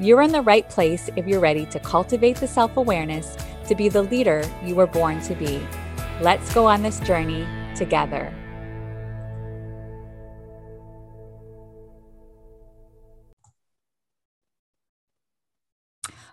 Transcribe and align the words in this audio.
You're 0.00 0.22
in 0.22 0.30
the 0.30 0.42
right 0.42 0.68
place 0.68 1.10
if 1.16 1.26
you're 1.26 1.40
ready 1.40 1.66
to 1.66 1.80
cultivate 1.80 2.36
the 2.36 2.46
self 2.46 2.76
awareness 2.76 3.36
to 3.66 3.74
be 3.74 3.88
the 3.88 4.02
leader 4.02 4.48
you 4.64 4.76
were 4.76 4.86
born 4.86 5.20
to 5.22 5.34
be. 5.34 5.60
Let's 6.20 6.54
go 6.54 6.66
on 6.66 6.82
this 6.82 7.00
journey 7.00 7.44
together. 7.74 8.32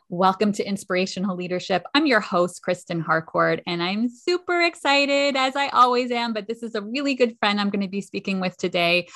Welcome 0.10 0.52
to 0.52 0.64
Inspirational 0.64 1.36
Leadership. 1.36 1.88
I'm 1.96 2.06
your 2.06 2.20
host, 2.20 2.62
Kristen 2.62 3.00
Harcourt, 3.00 3.64
and 3.66 3.82
I'm 3.82 4.10
super 4.10 4.62
excited, 4.62 5.36
as 5.36 5.56
I 5.56 5.70
always 5.70 6.12
am. 6.12 6.34
But 6.34 6.48
this 6.48 6.62
is 6.62 6.76
a 6.76 6.84
really 6.84 7.16
good 7.16 7.36
friend 7.40 7.60
I'm 7.60 7.72
going 7.72 7.82
to 7.82 7.88
be 7.88 8.02
speaking 8.02 8.40
with 8.40 8.56
today. 8.58 9.08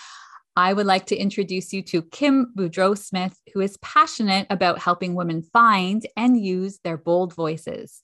I 0.56 0.74
would 0.74 0.86
like 0.86 1.06
to 1.08 1.16
introduce 1.16 1.72
you 1.72 1.82
to 1.84 2.02
Kim 2.02 2.54
Boudreau 2.58 2.98
Smith, 2.98 3.40
who 3.54 3.62
is 3.62 3.78
passionate 3.78 4.48
about 4.50 4.80
helping 4.80 5.16
women 5.16 5.42
find 5.42 6.06
and 6.18 6.40
use 6.40 6.80
their 6.84 6.98
bold 6.98 7.34
voices. 7.34 8.02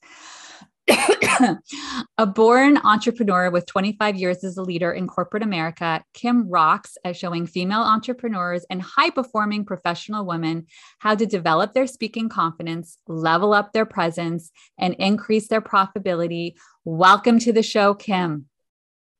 a 2.18 2.26
born 2.26 2.78
entrepreneur 2.78 3.50
with 3.50 3.66
25 3.66 4.16
years 4.16 4.44
as 4.44 4.56
a 4.56 4.62
leader 4.62 4.92
in 4.92 5.08
corporate 5.08 5.42
America, 5.42 6.02
Kim 6.14 6.48
rocks 6.48 6.96
at 7.04 7.16
showing 7.16 7.46
female 7.46 7.80
entrepreneurs 7.80 8.64
and 8.70 8.80
high 8.80 9.10
performing 9.10 9.64
professional 9.64 10.24
women 10.24 10.66
how 11.00 11.14
to 11.14 11.26
develop 11.26 11.74
their 11.74 11.86
speaking 11.86 12.28
confidence, 12.28 12.98
level 13.08 13.52
up 13.52 13.72
their 13.72 13.86
presence, 13.86 14.52
and 14.78 14.94
increase 14.94 15.48
their 15.48 15.60
profitability. 15.60 16.54
Welcome 16.84 17.40
to 17.40 17.52
the 17.52 17.64
show, 17.64 17.94
Kim. 17.94 18.46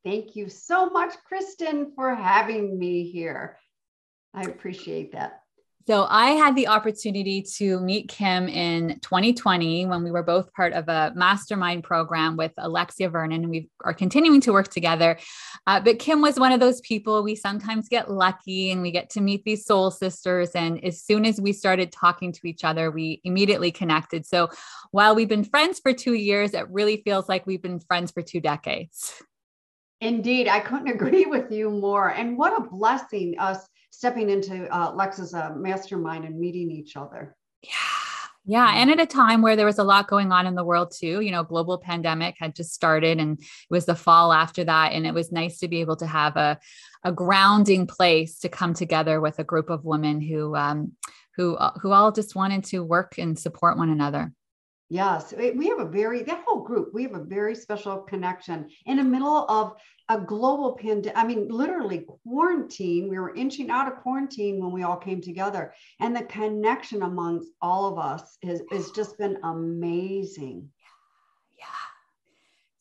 Thank 0.06 0.36
you 0.36 0.48
so 0.48 0.88
much, 0.88 1.14
Kristen, 1.26 1.90
for 1.96 2.14
having 2.14 2.78
me 2.78 3.10
here. 3.10 3.58
I 4.32 4.42
appreciate 4.42 5.10
that. 5.14 5.40
So 5.88 6.06
I 6.08 6.30
had 6.30 6.54
the 6.54 6.68
opportunity 6.68 7.42
to 7.56 7.80
meet 7.80 8.08
Kim 8.08 8.48
in 8.48 9.00
2020 9.00 9.86
when 9.86 10.04
we 10.04 10.12
were 10.12 10.22
both 10.22 10.52
part 10.52 10.74
of 10.74 10.86
a 10.88 11.12
mastermind 11.16 11.82
program 11.82 12.36
with 12.36 12.52
Alexia 12.56 13.10
Vernon, 13.10 13.42
and 13.42 13.50
we 13.50 13.68
are 13.84 13.92
continuing 13.92 14.40
to 14.42 14.52
work 14.52 14.68
together. 14.68 15.18
Uh, 15.66 15.80
but 15.80 15.98
Kim 15.98 16.22
was 16.22 16.38
one 16.38 16.52
of 16.52 16.60
those 16.60 16.80
people 16.82 17.24
we 17.24 17.34
sometimes 17.34 17.88
get 17.88 18.08
lucky 18.08 18.70
and 18.70 18.82
we 18.82 18.92
get 18.92 19.10
to 19.10 19.20
meet 19.20 19.42
these 19.44 19.66
soul 19.66 19.90
sisters. 19.90 20.50
And 20.50 20.84
as 20.84 21.02
soon 21.02 21.26
as 21.26 21.40
we 21.40 21.52
started 21.52 21.90
talking 21.90 22.30
to 22.30 22.46
each 22.46 22.62
other, 22.62 22.92
we 22.92 23.20
immediately 23.24 23.72
connected. 23.72 24.24
So 24.24 24.50
while 24.92 25.16
we've 25.16 25.28
been 25.28 25.42
friends 25.42 25.80
for 25.80 25.92
two 25.92 26.14
years, 26.14 26.54
it 26.54 26.70
really 26.70 27.02
feels 27.04 27.28
like 27.28 27.44
we've 27.44 27.62
been 27.62 27.80
friends 27.80 28.12
for 28.12 28.22
two 28.22 28.40
decades. 28.40 29.20
Indeed, 30.00 30.48
I 30.48 30.60
couldn't 30.60 30.88
agree 30.94 31.26
with 31.26 31.50
you 31.50 31.70
more. 31.70 32.10
And 32.10 32.36
what 32.36 32.58
a 32.58 32.68
blessing 32.68 33.36
us 33.38 33.66
stepping 33.90 34.30
into 34.30 34.68
uh, 34.74 34.92
Lex's 34.92 35.32
uh, 35.32 35.52
mastermind 35.56 36.24
and 36.24 36.38
meeting 36.38 36.70
each 36.70 36.96
other. 36.96 37.34
Yeah. 37.62 37.70
Yeah. 38.48 38.74
And 38.76 38.90
at 38.92 39.00
a 39.00 39.06
time 39.06 39.42
where 39.42 39.56
there 39.56 39.66
was 39.66 39.80
a 39.80 39.84
lot 39.84 40.06
going 40.06 40.30
on 40.30 40.46
in 40.46 40.54
the 40.54 40.64
world 40.64 40.92
too, 40.96 41.20
you 41.20 41.32
know, 41.32 41.42
global 41.42 41.78
pandemic 41.78 42.36
had 42.38 42.54
just 42.54 42.72
started 42.72 43.18
and 43.18 43.40
it 43.40 43.46
was 43.70 43.86
the 43.86 43.96
fall 43.96 44.32
after 44.32 44.62
that. 44.62 44.92
And 44.92 45.04
it 45.04 45.12
was 45.12 45.32
nice 45.32 45.58
to 45.58 45.68
be 45.68 45.80
able 45.80 45.96
to 45.96 46.06
have 46.06 46.36
a, 46.36 46.56
a 47.02 47.10
grounding 47.10 47.88
place 47.88 48.38
to 48.40 48.48
come 48.48 48.72
together 48.72 49.20
with 49.20 49.40
a 49.40 49.44
group 49.44 49.68
of 49.68 49.84
women 49.84 50.20
who, 50.20 50.54
um, 50.54 50.92
who, 51.34 51.56
uh, 51.56 51.72
who 51.82 51.90
all 51.90 52.12
just 52.12 52.36
wanted 52.36 52.62
to 52.66 52.84
work 52.84 53.18
and 53.18 53.36
support 53.36 53.78
one 53.78 53.90
another. 53.90 54.32
Yes, 54.88 55.34
we 55.36 55.66
have 55.68 55.80
a 55.80 55.88
very, 55.88 56.22
that 56.22 56.44
whole 56.46 56.62
group, 56.62 56.94
we 56.94 57.02
have 57.02 57.14
a 57.14 57.24
very 57.24 57.56
special 57.56 57.98
connection 57.98 58.68
in 58.84 58.98
the 58.98 59.02
middle 59.02 59.44
of 59.50 59.74
a 60.08 60.20
global 60.20 60.78
pandemic. 60.80 61.18
I 61.18 61.26
mean, 61.26 61.48
literally 61.48 62.06
quarantine. 62.22 63.08
We 63.08 63.18
were 63.18 63.34
inching 63.34 63.70
out 63.70 63.90
of 63.90 63.98
quarantine 63.98 64.60
when 64.60 64.70
we 64.70 64.84
all 64.84 64.96
came 64.96 65.20
together. 65.20 65.74
And 65.98 66.14
the 66.14 66.22
connection 66.22 67.02
amongst 67.02 67.50
all 67.60 67.92
of 67.92 67.98
us 67.98 68.38
has, 68.44 68.62
has 68.70 68.92
just 68.92 69.18
been 69.18 69.38
amazing. 69.42 70.68
Yeah. 71.58 71.64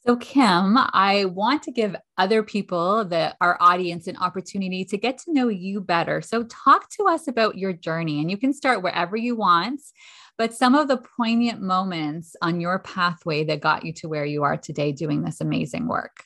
So, 0.05 0.15
Kim, 0.17 0.77
I 0.77 1.25
want 1.25 1.63
to 1.63 1.71
give 1.71 1.95
other 2.19 2.43
people, 2.43 3.03
the 3.05 3.35
our 3.41 3.57
audience, 3.59 4.05
an 4.05 4.17
opportunity 4.17 4.85
to 4.85 4.97
get 4.99 5.17
to 5.19 5.33
know 5.33 5.47
you 5.47 5.81
better. 5.81 6.21
So, 6.21 6.43
talk 6.43 6.91
to 6.91 7.05
us 7.07 7.27
about 7.27 7.57
your 7.57 7.73
journey, 7.73 8.21
and 8.21 8.29
you 8.29 8.37
can 8.37 8.53
start 8.53 8.83
wherever 8.83 9.17
you 9.17 9.35
want 9.35 9.81
but 10.37 10.53
some 10.53 10.75
of 10.75 10.87
the 10.87 10.97
poignant 11.17 11.61
moments 11.61 12.35
on 12.41 12.59
your 12.59 12.79
pathway 12.79 13.43
that 13.45 13.61
got 13.61 13.85
you 13.85 13.93
to 13.93 14.09
where 14.09 14.25
you 14.25 14.43
are 14.43 14.57
today 14.57 14.91
doing 14.91 15.23
this 15.23 15.41
amazing 15.41 15.87
work. 15.87 16.23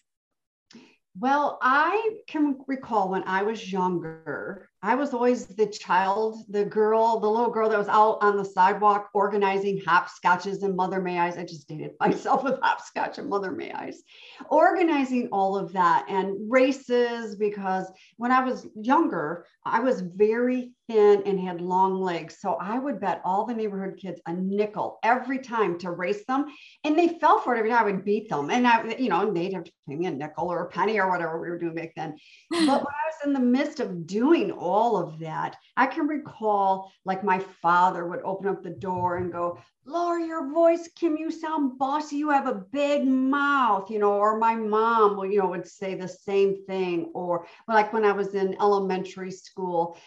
Well, 1.19 1.57
I 1.61 2.17
can 2.27 2.59
recall 2.67 3.09
when 3.09 3.23
I 3.23 3.43
was 3.43 3.71
younger, 3.71 4.69
I 4.81 4.95
was 4.95 5.13
always 5.13 5.47
the 5.47 5.65
child, 5.65 6.45
the 6.47 6.63
girl, 6.63 7.19
the 7.19 7.29
little 7.29 7.49
girl 7.49 7.67
that 7.67 7.77
was 7.77 7.89
out 7.89 8.19
on 8.21 8.37
the 8.37 8.45
sidewalk 8.45 9.09
organizing 9.13 9.81
hopscotches 9.85 10.63
and 10.63 10.77
Mother 10.77 11.01
May 11.01 11.19
I's. 11.19 11.37
I 11.37 11.43
just 11.43 11.67
dated 11.67 11.91
myself 11.99 12.43
with 12.43 12.59
hopscotch 12.61 13.17
and 13.17 13.27
Mother 13.27 13.51
May 13.51 13.71
I's, 13.73 14.01
organizing 14.49 15.27
all 15.31 15.57
of 15.57 15.73
that 15.73 16.05
and 16.07 16.49
races 16.49 17.35
because 17.35 17.91
when 18.15 18.31
I 18.31 18.45
was 18.45 18.65
younger, 18.75 19.45
I 19.65 19.81
was 19.81 19.99
very 19.99 20.71
thin 20.89 21.23
and 21.25 21.39
had 21.39 21.61
long 21.61 22.01
legs. 22.01 22.37
So 22.39 22.55
I 22.55 22.79
would 22.79 22.99
bet 22.99 23.21
all 23.23 23.45
the 23.45 23.53
neighborhood 23.53 23.97
kids 23.97 24.19
a 24.25 24.33
nickel 24.33 24.99
every 25.03 25.39
time 25.39 25.77
to 25.79 25.91
race 25.91 26.25
them. 26.25 26.47
And 26.83 26.97
they 26.97 27.19
fell 27.19 27.39
for 27.39 27.55
it 27.55 27.59
every 27.59 27.69
time 27.69 27.81
I 27.81 27.91
would 27.91 28.03
beat 28.03 28.29
them. 28.29 28.49
And 28.49 28.67
I, 28.67 28.95
you 28.97 29.09
know, 29.09 29.31
they'd 29.31 29.53
have 29.53 29.65
to 29.65 29.71
pay 29.87 29.95
me 29.95 30.07
a 30.07 30.11
nickel 30.11 30.51
or 30.51 30.63
a 30.63 30.69
penny 30.69 30.99
or 30.99 31.09
whatever 31.09 31.39
we 31.39 31.49
were 31.49 31.59
doing 31.59 31.75
back 31.75 31.93
then. 31.95 32.17
But 32.49 32.59
when 32.59 32.69
I 32.69 33.09
was 33.09 33.25
in 33.25 33.33
the 33.33 33.39
midst 33.39 33.79
of 33.79 34.07
doing 34.07 34.51
all 34.51 34.97
of 34.97 35.19
that. 35.19 35.57
I 35.77 35.85
can 35.85 36.07
recall 36.07 36.91
like 37.05 37.23
my 37.23 37.39
father 37.61 38.07
would 38.07 38.21
open 38.23 38.47
up 38.47 38.63
the 38.63 38.69
door 38.69 39.17
and 39.17 39.31
go, 39.31 39.59
lower 39.85 40.19
your 40.19 40.51
voice, 40.53 40.89
Kim, 40.95 41.17
you 41.17 41.31
sound 41.31 41.77
bossy. 41.77 42.17
You 42.17 42.29
have 42.29 42.47
a 42.47 42.63
big 42.71 43.05
mouth, 43.05 43.89
you 43.89 43.99
know, 43.99 44.13
or 44.13 44.37
my 44.37 44.55
mom 44.55 45.19
you 45.31 45.39
know, 45.39 45.47
would 45.47 45.67
say 45.67 45.95
the 45.95 46.07
same 46.07 46.63
thing. 46.65 47.11
Or 47.13 47.47
like 47.67 47.91
when 47.91 48.05
I 48.05 48.11
was 48.11 48.35
in 48.35 48.55
elementary 48.61 49.31
school, 49.31 49.97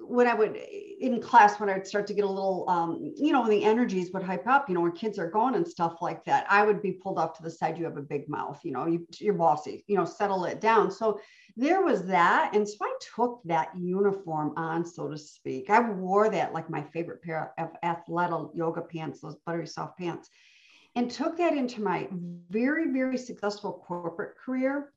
when 0.00 0.26
I 0.26 0.34
would 0.34 0.56
in 0.56 1.20
class, 1.20 1.58
when 1.58 1.68
I'd 1.68 1.86
start 1.86 2.06
to 2.06 2.14
get 2.14 2.24
a 2.24 2.28
little, 2.28 2.64
um, 2.68 3.12
you 3.16 3.32
know, 3.32 3.48
the 3.48 3.64
energies 3.64 4.12
would 4.12 4.22
hype 4.22 4.46
up, 4.46 4.68
you 4.68 4.74
know, 4.74 4.80
when 4.82 4.92
kids 4.92 5.18
are 5.18 5.28
going 5.28 5.56
and 5.56 5.66
stuff 5.66 5.96
like 6.00 6.24
that, 6.26 6.46
I 6.48 6.64
would 6.64 6.80
be 6.80 6.92
pulled 6.92 7.18
off 7.18 7.36
to 7.36 7.42
the 7.42 7.50
side. 7.50 7.76
You 7.76 7.84
have 7.84 7.96
a 7.96 8.02
big 8.02 8.28
mouth, 8.28 8.60
you 8.62 8.70
know, 8.70 8.86
you, 8.86 9.06
you're 9.18 9.34
bossy, 9.34 9.84
you 9.88 9.96
know, 9.96 10.04
settle 10.04 10.44
it 10.44 10.60
down. 10.60 10.90
So 10.90 11.20
there 11.56 11.82
was 11.82 12.06
that. 12.06 12.54
And 12.54 12.68
so 12.68 12.76
I 12.82 12.94
took 13.16 13.40
that 13.46 13.70
uniform 13.76 14.54
on, 14.56 14.84
so 14.86 15.08
to 15.08 15.18
speak. 15.18 15.70
I 15.70 15.80
wore 15.80 16.28
that 16.30 16.52
like 16.52 16.70
my 16.70 16.82
favorite 16.82 17.22
pair 17.22 17.52
of 17.58 17.70
athletic 17.82 18.50
yoga 18.54 18.82
pants, 18.82 19.20
those 19.20 19.36
buttery 19.44 19.66
soft 19.66 19.98
pants, 19.98 20.30
and 20.94 21.10
took 21.10 21.36
that 21.38 21.54
into 21.54 21.82
my 21.82 22.08
very, 22.48 22.92
very 22.92 23.18
successful 23.18 23.82
corporate 23.86 24.36
career. 24.36 24.92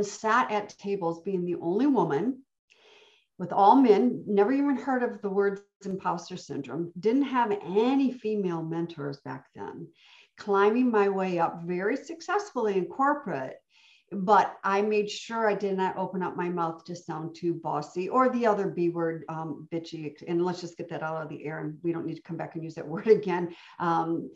Sat 0.00 0.50
at 0.50 0.70
tables 0.78 1.20
being 1.22 1.44
the 1.44 1.56
only 1.56 1.86
woman 1.86 2.42
with 3.40 3.54
all 3.54 3.74
men, 3.74 4.22
never 4.26 4.52
even 4.52 4.76
heard 4.76 5.02
of 5.02 5.22
the 5.22 5.30
word 5.30 5.60
imposter 5.86 6.36
syndrome, 6.36 6.92
didn't 7.00 7.22
have 7.22 7.50
any 7.64 8.12
female 8.12 8.62
mentors 8.62 9.18
back 9.20 9.46
then, 9.54 9.88
climbing 10.36 10.90
my 10.90 11.08
way 11.08 11.38
up 11.38 11.62
very 11.62 11.96
successfully 11.96 12.76
in 12.76 12.84
corporate. 12.84 13.56
But 14.12 14.58
I 14.62 14.82
made 14.82 15.10
sure 15.10 15.48
I 15.48 15.54
did 15.54 15.74
not 15.78 15.96
open 15.96 16.22
up 16.22 16.36
my 16.36 16.50
mouth 16.50 16.84
to 16.84 16.94
sound 16.94 17.34
too 17.34 17.54
bossy 17.54 18.10
or 18.10 18.28
the 18.28 18.44
other 18.44 18.68
B 18.68 18.90
word, 18.90 19.24
um, 19.30 19.66
bitchy. 19.72 20.12
And 20.28 20.44
let's 20.44 20.60
just 20.60 20.76
get 20.76 20.90
that 20.90 21.02
out 21.02 21.22
of 21.22 21.30
the 21.30 21.42
air 21.46 21.60
and 21.60 21.78
we 21.82 21.92
don't 21.92 22.04
need 22.04 22.16
to 22.16 22.22
come 22.22 22.36
back 22.36 22.56
and 22.56 22.64
use 22.64 22.74
that 22.74 22.86
word 22.94 23.06
again. 23.06 23.54
Um, 23.78 24.30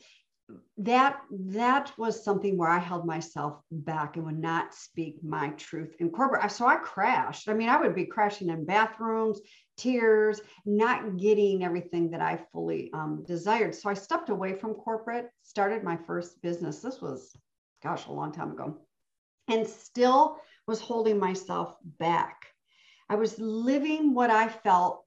that 0.77 1.21
that 1.31 1.93
was 1.97 2.23
something 2.23 2.59
where 2.59 2.69
I 2.69 2.79
held 2.79 3.07
myself 3.07 3.61
back 3.71 4.17
and 4.17 4.27
would 4.27 4.39
not 4.39 4.75
speak 4.75 5.23
my 5.23 5.51
truth 5.51 5.95
in 6.01 6.11
corporate. 6.11 6.51
So 6.51 6.67
I 6.67 6.77
crashed. 6.77 7.49
I 7.49 7.55
mean, 7.55 7.69
I 7.69 7.81
would 7.81 7.95
be 7.95 8.05
crashing 8.05 8.51
in 8.51 8.65
bathrooms, 8.65 9.41
tears, 9.77 10.41
not 10.67 11.17
getting 11.17 11.65
everything 11.65 12.11
that 12.11 12.21
I 12.21 12.41
fully 12.53 12.91
um, 12.93 13.25
desired. 13.27 13.75
So 13.75 13.89
I 13.89 13.95
stepped 13.95 14.29
away 14.29 14.55
from 14.55 14.75
corporate, 14.75 15.31
started 15.43 15.83
my 15.83 15.97
first 15.97 16.43
business. 16.43 16.81
This 16.81 17.01
was, 17.01 17.35
gosh, 17.83 18.07
a 18.07 18.13
long 18.13 18.33
time 18.33 18.51
ago, 18.51 18.79
and 19.49 19.67
still 19.67 20.39
was 20.67 20.81
holding 20.81 21.19
myself 21.19 21.77
back. 21.99 22.47
I 23.09 23.17
was 23.17 23.39
living 23.39 24.13
what 24.15 24.31
I 24.31 24.49
felt 24.49 25.04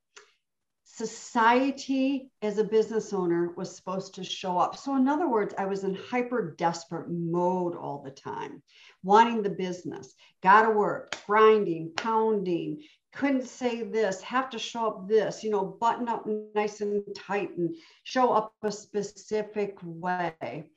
society 0.90 2.32
as 2.42 2.58
a 2.58 2.64
business 2.64 3.12
owner 3.12 3.52
was 3.58 3.76
supposed 3.76 4.16
to 4.16 4.24
show 4.24 4.58
up. 4.58 4.78
So, 4.78 4.96
in 4.96 5.08
other 5.08 5.28
words, 5.28 5.54
I 5.58 5.66
was 5.66 5.84
in 5.84 5.94
hyper 5.94 6.56
desperate 6.58 7.10
mode 7.10 7.76
all 7.76 8.02
the 8.02 8.12
time, 8.12 8.64
wanting 9.04 9.44
the 9.44 9.50
business, 9.50 10.16
got 10.42 10.64
to 10.64 10.72
work, 10.72 11.16
grinding, 11.28 11.92
pounding, 11.98 12.82
couldn't 13.14 13.44
say 13.44 13.84
this, 13.84 14.22
have 14.22 14.50
to 14.52 14.58
show 14.58 14.88
up 14.88 15.10
this, 15.10 15.44
you 15.44 15.50
know, 15.50 15.66
button 15.66 16.08
up 16.08 16.26
nice 16.56 16.80
and 16.80 17.04
tight 17.14 17.56
and 17.58 17.76
show 18.04 18.32
up 18.32 18.54
a 18.64 18.72
specific 18.72 19.78
way. 19.84 20.70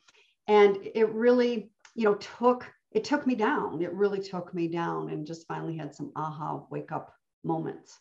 And 0.49 0.79
it 0.95 1.09
really, 1.11 1.71
you 1.95 2.05
know, 2.05 2.17
took 2.17 2.67
it 2.91 3.05
took 3.05 3.29
me 3.29 3.37
down. 3.37 3.81
It 3.81 3.93
really 3.93 4.21
took 4.21 4.53
me 4.53 4.67
down 4.67 5.11
and 5.11 5.25
just 5.25 5.47
finally 5.47 5.77
had 5.77 5.95
some 5.95 6.11
aha 6.17 6.62
wake 6.69 6.91
up 6.91 7.15
moments. 7.45 8.01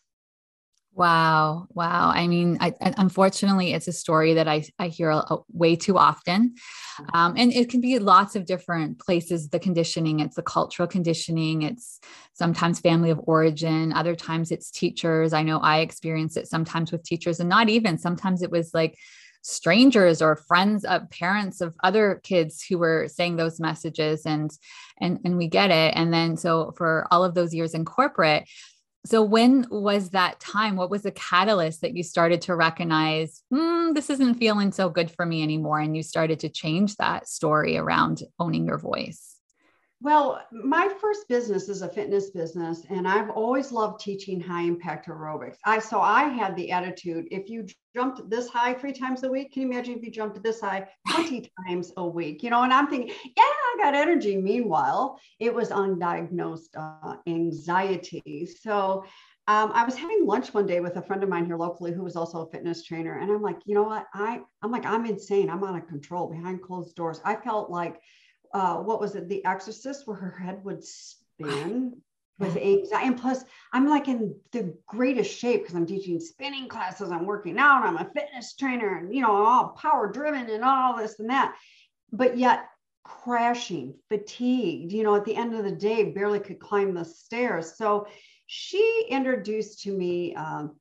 Wow. 0.92 1.66
Wow. 1.72 2.10
I 2.14 2.26
mean, 2.26 2.58
I, 2.60 2.74
unfortunately, 2.80 3.72
it's 3.72 3.86
a 3.88 3.92
story 3.92 4.34
that 4.34 4.48
I, 4.48 4.64
I 4.78 4.88
hear 4.88 5.10
a, 5.10 5.36
way 5.52 5.76
too 5.76 5.96
often. 5.96 6.54
Mm-hmm. 7.00 7.16
Um, 7.16 7.34
and 7.36 7.52
it 7.52 7.70
can 7.70 7.80
be 7.80 7.98
lots 7.98 8.34
of 8.34 8.44
different 8.44 8.98
places 8.98 9.48
the 9.48 9.60
conditioning, 9.60 10.20
it's 10.20 10.36
the 10.36 10.42
cultural 10.42 10.88
conditioning, 10.88 11.62
it's 11.62 12.00
sometimes 12.32 12.80
family 12.80 13.10
of 13.10 13.20
origin, 13.24 13.92
other 13.92 14.16
times 14.16 14.50
it's 14.50 14.70
teachers. 14.70 15.32
I 15.32 15.42
know 15.42 15.58
I 15.58 15.78
experienced 15.78 16.36
it 16.36 16.48
sometimes 16.48 16.90
with 16.90 17.04
teachers, 17.04 17.38
and 17.38 17.48
not 17.48 17.68
even 17.68 17.96
sometimes 17.96 18.42
it 18.42 18.50
was 18.50 18.74
like, 18.74 18.98
strangers 19.42 20.20
or 20.20 20.36
friends 20.36 20.84
of 20.84 21.08
parents 21.10 21.60
of 21.60 21.74
other 21.82 22.20
kids 22.22 22.62
who 22.62 22.76
were 22.76 23.08
saying 23.08 23.36
those 23.36 23.58
messages 23.58 24.26
and 24.26 24.50
and 25.00 25.18
and 25.24 25.38
we 25.38 25.48
get 25.48 25.70
it 25.70 25.94
and 25.96 26.12
then 26.12 26.36
so 26.36 26.72
for 26.76 27.06
all 27.10 27.24
of 27.24 27.34
those 27.34 27.54
years 27.54 27.72
in 27.72 27.84
corporate 27.84 28.46
so 29.04 29.22
when 29.22 29.66
was 29.70 30.10
that 30.10 30.38
time 30.40 30.76
what 30.76 30.90
was 30.90 31.02
the 31.02 31.10
catalyst 31.12 31.80
that 31.80 31.96
you 31.96 32.02
started 32.02 32.40
to 32.42 32.54
recognize 32.54 33.42
mm, 33.52 33.94
this 33.94 34.10
isn't 34.10 34.34
feeling 34.34 34.72
so 34.72 34.88
good 34.88 35.10
for 35.10 35.24
me 35.24 35.42
anymore 35.42 35.80
and 35.80 35.96
you 35.96 36.02
started 36.02 36.40
to 36.40 36.48
change 36.48 36.96
that 36.96 37.28
story 37.28 37.76
around 37.76 38.22
owning 38.38 38.66
your 38.66 38.78
voice 38.78 39.30
well, 40.02 40.42
my 40.50 40.88
first 40.98 41.28
business 41.28 41.68
is 41.68 41.82
a 41.82 41.88
fitness 41.88 42.30
business, 42.30 42.84
and 42.88 43.06
I've 43.06 43.28
always 43.28 43.70
loved 43.70 44.00
teaching 44.00 44.40
high 44.40 44.62
impact 44.62 45.08
aerobics. 45.08 45.58
I 45.66 45.78
so 45.78 46.00
I 46.00 46.24
had 46.24 46.56
the 46.56 46.72
attitude: 46.72 47.28
if 47.30 47.50
you 47.50 47.66
jumped 47.94 48.30
this 48.30 48.48
high 48.48 48.72
three 48.72 48.94
times 48.94 49.24
a 49.24 49.30
week, 49.30 49.52
can 49.52 49.62
you 49.62 49.70
imagine 49.70 49.98
if 49.98 50.02
you 50.02 50.10
jumped 50.10 50.42
this 50.42 50.62
high 50.62 50.88
20 51.10 51.50
times 51.66 51.92
a 51.98 52.06
week? 52.06 52.42
You 52.42 52.48
know, 52.48 52.62
and 52.62 52.72
I'm 52.72 52.86
thinking, 52.86 53.14
yeah, 53.36 53.44
I 53.72 53.82
got 53.82 53.94
energy. 53.94 54.36
Meanwhile, 54.36 55.20
it 55.38 55.54
was 55.54 55.70
undiagnosed 55.70 56.76
uh, 56.76 57.16
anxiety. 57.26 58.46
So 58.46 59.04
um, 59.50 59.72
I 59.74 59.84
was 59.84 59.96
having 59.96 60.26
lunch 60.26 60.54
one 60.54 60.66
day 60.66 60.80
with 60.80 60.96
a 60.96 61.02
friend 61.02 61.22
of 61.22 61.28
mine 61.28 61.44
here 61.44 61.56
locally 61.56 61.92
who 61.92 62.04
was 62.04 62.14
also 62.14 62.46
a 62.46 62.50
fitness 62.50 62.84
trainer, 62.84 63.18
and 63.18 63.30
I'm 63.30 63.42
like, 63.42 63.58
you 63.64 63.74
know 63.74 63.82
what? 63.82 64.06
I 64.14 64.40
I'm 64.62 64.70
like, 64.70 64.86
I'm 64.86 65.06
insane. 65.06 65.50
I'm 65.50 65.64
out 65.64 65.76
of 65.76 65.88
control 65.88 66.28
behind 66.28 66.62
closed 66.62 66.94
doors. 66.94 67.20
I 67.24 67.36
felt 67.36 67.70
like 67.70 68.00
uh, 68.54 68.76
what 68.76 69.00
was 69.00 69.14
it, 69.16 69.28
The 69.28 69.44
Exorcist, 69.44 70.06
where 70.06 70.16
her 70.16 70.30
head 70.30 70.64
would 70.64 70.84
spin 70.84 71.96
with 72.38 72.56
anxiety. 72.56 73.06
And 73.06 73.20
plus, 73.20 73.44
I'm 73.72 73.88
like 73.88 74.08
in 74.08 74.36
the 74.52 74.74
greatest 74.86 75.36
shape 75.36 75.62
because 75.62 75.74
I'm 75.74 75.86
teaching 75.86 76.20
spinning 76.20 76.68
classes, 76.68 77.10
I'm 77.10 77.26
working 77.26 77.58
out, 77.58 77.82
I'm 77.82 77.96
a 77.96 78.10
fitness 78.14 78.54
trainer, 78.54 78.98
and 78.98 79.14
you 79.14 79.20
know, 79.20 79.34
I'm 79.34 79.46
all 79.46 79.68
power 79.70 80.10
driven 80.12 80.48
and 80.48 80.64
all 80.64 80.96
this 80.96 81.18
and 81.18 81.28
that. 81.30 81.56
But 82.12 82.38
yet, 82.38 82.66
crashing, 83.04 83.94
fatigued, 84.08 84.92
you 84.92 85.02
know, 85.02 85.14
at 85.14 85.24
the 85.24 85.36
end 85.36 85.54
of 85.54 85.64
the 85.64 85.72
day, 85.72 86.04
barely 86.12 86.40
could 86.40 86.60
climb 86.60 86.94
the 86.94 87.04
stairs. 87.04 87.76
So 87.76 88.06
she 88.46 89.06
introduced 89.08 89.82
to 89.82 89.92
me 89.92 90.34
um, 90.34 90.76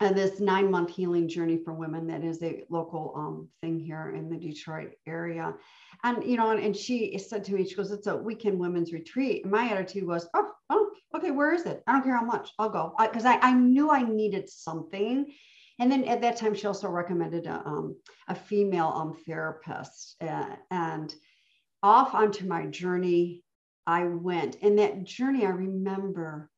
uh, 0.00 0.12
this 0.12 0.40
nine 0.40 0.70
month 0.70 0.90
healing 0.90 1.28
journey 1.28 1.58
for 1.64 1.72
women 1.72 2.06
that 2.08 2.24
is 2.24 2.42
a 2.42 2.64
local 2.70 3.12
um, 3.16 3.48
thing 3.60 3.78
here 3.78 4.12
in 4.16 4.28
the 4.28 4.36
Detroit 4.36 4.92
area. 5.06 5.54
And, 6.02 6.24
you 6.24 6.36
know, 6.36 6.50
and, 6.50 6.60
and, 6.60 6.76
she 6.76 7.16
said 7.18 7.44
to 7.44 7.52
me, 7.52 7.66
she 7.66 7.76
goes, 7.76 7.92
it's 7.92 8.08
a 8.08 8.16
weekend 8.16 8.58
women's 8.58 8.92
retreat. 8.92 9.44
And 9.44 9.52
my 9.52 9.68
attitude 9.68 10.06
was, 10.06 10.28
oh, 10.34 10.50
oh 10.70 10.90
okay, 11.14 11.30
where 11.30 11.54
is 11.54 11.66
it? 11.66 11.82
I 11.86 11.92
don't 11.92 12.02
care 12.02 12.16
how 12.16 12.24
much, 12.24 12.50
I'll 12.58 12.70
go. 12.70 12.94
Because 12.98 13.24
I, 13.24 13.34
I, 13.34 13.50
I, 13.50 13.52
knew 13.52 13.90
I 13.90 14.02
needed 14.02 14.48
something. 14.48 15.26
And 15.78 15.90
then 15.90 16.04
at 16.04 16.20
that 16.22 16.36
time, 16.36 16.54
she 16.54 16.66
also 16.66 16.88
recommended 16.88 17.46
a, 17.46 17.62
um, 17.64 17.96
a 18.28 18.34
female 18.34 18.92
um, 18.94 19.16
therapist. 19.26 20.16
Uh, 20.20 20.56
and 20.70 21.14
off 21.82 22.14
onto 22.14 22.46
my 22.46 22.66
journey, 22.66 23.42
I 23.86 24.04
went. 24.04 24.56
And 24.62 24.78
that 24.78 25.04
journey, 25.04 25.44
I 25.44 25.50
remember 25.50 26.50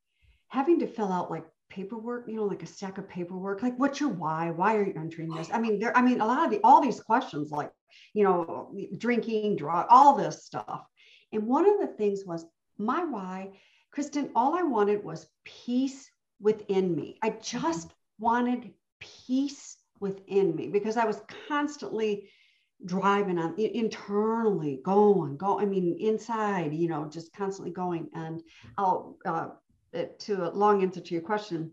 having 0.47 0.79
to 0.79 0.87
fill 0.87 1.11
out 1.11 1.31
like 1.31 1.45
paperwork, 1.69 2.25
you 2.27 2.35
know, 2.35 2.45
like 2.45 2.63
a 2.63 2.67
stack 2.67 2.97
of 2.97 3.09
paperwork, 3.09 3.63
like 3.63 3.77
what's 3.77 3.99
your 3.99 4.09
why? 4.09 4.51
Why 4.51 4.75
are 4.75 4.85
you 4.85 4.93
entering 4.95 5.29
this? 5.29 5.49
I 5.51 5.59
mean, 5.59 5.79
there, 5.79 5.95
I 5.97 6.01
mean, 6.01 6.21
a 6.21 6.25
lot 6.25 6.45
of 6.45 6.51
the 6.51 6.61
all 6.63 6.81
these 6.81 6.99
questions, 6.99 7.51
like, 7.51 7.71
you 8.13 8.23
know, 8.23 8.73
drinking, 8.97 9.55
drug, 9.55 9.87
all 9.89 10.15
this 10.15 10.45
stuff. 10.45 10.85
And 11.31 11.47
one 11.47 11.67
of 11.67 11.79
the 11.79 11.87
things 11.87 12.23
was 12.25 12.45
my 12.77 13.03
why, 13.03 13.51
Kristen, 13.91 14.29
all 14.35 14.57
I 14.57 14.63
wanted 14.63 15.03
was 15.03 15.27
peace 15.43 16.09
within 16.39 16.95
me. 16.95 17.17
I 17.21 17.29
mm-hmm. 17.31 17.39
just 17.41 17.91
wanted 18.19 18.71
peace 18.99 19.77
within 19.99 20.55
me 20.55 20.67
because 20.67 20.97
I 20.97 21.05
was 21.05 21.21
constantly 21.47 22.29
driving 22.83 23.39
on 23.39 23.57
internally 23.57 24.81
going 24.83 25.37
go 25.37 25.59
i 25.59 25.65
mean 25.65 25.95
inside 25.99 26.73
you 26.73 26.89
know 26.89 27.07
just 27.09 27.33
constantly 27.33 27.71
going 27.71 28.09
and 28.13 28.43
i'll 28.77 29.17
uh, 29.25 29.47
uh 29.95 30.03
to 30.19 30.47
a 30.47 30.51
long 30.51 30.83
answer 30.83 30.99
to 30.99 31.13
your 31.13 31.23
question, 31.23 31.71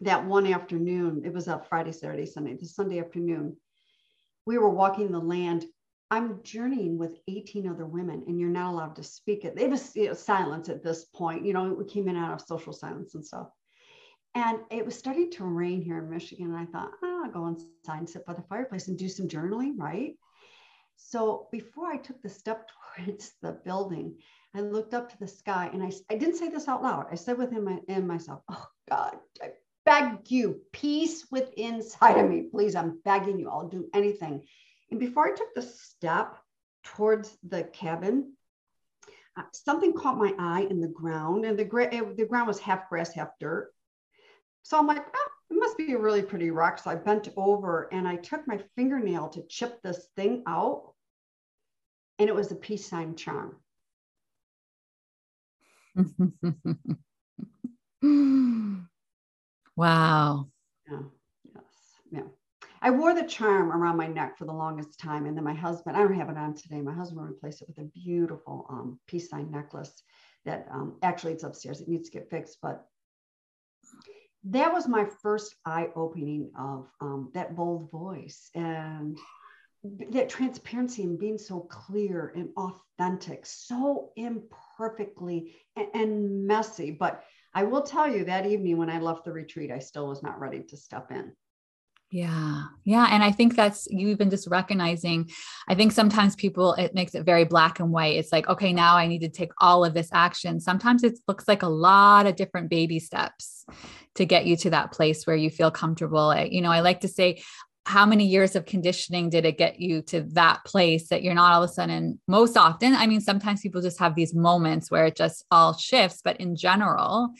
that 0.00 0.24
one 0.24 0.46
afternoon, 0.46 1.22
it 1.24 1.32
was 1.32 1.48
a 1.48 1.62
Friday, 1.68 1.92
Saturday, 1.92 2.26
Sunday, 2.26 2.56
the 2.56 2.66
Sunday 2.66 3.00
afternoon, 3.00 3.56
we 4.46 4.58
were 4.58 4.70
walking 4.70 5.10
the 5.10 5.18
land. 5.18 5.64
I'm 6.10 6.42
journeying 6.42 6.98
with 6.98 7.18
18 7.26 7.68
other 7.68 7.84
women, 7.84 8.24
and 8.26 8.40
you're 8.40 8.48
not 8.48 8.72
allowed 8.72 8.96
to 8.96 9.02
speak 9.02 9.44
it. 9.44 9.58
It 9.58 9.68
was 9.68 9.94
you 9.94 10.06
know, 10.06 10.14
silence 10.14 10.68
at 10.68 10.82
this 10.82 11.04
point. 11.04 11.44
You 11.44 11.52
know, 11.52 11.72
we 11.72 11.84
came 11.84 12.08
in 12.08 12.16
out 12.16 12.32
of 12.32 12.46
social 12.46 12.72
silence 12.72 13.14
and 13.14 13.24
stuff. 13.24 13.48
And 14.34 14.60
it 14.70 14.84
was 14.84 14.96
starting 14.96 15.30
to 15.32 15.44
rain 15.44 15.82
here 15.82 15.98
in 15.98 16.08
Michigan. 16.08 16.46
And 16.46 16.56
I 16.56 16.64
thought, 16.66 16.92
oh, 17.02 17.22
I'll 17.24 17.30
go 17.30 17.48
inside 17.48 17.98
and 17.98 18.08
sit 18.08 18.24
by 18.24 18.34
the 18.34 18.42
fireplace 18.42 18.88
and 18.88 18.96
do 18.96 19.08
some 19.08 19.26
journaling, 19.26 19.72
right? 19.76 20.14
So 20.98 21.48
before 21.50 21.86
I 21.86 21.96
took 21.96 22.20
the 22.22 22.28
step 22.28 22.68
towards 22.96 23.32
the 23.40 23.52
building, 23.52 24.16
I 24.54 24.60
looked 24.60 24.94
up 24.94 25.10
to 25.10 25.18
the 25.18 25.28
sky 25.28 25.70
and 25.72 25.82
I, 25.82 25.90
I 26.10 26.16
didn't 26.16 26.36
say 26.36 26.48
this 26.48 26.68
out 26.68 26.82
loud. 26.82 27.06
I 27.10 27.14
said 27.14 27.38
within 27.38 27.64
my 27.64 27.78
in 27.88 28.06
myself, 28.06 28.42
oh 28.50 28.66
God, 28.90 29.16
I 29.42 29.52
beg 29.86 30.30
you, 30.30 30.60
peace 30.72 31.26
within 31.30 31.76
inside 31.76 32.18
of 32.18 32.28
me. 32.28 32.42
Please, 32.50 32.74
I'm 32.74 33.00
begging 33.04 33.38
you, 33.38 33.48
I'll 33.48 33.68
do 33.68 33.88
anything. 33.94 34.42
And 34.90 34.98
before 34.98 35.26
I 35.26 35.36
took 35.36 35.54
the 35.54 35.62
step 35.62 36.36
towards 36.82 37.36
the 37.46 37.62
cabin, 37.64 38.32
uh, 39.36 39.42
something 39.52 39.92
caught 39.92 40.18
my 40.18 40.34
eye 40.38 40.66
in 40.68 40.80
the 40.80 40.88
ground, 40.88 41.44
and 41.44 41.58
the, 41.58 41.64
gra- 41.64 41.94
it, 41.94 42.16
the 42.16 42.24
ground 42.24 42.48
was 42.48 42.58
half 42.58 42.88
grass, 42.88 43.14
half 43.14 43.28
dirt. 43.38 43.72
So 44.62 44.78
I'm 44.78 44.86
like, 44.86 45.04
oh, 45.14 45.28
it 45.50 45.54
must 45.54 45.78
be 45.78 45.92
a 45.92 45.98
really 45.98 46.22
pretty 46.22 46.50
rock. 46.50 46.78
So 46.78 46.90
I 46.90 46.96
bent 46.96 47.28
over 47.36 47.88
and 47.92 48.08
I 48.08 48.16
took 48.16 48.46
my 48.46 48.60
fingernail 48.76 49.28
to 49.30 49.46
chip 49.48 49.80
this 49.82 50.08
thing 50.16 50.42
out, 50.46 50.92
and 52.18 52.28
it 52.28 52.34
was 52.34 52.50
a 52.50 52.56
peace 52.56 52.86
sign 52.86 53.16
charm. 53.16 53.56
wow. 59.76 60.48
Yeah. 60.90 60.98
Yes. 61.54 61.64
Yeah. 62.10 62.22
I 62.80 62.90
wore 62.90 63.14
the 63.14 63.26
charm 63.26 63.72
around 63.72 63.96
my 63.96 64.06
neck 64.06 64.38
for 64.38 64.44
the 64.44 64.52
longest 64.52 65.00
time. 65.00 65.26
And 65.26 65.36
then 65.36 65.44
my 65.44 65.54
husband, 65.54 65.96
I 65.96 66.00
don't 66.00 66.14
have 66.14 66.30
it 66.30 66.36
on 66.36 66.54
today. 66.54 66.80
My 66.80 66.94
husband 66.94 67.26
replaced 67.26 67.62
it 67.62 67.68
with 67.68 67.78
a 67.78 67.90
beautiful 67.94 68.66
um, 68.68 69.00
peace 69.06 69.30
sign 69.30 69.50
necklace 69.50 70.02
that 70.44 70.68
um, 70.70 70.96
actually 71.02 71.32
it's 71.32 71.44
upstairs. 71.44 71.80
It 71.80 71.88
needs 71.88 72.08
to 72.08 72.18
get 72.18 72.30
fixed. 72.30 72.58
But 72.62 72.86
that 74.44 74.72
was 74.72 74.86
my 74.86 75.06
first 75.22 75.56
eye 75.64 75.88
opening 75.96 76.50
of 76.56 76.88
um, 77.00 77.30
that 77.34 77.56
bold 77.56 77.90
voice. 77.90 78.50
And 78.54 79.18
that 79.84 80.28
transparency 80.28 81.02
and 81.04 81.18
being 81.18 81.38
so 81.38 81.60
clear 81.60 82.32
and 82.34 82.48
authentic, 82.56 83.46
so 83.46 84.10
imperfectly 84.16 85.54
and, 85.76 85.88
and 85.94 86.46
messy. 86.46 86.90
But 86.90 87.22
I 87.54 87.64
will 87.64 87.82
tell 87.82 88.12
you 88.12 88.24
that 88.24 88.46
evening 88.46 88.76
when 88.76 88.90
I 88.90 89.00
left 89.00 89.24
the 89.24 89.32
retreat, 89.32 89.70
I 89.70 89.78
still 89.78 90.08
was 90.08 90.22
not 90.22 90.40
ready 90.40 90.62
to 90.64 90.76
step 90.76 91.10
in. 91.10 91.32
Yeah. 92.10 92.62
Yeah. 92.84 93.06
And 93.10 93.22
I 93.22 93.30
think 93.32 93.54
that's 93.54 93.86
you 93.90 94.08
even 94.08 94.30
just 94.30 94.48
recognizing. 94.48 95.30
I 95.68 95.74
think 95.74 95.92
sometimes 95.92 96.34
people, 96.36 96.72
it 96.72 96.94
makes 96.94 97.14
it 97.14 97.26
very 97.26 97.44
black 97.44 97.80
and 97.80 97.90
white. 97.90 98.16
It's 98.16 98.32
like, 98.32 98.48
okay, 98.48 98.72
now 98.72 98.96
I 98.96 99.06
need 99.06 99.20
to 99.20 99.28
take 99.28 99.52
all 99.60 99.84
of 99.84 99.92
this 99.92 100.08
action. 100.10 100.58
Sometimes 100.58 101.04
it 101.04 101.18
looks 101.28 101.46
like 101.46 101.62
a 101.62 101.68
lot 101.68 102.26
of 102.26 102.36
different 102.36 102.70
baby 102.70 102.98
steps 102.98 103.66
to 104.14 104.24
get 104.24 104.46
you 104.46 104.56
to 104.56 104.70
that 104.70 104.90
place 104.90 105.26
where 105.26 105.36
you 105.36 105.50
feel 105.50 105.70
comfortable. 105.70 106.34
You 106.34 106.62
know, 106.62 106.72
I 106.72 106.80
like 106.80 107.00
to 107.00 107.08
say, 107.08 107.42
how 107.88 108.04
many 108.04 108.26
years 108.26 108.54
of 108.54 108.66
conditioning 108.66 109.30
did 109.30 109.46
it 109.46 109.56
get 109.56 109.80
you 109.80 110.02
to 110.02 110.20
that 110.20 110.62
place 110.66 111.08
that 111.08 111.22
you're 111.22 111.32
not 111.32 111.54
all 111.54 111.62
of 111.62 111.70
a 111.70 111.72
sudden 111.72 112.20
most 112.28 112.54
often 112.54 112.94
i 112.94 113.06
mean 113.06 113.20
sometimes 113.20 113.62
people 113.62 113.80
just 113.80 113.98
have 113.98 114.14
these 114.14 114.34
moments 114.34 114.90
where 114.90 115.06
it 115.06 115.16
just 115.16 115.46
all 115.50 115.72
shifts 115.74 116.20
but 116.22 116.36
in 116.38 116.54
general 116.54 117.30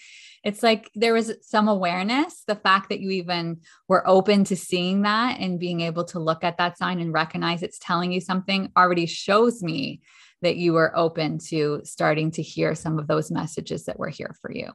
it's 0.43 0.63
like 0.63 0.91
there 0.95 1.13
was 1.13 1.35
some 1.43 1.69
awareness 1.69 2.45
the 2.47 2.57
fact 2.57 2.89
that 2.89 3.01
you 3.01 3.11
even 3.11 3.59
were 3.89 4.09
open 4.09 4.43
to 4.43 4.57
seeing 4.57 5.03
that 5.03 5.39
and 5.39 5.61
being 5.61 5.83
able 5.83 6.05
to 6.05 6.19
look 6.19 6.43
at 6.43 6.57
that 6.57 6.79
sign 6.79 6.99
and 6.99 7.13
recognize 7.13 7.63
it's 7.63 7.79
telling 7.79 8.11
you 8.11 8.21
something 8.21 8.73
already 8.75 9.05
shows 9.05 9.63
me 9.63 10.01
that 10.41 10.57
you 10.57 10.73
were 10.73 10.97
open 10.97 11.39
to 11.39 11.83
starting 11.85 12.31
to 12.31 12.43
hear 12.43 12.75
some 12.75 12.99
of 12.99 13.07
those 13.07 13.31
messages 13.31 13.85
that 13.85 13.99
were 13.99 14.09
here 14.09 14.35
for 14.41 14.51
you 14.51 14.73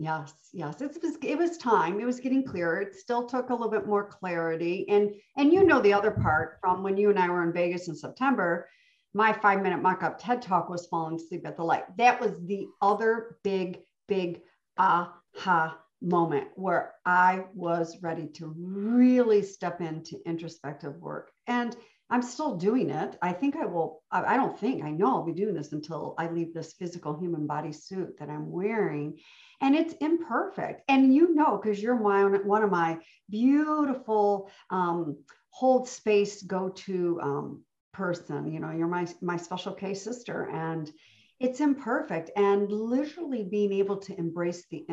Yes, 0.00 0.32
yes. 0.54 0.80
It 0.80 0.96
was 1.02 1.18
it 1.22 1.36
was 1.36 1.58
time. 1.58 2.00
It 2.00 2.06
was 2.06 2.20
getting 2.20 2.42
clearer. 2.42 2.80
It 2.80 2.94
still 2.94 3.26
took 3.26 3.50
a 3.50 3.52
little 3.52 3.68
bit 3.68 3.86
more 3.86 4.06
clarity. 4.08 4.88
And 4.88 5.14
and 5.36 5.52
you 5.52 5.62
know 5.62 5.78
the 5.78 5.92
other 5.92 6.10
part 6.10 6.56
from 6.62 6.82
when 6.82 6.96
you 6.96 7.10
and 7.10 7.18
I 7.18 7.28
were 7.28 7.42
in 7.42 7.52
Vegas 7.52 7.86
in 7.86 7.94
September, 7.94 8.66
my 9.12 9.30
five 9.30 9.60
minute 9.60 9.82
mock 9.82 10.02
up 10.02 10.18
TED 10.18 10.40
talk 10.40 10.70
was 10.70 10.86
falling 10.86 11.16
asleep 11.16 11.46
at 11.46 11.58
the 11.58 11.64
light. 11.64 11.84
That 11.98 12.18
was 12.18 12.32
the 12.46 12.66
other 12.80 13.36
big, 13.44 13.80
big 14.08 14.40
aha 14.78 15.78
moment 16.00 16.48
where 16.54 16.94
I 17.04 17.44
was 17.52 18.00
ready 18.00 18.26
to 18.36 18.54
really 18.56 19.42
step 19.42 19.82
into 19.82 20.18
introspective 20.24 20.96
work. 20.96 21.30
And 21.46 21.76
I'm 22.10 22.22
still 22.22 22.56
doing 22.56 22.90
it. 22.90 23.16
I 23.22 23.32
think 23.32 23.56
I 23.56 23.66
will, 23.66 24.02
I 24.10 24.36
don't 24.36 24.58
think, 24.58 24.84
I 24.84 24.90
know 24.90 25.08
I'll 25.08 25.24
be 25.24 25.32
doing 25.32 25.54
this 25.54 25.72
until 25.72 26.14
I 26.18 26.28
leave 26.28 26.52
this 26.52 26.72
physical 26.72 27.18
human 27.18 27.46
body 27.46 27.72
suit 27.72 28.18
that 28.18 28.28
I'm 28.28 28.50
wearing 28.50 29.18
and 29.60 29.76
it's 29.76 29.94
imperfect. 30.00 30.82
And 30.88 31.14
you 31.14 31.34
know, 31.34 31.56
because 31.56 31.80
you're 31.80 31.98
my, 31.98 32.24
one 32.24 32.64
of 32.64 32.70
my 32.70 32.98
beautiful 33.28 34.50
um, 34.70 35.18
hold 35.50 35.88
space 35.88 36.42
go 36.42 36.70
to 36.70 37.20
um, 37.22 37.62
person. 37.92 38.52
You 38.52 38.60
know, 38.60 38.70
you're 38.70 38.88
my 38.88 39.06
my 39.20 39.36
special 39.36 39.74
case 39.74 40.02
sister, 40.02 40.48
and 40.50 40.90
it's 41.38 41.60
imperfect. 41.60 42.30
And 42.36 42.70
literally 42.70 43.44
being 43.44 43.72
able 43.72 43.98
to 43.98 44.18
embrace 44.18 44.64
the 44.70 44.86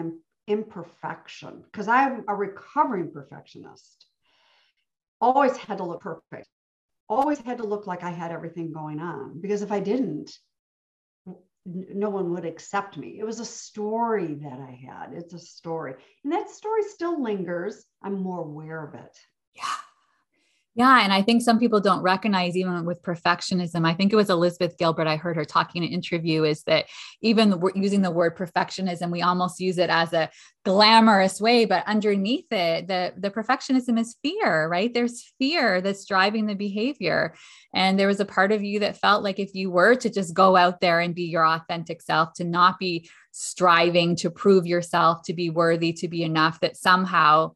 imperfection, 0.48 1.64
because 1.72 1.88
I'm 1.88 2.24
a 2.28 2.36
recovering 2.36 3.12
perfectionist. 3.12 4.06
Always 5.20 5.58
had 5.58 5.78
to 5.80 5.84
look 5.84 6.02
perfect. 6.02 6.48
Always 7.10 7.40
had 7.40 7.58
to 7.58 7.64
look 7.64 7.88
like 7.88 8.04
I 8.04 8.12
had 8.12 8.32
everything 8.32 8.72
going 8.72 9.00
on. 9.00 9.40
Because 9.40 9.62
if 9.62 9.72
I 9.72 9.80
didn't, 9.80 10.32
no 11.66 12.10
one 12.10 12.32
would 12.32 12.46
accept 12.46 12.98
me. 12.98 13.18
It 13.20 13.26
was 13.26 13.40
a 13.40 13.46
story 13.46 14.36
that 14.36 14.60
I 14.60 14.72
had. 14.72 15.14
It's 15.14 15.34
a 15.34 15.40
story. 15.40 15.96
And 16.24 16.34
that 16.34 16.50
story 16.50 16.84
still 16.84 17.22
lingers. 17.22 17.84
I'm 18.02 18.22
more 18.22 18.40
aware 18.40 18.86
of 18.86 18.94
it. 18.96 19.18
Yeah. 19.54 19.64
Yeah. 20.78 21.04
And 21.04 21.12
I 21.12 21.24
think 21.24 21.42
some 21.42 21.58
people 21.58 21.80
don't 21.80 22.04
recognize, 22.04 22.56
even 22.56 22.86
with 22.86 23.02
perfectionism. 23.02 23.84
I 23.84 23.96
think 23.96 24.14
it 24.14 24.16
was 24.16 24.30
Elizabeth 24.30 24.78
Gilbert, 24.78 25.08
I 25.08 25.16
heard 25.16 25.36
her 25.36 25.44
talking 25.44 25.82
in 25.82 25.90
an 25.90 25.94
interview, 25.94 26.44
is 26.44 26.62
that 26.66 26.86
even 27.20 27.60
using 27.74 28.04
the 28.04 28.12
word 28.12 28.38
perfectionism, 28.38 29.10
we 29.10 29.24
almost 29.24 29.60
use 29.60 29.80
it 29.80 29.90
as 29.90 30.14
a 30.14 30.30
glamorous 30.64 31.42
way, 31.42 31.66
but 31.66 31.84
underneath 31.88 32.46
it, 32.52 32.88
the, 32.88 33.12
the 33.18 33.32
perfectionism 33.32 34.00
is 34.00 34.18
fear, 34.22 34.68
right? 34.68 34.94
There's 34.94 35.34
fear 35.40 35.82
that's 35.82 36.06
driving 36.06 36.46
the 36.46 36.54
behavior. 36.54 37.34
And 37.74 38.00
there 38.00 38.08
was 38.08 38.20
a 38.20 38.26
part 38.26 38.52
of 38.52 38.64
you 38.64 38.82
that 38.82 38.98
felt 38.98 39.24
like 39.24 39.40
if 39.40 39.56
you 39.56 39.72
were 39.72 39.96
to 39.96 40.12
just 40.12 40.36
go 40.36 40.56
out 40.56 40.80
there 40.80 41.00
and 41.00 41.16
be 41.16 41.24
your 41.24 41.48
authentic 41.48 42.04
self, 42.04 42.34
to 42.34 42.44
not 42.44 42.78
be 42.78 43.10
striving 43.32 44.16
to 44.18 44.30
prove 44.30 44.68
yourself, 44.68 45.24
to 45.24 45.34
be 45.34 45.50
worthy, 45.50 45.92
to 45.94 46.08
be 46.08 46.22
enough, 46.22 46.60
that 46.60 46.78
somehow 46.78 47.54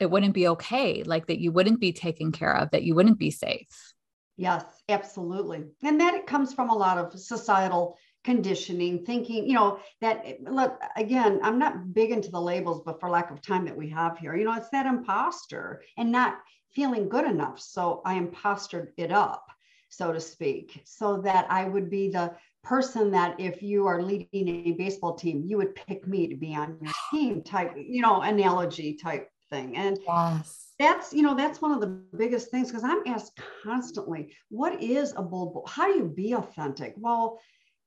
it 0.00 0.10
wouldn't 0.10 0.34
be 0.34 0.48
okay 0.48 1.02
like 1.04 1.26
that 1.26 1.40
you 1.40 1.52
wouldn't 1.52 1.80
be 1.80 1.92
taken 1.92 2.32
care 2.32 2.56
of 2.56 2.70
that 2.70 2.82
you 2.82 2.94
wouldn't 2.94 3.18
be 3.18 3.30
safe. 3.30 3.94
Yes 4.36 4.64
absolutely. 4.88 5.64
And 5.82 6.00
that 6.00 6.14
it 6.14 6.26
comes 6.26 6.52
from 6.52 6.70
a 6.70 6.76
lot 6.76 6.98
of 6.98 7.18
societal 7.18 7.96
conditioning 8.24 9.04
thinking 9.04 9.46
you 9.46 9.52
know 9.52 9.78
that 10.00 10.22
eh, 10.24 10.36
look 10.40 10.80
again 10.96 11.38
i'm 11.42 11.58
not 11.58 11.92
big 11.92 12.10
into 12.10 12.30
the 12.30 12.40
labels 12.40 12.82
but 12.84 12.98
for 12.98 13.10
lack 13.10 13.30
of 13.30 13.42
time 13.42 13.66
that 13.66 13.76
we 13.76 13.88
have 13.88 14.18
here 14.18 14.34
you 14.34 14.44
know 14.44 14.54
it's 14.54 14.70
that 14.70 14.86
imposter 14.86 15.82
and 15.98 16.10
not 16.10 16.38
feeling 16.74 17.08
good 17.08 17.26
enough 17.26 17.60
so 17.60 18.00
i 18.06 18.14
impostered 18.14 18.92
it 18.96 19.12
up 19.12 19.46
so 19.90 20.10
to 20.10 20.18
speak 20.18 20.80
so 20.84 21.20
that 21.20 21.46
i 21.50 21.68
would 21.68 21.90
be 21.90 22.08
the 22.08 22.32
person 22.62 23.10
that 23.10 23.38
if 23.38 23.62
you 23.62 23.86
are 23.86 24.02
leading 24.02 24.48
a 24.48 24.72
baseball 24.72 25.14
team 25.14 25.44
you 25.46 25.58
would 25.58 25.74
pick 25.74 26.08
me 26.08 26.26
to 26.26 26.34
be 26.34 26.54
on 26.54 26.78
your 26.80 26.92
team 27.10 27.42
type 27.42 27.74
you 27.76 28.00
know 28.00 28.22
analogy 28.22 28.94
type 28.94 29.28
thing. 29.54 29.76
And 29.76 29.98
yes. 30.06 30.72
that's, 30.78 31.12
you 31.12 31.22
know, 31.22 31.34
that's 31.34 31.62
one 31.62 31.72
of 31.72 31.80
the 31.80 31.86
biggest 32.16 32.50
things 32.50 32.68
because 32.68 32.84
I'm 32.84 33.02
asked 33.06 33.40
constantly, 33.62 34.32
what 34.48 34.82
is 34.82 35.14
a 35.16 35.22
bold, 35.22 35.68
how 35.68 35.86
do 35.86 35.98
you 35.98 36.04
be 36.04 36.34
authentic? 36.34 36.94
Well, 36.96 37.40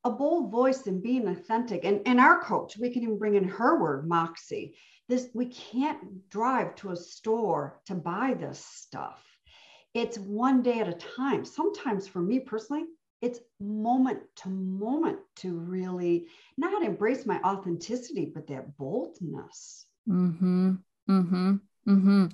a 0.03 0.11
bold 0.11 0.51
voice 0.51 0.87
and 0.87 1.03
being 1.03 1.27
authentic 1.27 1.83
and, 1.83 2.01
and 2.05 2.19
our 2.19 2.41
coach, 2.41 2.77
we 2.77 2.89
can 2.89 3.03
even 3.03 3.17
bring 3.17 3.35
in 3.35 3.43
her 3.43 3.81
word, 3.81 4.07
moxie. 4.07 4.75
This 5.09 5.29
we 5.33 5.47
can't 5.47 6.29
drive 6.29 6.75
to 6.75 6.91
a 6.91 6.95
store 6.95 7.81
to 7.87 7.95
buy 7.95 8.35
this 8.37 8.59
stuff. 8.59 9.23
It's 9.93 10.17
one 10.17 10.61
day 10.61 10.79
at 10.79 10.87
a 10.87 10.93
time. 10.93 11.43
Sometimes 11.45 12.07
for 12.07 12.21
me 12.21 12.39
personally, 12.39 12.83
it's 13.21 13.39
moment 13.59 14.19
to 14.37 14.49
moment 14.49 15.19
to 15.37 15.57
really 15.57 16.27
not 16.57 16.83
embrace 16.83 17.25
my 17.25 17.39
authenticity, 17.41 18.31
but 18.33 18.47
that 18.47 18.77
boldness. 18.77 19.87
Mm-hmm. 20.07 20.75
Mm-hmm. 21.09 21.55
Mm-hmm. 21.87 22.25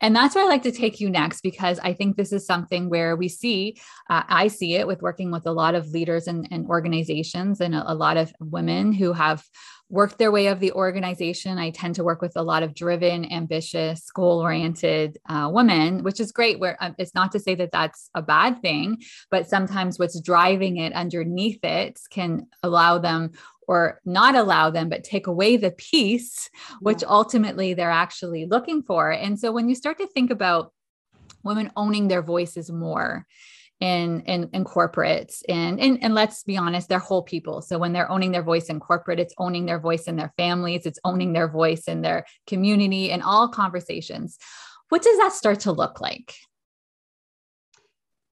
And 0.00 0.14
that's 0.14 0.36
where 0.36 0.44
I 0.44 0.48
like 0.48 0.62
to 0.62 0.72
take 0.72 1.00
you 1.00 1.10
next 1.10 1.40
because 1.40 1.80
I 1.80 1.94
think 1.94 2.16
this 2.16 2.32
is 2.32 2.46
something 2.46 2.88
where 2.88 3.16
we 3.16 3.28
see, 3.28 3.76
uh, 4.08 4.22
I 4.28 4.46
see 4.46 4.76
it 4.76 4.86
with 4.86 5.02
working 5.02 5.32
with 5.32 5.46
a 5.46 5.52
lot 5.52 5.74
of 5.74 5.88
leaders 5.88 6.28
and, 6.28 6.46
and 6.52 6.68
organizations 6.68 7.60
and 7.60 7.74
a, 7.74 7.92
a, 7.92 7.94
lot 7.94 8.16
of 8.16 8.32
women 8.38 8.92
who 8.92 9.12
have 9.12 9.42
worked 9.88 10.18
their 10.18 10.30
way 10.30 10.46
of 10.46 10.60
the 10.60 10.70
organization. 10.72 11.58
I 11.58 11.70
tend 11.70 11.96
to 11.96 12.04
work 12.04 12.22
with 12.22 12.34
a 12.36 12.42
lot 12.42 12.62
of 12.62 12.72
driven, 12.72 13.30
ambitious, 13.32 14.08
goal 14.12 14.40
oriented 14.40 15.18
uh, 15.28 15.50
women, 15.52 16.04
which 16.04 16.20
is 16.20 16.30
great. 16.30 16.60
Where 16.60 16.76
uh, 16.80 16.92
it's 16.96 17.14
not 17.14 17.32
to 17.32 17.40
say 17.40 17.56
that 17.56 17.72
that's 17.72 18.08
a 18.14 18.22
bad 18.22 18.62
thing, 18.62 19.02
but 19.28 19.48
sometimes 19.48 19.98
what's 19.98 20.20
driving 20.20 20.76
it 20.76 20.92
underneath 20.92 21.64
it 21.64 21.98
can 22.10 22.46
allow 22.62 22.98
them 22.98 23.32
or 23.70 24.00
not 24.04 24.34
allow 24.34 24.68
them, 24.68 24.88
but 24.88 25.04
take 25.04 25.28
away 25.28 25.56
the 25.56 25.70
peace, 25.70 26.50
which 26.80 27.04
ultimately 27.04 27.72
they're 27.72 27.88
actually 27.88 28.44
looking 28.44 28.82
for. 28.82 29.12
And 29.12 29.38
so 29.38 29.52
when 29.52 29.68
you 29.68 29.76
start 29.76 29.98
to 29.98 30.08
think 30.08 30.32
about 30.32 30.72
women 31.44 31.70
owning 31.76 32.08
their 32.08 32.20
voices 32.20 32.68
more, 32.68 33.26
in 33.78 34.20
in, 34.26 34.50
in 34.52 34.62
corporates 34.62 35.42
and, 35.48 35.80
and 35.80 36.02
and 36.02 36.14
let's 36.14 36.42
be 36.42 36.58
honest 36.58 36.90
they're 36.90 36.98
whole 36.98 37.22
people. 37.22 37.62
So 37.62 37.78
when 37.78 37.94
they're 37.94 38.10
owning 38.10 38.30
their 38.30 38.42
voice 38.42 38.66
in 38.66 38.78
corporate 38.78 39.18
it's 39.18 39.32
owning 39.38 39.64
their 39.64 39.78
voice 39.80 40.04
in 40.06 40.16
their 40.16 40.34
families 40.36 40.84
it's 40.84 40.98
owning 41.02 41.32
their 41.32 41.48
voice 41.48 41.84
in 41.84 42.02
their 42.02 42.26
community 42.46 43.10
and 43.10 43.22
all 43.22 43.48
conversations. 43.48 44.36
What 44.90 45.00
does 45.00 45.16
that 45.16 45.32
start 45.32 45.60
to 45.60 45.72
look 45.72 45.98
like 45.98 46.34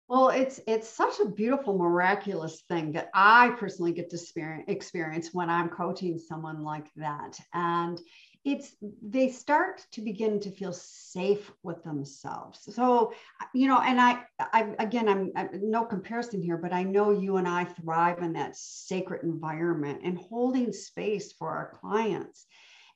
well, 0.08 0.30
it's 0.30 0.60
it's 0.68 0.88
such 0.88 1.20
a 1.20 1.30
beautiful, 1.30 1.78
miraculous 1.78 2.62
thing 2.70 2.92
that 2.92 3.10
I 3.14 3.56
personally 3.60 3.92
get 3.92 4.10
to 4.12 4.64
experience, 4.68 5.34
when 5.34 5.50
I'm 5.50 5.70
coaching 5.70 6.20
someone 6.20 6.64
like 6.64 6.88
that. 6.96 7.40
And 7.54 8.00
it's 8.44 8.76
they 9.02 9.30
start 9.30 9.84
to 9.94 10.02
begin 10.02 10.40
to 10.42 10.52
feel 10.52 10.72
safe 10.74 11.52
with 11.64 11.84
themselves. 11.84 12.60
So, 12.76 13.14
you 13.56 13.68
know, 13.68 13.80
and 13.80 14.00
I, 14.00 14.22
I 14.40 14.76
again, 14.78 15.10
I'm, 15.10 15.32
I'm 15.36 15.72
no 15.72 15.84
comparison 15.84 16.40
here, 16.40 16.58
but 16.58 16.72
I 16.72 16.84
know 16.84 17.10
you 17.10 17.38
and 17.38 17.48
I 17.48 17.64
thrive 17.64 18.20
in 18.20 18.34
that 18.34 18.56
sacred 18.56 19.24
environment 19.24 20.02
and 20.04 20.20
holding 20.20 20.72
space 20.72 21.34
for 21.34 21.50
our 21.50 21.72
clients 21.82 22.46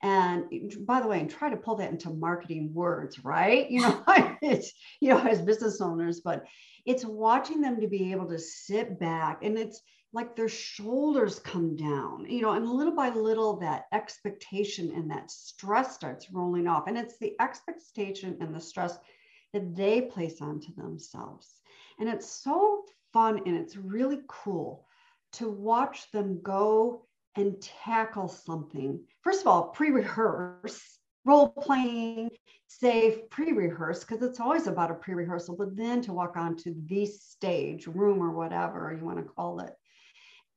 and 0.02 0.46
by 0.86 1.02
the 1.02 1.08
way 1.08 1.20
and 1.20 1.30
try 1.30 1.50
to 1.50 1.58
pull 1.58 1.76
that 1.76 1.92
into 1.92 2.10
marketing 2.10 2.74
words 2.74 3.24
right 3.24 3.70
you 3.70 3.82
know 3.82 4.04
it's 4.42 4.72
you 5.02 5.10
know 5.10 5.20
as 5.20 5.42
business 5.42 5.82
owners 5.82 6.22
but 6.22 6.46
it's 6.86 7.06
watching 7.06 7.62
them 7.62 7.80
to 7.80 7.88
be 7.88 8.12
able 8.12 8.28
to 8.28 8.40
sit 8.40 9.00
back 9.00 9.44
and 9.44 9.58
it's 9.58 9.82
like 10.12 10.36
their 10.36 10.50
shoulders 10.50 11.40
come 11.40 11.76
down, 11.76 12.26
you 12.28 12.42
know, 12.42 12.54
and 12.54 12.68
little 12.68 12.96
by 12.96 13.10
little 13.10 13.58
that 13.58 13.86
expectation 13.94 14.92
and 14.96 15.10
that 15.12 15.30
stress 15.30 15.94
starts 15.94 16.32
rolling 16.32 16.68
off. 16.68 16.88
And 16.88 16.98
it's 16.98 17.18
the 17.20 17.36
expectation 17.40 18.38
and 18.42 18.54
the 18.54 18.60
stress 18.60 18.98
that 19.54 19.76
they 19.76 20.02
place 20.02 20.42
onto 20.42 20.74
themselves. 20.76 21.62
And 22.00 22.10
it's 22.10 22.30
so 22.30 22.86
fun 23.14 23.42
and 23.46 23.56
it's 23.56 23.76
really 23.76 24.20
cool 24.28 24.88
to 25.34 25.50
watch 25.50 26.12
them 26.12 26.40
go 26.42 27.06
and 27.40 27.62
tackle 27.62 28.28
something. 28.28 29.00
First 29.22 29.42
of 29.42 29.48
all, 29.48 29.70
pre 29.70 29.90
rehearse 29.92 31.00
role 31.26 31.50
playing, 31.50 32.30
safe, 32.68 33.30
pre 33.30 33.52
rehearse, 33.52 34.04
because 34.04 34.22
it's 34.24 34.40
always 34.40 34.68
about 34.68 34.92
a 34.92 34.96
pre 34.96 35.14
rehearsal, 35.14 35.56
but 35.56 35.76
then 35.76 36.02
to 36.02 36.14
walk 36.14 36.38
onto 36.38 36.74
the 36.86 37.06
stage, 37.06 37.88
room, 37.88 38.22
or 38.22 38.32
whatever 38.32 38.96
you 38.98 39.06
want 39.06 39.18
to 39.18 39.24
call 39.24 39.60
it, 39.62 39.74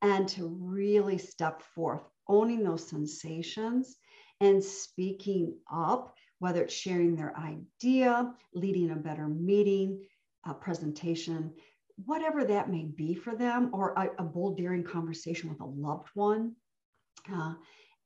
and 0.01 0.29
to 0.31 0.47
really 0.61 1.19
step 1.19 1.63
forth, 1.75 2.03
owning 2.29 2.65
those 2.65 2.89
sensations 2.89 3.97
and 4.41 4.63
speaking 4.63 5.55
up 5.73 6.15
whether 6.41 6.65
it's 6.65 6.75
sharing 6.75 7.15
their 7.15 7.33
idea, 7.39 8.35
leading 8.53 8.91
a 8.91 8.97
better 8.97 9.29
meeting, 9.29 10.05
a 10.45 10.53
presentation, 10.53 11.53
whatever 12.05 12.43
that 12.43 12.69
may 12.69 12.83
be 12.85 13.15
for 13.15 13.37
them, 13.37 13.71
or 13.73 13.93
a, 13.93 14.09
a 14.21 14.25
bold, 14.25 14.57
daring 14.57 14.83
conversation 14.83 15.49
with 15.49 15.61
a 15.61 15.65
loved 15.65 16.09
one, 16.15 16.57
uh, 17.33 17.55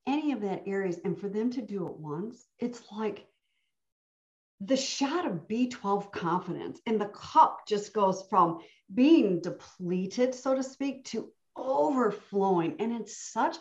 any 0.07 0.33
of 0.33 0.41
that 0.43 0.65
areas, 0.67 0.99
and 1.05 1.19
for 1.19 1.29
them 1.29 1.51
to 1.53 1.63
do 1.63 1.87
it 1.87 1.97
once, 1.99 2.47
it's 2.59 2.83
like 2.93 3.27
the 4.61 4.77
shot 4.77 5.27
of 5.27 5.49
B12 5.49 6.11
confidence 6.13 6.81
and 6.87 7.01
the 7.01 7.07
cup 7.09 7.67
just 7.67 7.93
goes 7.93 8.25
from 8.31 8.61
being 8.95 9.41
depleted, 9.41 10.35
so 10.35 10.55
to 10.55 10.63
speak, 10.63 11.05
to 11.07 11.31
overflowing. 11.57 12.77
And 12.79 12.93
it's 12.93 13.33
such 13.33 13.57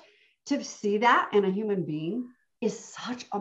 to 0.48 0.64
see 0.64 1.00
that 1.00 1.32
in 1.34 1.44
a 1.44 1.52
human 1.52 1.84
being 1.84 2.30
is 2.62 2.78
such 2.78 3.26
a 3.34 3.40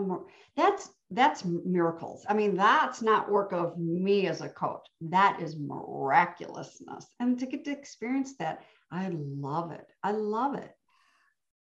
that's 0.56 0.90
that's 1.10 1.44
miracles. 1.44 2.24
I 2.28 2.34
mean, 2.34 2.56
that's 2.56 3.02
not 3.02 3.30
work 3.30 3.52
of 3.52 3.78
me 3.78 4.26
as 4.26 4.40
a 4.40 4.48
coach. 4.48 4.86
That 5.02 5.40
is 5.40 5.56
miraculousness. 5.56 7.06
And 7.20 7.38
to 7.38 7.46
get 7.46 7.64
to 7.64 7.70
experience 7.70 8.36
that, 8.38 8.64
I 8.90 9.10
love 9.12 9.70
it. 9.70 9.86
I 10.02 10.12
love 10.12 10.54
it. 10.54 10.74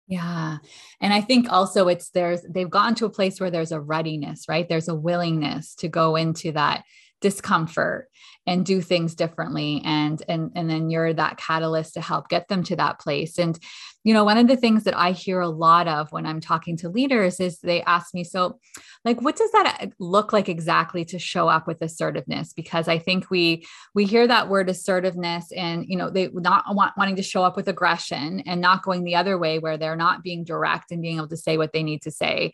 Yeah. 0.06 0.58
And 1.00 1.14
I 1.14 1.20
think 1.22 1.50
also 1.50 1.88
it's 1.88 2.10
there's 2.10 2.42
they've 2.42 2.70
gotten 2.70 2.94
to 2.96 3.06
a 3.06 3.10
place 3.10 3.40
where 3.40 3.50
there's 3.50 3.72
a 3.72 3.80
readiness, 3.80 4.44
right? 4.48 4.68
There's 4.68 4.88
a 4.88 4.94
willingness 4.94 5.74
to 5.76 5.88
go 5.88 6.16
into 6.16 6.52
that 6.52 6.84
discomfort 7.20 8.08
and 8.46 8.66
do 8.66 8.82
things 8.82 9.14
differently 9.14 9.80
and 9.82 10.22
and 10.28 10.50
and 10.54 10.68
then 10.68 10.90
you're 10.90 11.14
that 11.14 11.38
catalyst 11.38 11.94
to 11.94 12.02
help 12.02 12.28
get 12.28 12.48
them 12.48 12.62
to 12.62 12.76
that 12.76 13.00
place 13.00 13.38
and 13.38 13.58
you 14.04 14.14
know 14.14 14.24
one 14.24 14.38
of 14.38 14.46
the 14.46 14.56
things 14.56 14.84
that 14.84 14.96
i 14.96 15.10
hear 15.10 15.40
a 15.40 15.48
lot 15.48 15.88
of 15.88 16.10
when 16.12 16.26
i'm 16.26 16.40
talking 16.40 16.76
to 16.76 16.88
leaders 16.88 17.40
is 17.40 17.58
they 17.58 17.82
ask 17.82 18.14
me 18.14 18.22
so 18.22 18.58
like 19.04 19.20
what 19.20 19.36
does 19.36 19.50
that 19.52 19.78
uh, 19.80 19.86
look 19.98 20.32
like 20.32 20.48
exactly 20.48 21.04
to 21.04 21.18
show 21.18 21.48
up 21.48 21.66
with 21.66 21.82
assertiveness? 21.82 22.52
Because 22.52 22.88
i 22.88 22.98
think 22.98 23.30
we 23.30 23.66
we 23.94 24.04
hear 24.04 24.26
that 24.26 24.48
word 24.48 24.68
assertiveness 24.68 25.52
and 25.52 25.84
you 25.86 25.96
know 25.96 26.10
they 26.10 26.28
not 26.32 26.64
want, 26.74 26.94
wanting 26.96 27.16
to 27.16 27.22
show 27.22 27.42
up 27.42 27.56
with 27.56 27.68
aggression 27.68 28.40
and 28.46 28.60
not 28.60 28.82
going 28.82 29.04
the 29.04 29.14
other 29.14 29.38
way 29.38 29.58
where 29.58 29.76
they're 29.76 29.96
not 29.96 30.22
being 30.22 30.44
direct 30.44 30.90
and 30.90 31.02
being 31.02 31.16
able 31.16 31.28
to 31.28 31.36
say 31.36 31.56
what 31.56 31.72
they 31.72 31.82
need 31.82 32.02
to 32.02 32.10
say. 32.10 32.52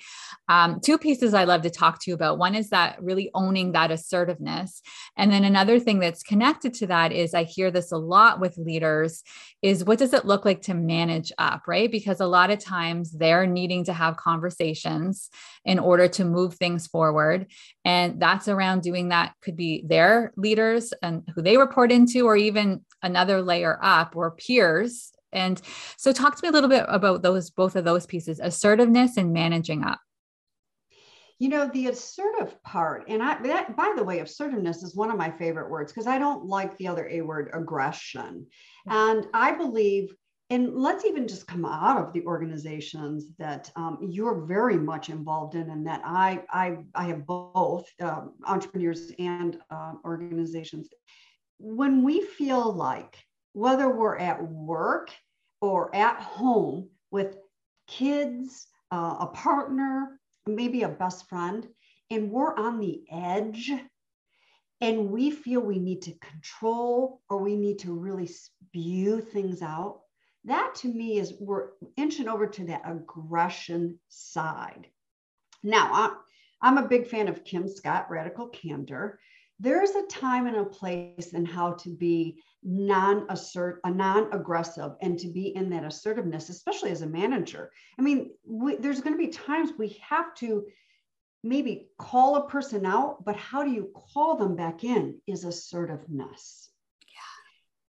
Um, 0.49 0.81
two 0.81 0.99
pieces 0.99 1.35
i 1.35 1.45
love 1.45 1.63
to 1.63 1.71
talk 1.71 2.01
to 2.01 2.11
you 2.11 2.15
about. 2.15 2.39
One 2.39 2.55
is 2.55 2.71
that 2.71 3.01
really 3.03 3.31
owning 3.35 3.73
that 3.73 3.91
assertiveness. 3.91 4.83
And 5.17 5.31
then 5.31 5.45
another 5.45 5.79
thing 5.79 6.01
that's 6.01 6.23
connected 6.23 6.75
to 6.75 6.87
that 6.89 7.13
is 7.13 7.35
I 7.35 7.45
hear 7.45 7.71
this 7.71 7.93
a 7.93 7.97
lot 7.97 8.41
with 8.41 8.59
leaders 8.59 9.23
is 9.63 9.85
what 9.85 9.99
does 9.99 10.13
it 10.13 10.25
look 10.25 10.45
like 10.45 10.63
to 10.63 10.75
manage 10.75 11.33
up, 11.41 11.63
right? 11.67 11.91
Because 11.91 12.21
a 12.21 12.27
lot 12.27 12.51
of 12.51 12.59
times 12.61 13.11
they're 13.11 13.47
needing 13.47 13.85
to 13.85 13.93
have 13.93 14.17
conversations 14.17 15.31
in 15.65 15.79
order 15.79 16.07
to 16.09 16.25
move 16.25 16.55
things 16.55 16.87
forward. 16.87 17.47
And 17.85 18.21
that's 18.21 18.47
around 18.47 18.83
doing 18.83 19.09
that 19.09 19.35
could 19.43 19.57
be 19.57 19.83
their 19.87 20.33
leaders 20.37 20.93
and 21.03 21.23
who 21.35 21.43
they 21.43 21.57
report 21.57 21.91
into, 21.91 22.27
or 22.27 22.37
even 22.37 22.85
another 23.03 23.43
layer 23.43 23.79
up 23.83 24.15
or 24.15 24.31
peers 24.33 25.13
and 25.33 25.61
so 25.97 26.13
talk 26.13 26.37
to 26.37 26.43
me 26.43 26.49
a 26.49 26.53
little 26.53 26.69
bit 26.69 26.85
about 26.89 27.23
those 27.23 27.51
both 27.51 27.77
of 27.77 27.85
those 27.85 28.07
pieces 28.07 28.41
assertiveness 28.41 29.17
and 29.17 29.33
managing 29.33 29.85
up 29.85 30.01
you 31.39 31.49
know 31.49 31.69
the 31.73 31.87
assertive 31.89 32.63
part 32.63 33.05
and 33.09 33.23
i 33.23 33.41
that 33.43 33.77
by 33.77 33.93
the 33.97 34.05
way 34.05 34.21
assertiveness 34.21 34.83
is 34.83 34.95
one 34.95 35.11
of 35.11 35.17
my 35.17 35.31
favorite 35.31 35.71
words 35.71 35.93
because 35.93 36.07
i 36.07 36.19
don't 36.19 36.45
like 36.45 36.77
the 36.77 36.87
other 36.87 37.09
a 37.09 37.21
word 37.23 37.51
aggression 37.53 38.47
mm. 38.89 38.93
and 38.93 39.27
i 39.35 39.53
believe 39.53 40.15
and 40.51 40.75
let's 40.75 41.05
even 41.05 41.29
just 41.29 41.47
come 41.47 41.65
out 41.65 41.97
of 41.97 42.13
the 42.13 42.25
organizations 42.27 43.27
that 43.39 43.71
um, 43.77 43.99
you're 44.03 44.45
very 44.47 44.77
much 44.77 45.09
involved 45.09 45.55
in 45.55 45.71
and 45.71 45.87
that 45.87 46.03
i 46.05 46.43
i, 46.51 46.77
I 46.95 47.05
have 47.05 47.27
both 47.27 47.87
um, 48.01 48.35
entrepreneurs 48.45 49.13
and 49.19 49.59
uh, 49.71 49.95
organizations. 50.05 50.89
When 51.59 52.03
we 52.03 52.23
feel 52.23 52.73
like 52.73 53.17
whether 53.53 53.89
we're 53.89 54.19
at 54.19 54.43
work 54.43 55.11
or 55.61 55.95
at 55.95 56.21
home 56.21 56.89
with 57.11 57.37
kids 57.87 58.67
uh, 58.93 59.17
a 59.21 59.27
partner 59.27 60.21
maybe 60.47 60.83
a 60.83 60.89
best 60.89 61.29
friend, 61.29 61.67
and 62.11 62.31
we're 62.31 62.57
on 62.57 62.81
the 62.81 63.03
edge 63.11 63.73
and 64.81 65.11
we 65.11 65.31
feel 65.31 65.61
we 65.61 65.79
need 65.79 66.03
to 66.03 66.15
control 66.15 67.21
or 67.29 67.39
we 67.39 67.55
need 67.55 67.79
to 67.81 67.93
really 67.93 68.27
spew 68.27 69.21
things 69.21 69.63
out, 69.63 70.01
that 70.45 70.75
to 70.77 70.89
me 70.89 71.19
is 71.19 71.35
we're 71.39 71.69
inching 71.97 72.29
over 72.29 72.47
to 72.47 72.65
that 72.67 72.83
aggression 72.85 73.99
side. 74.09 74.87
Now, 75.63 76.17
I'm 76.63 76.79
a 76.79 76.89
big 76.89 77.07
fan 77.07 77.29
of 77.29 77.45
Kim 77.45 77.69
Scott, 77.69 78.11
Radical 78.11 78.49
Candor. 78.49 79.19
There's 79.59 79.91
a 79.91 80.07
time 80.07 80.47
and 80.47 80.57
a 80.57 80.65
place 80.65 81.35
and 81.35 81.47
how 81.47 81.73
to 81.73 81.91
be 81.91 82.41
non-assert, 82.63 83.81
a 83.85 83.91
non-aggressive, 83.91 84.93
and 85.03 85.19
to 85.19 85.29
be 85.29 85.55
in 85.55 85.69
that 85.71 85.85
assertiveness, 85.85 86.49
especially 86.49 86.91
as 86.91 87.03
a 87.03 87.07
manager. 87.07 87.71
I 87.99 88.03
mean, 88.03 88.31
we, 88.47 88.77
there's 88.77 89.03
going 89.03 89.15
to 89.15 89.19
be 89.19 89.29
times 89.29 89.73
we 89.79 90.01
have 90.09 90.35
to 90.37 90.65
maybe 91.43 91.89
call 91.99 92.37
a 92.37 92.49
person 92.49 92.87
out, 92.87 93.25
but 93.25 93.37
how 93.37 93.63
do 93.63 93.71
you 93.71 93.91
call 93.95 94.37
them 94.37 94.57
back 94.57 94.85
in 94.85 95.21
is 95.27 95.45
assertiveness. 95.45 96.71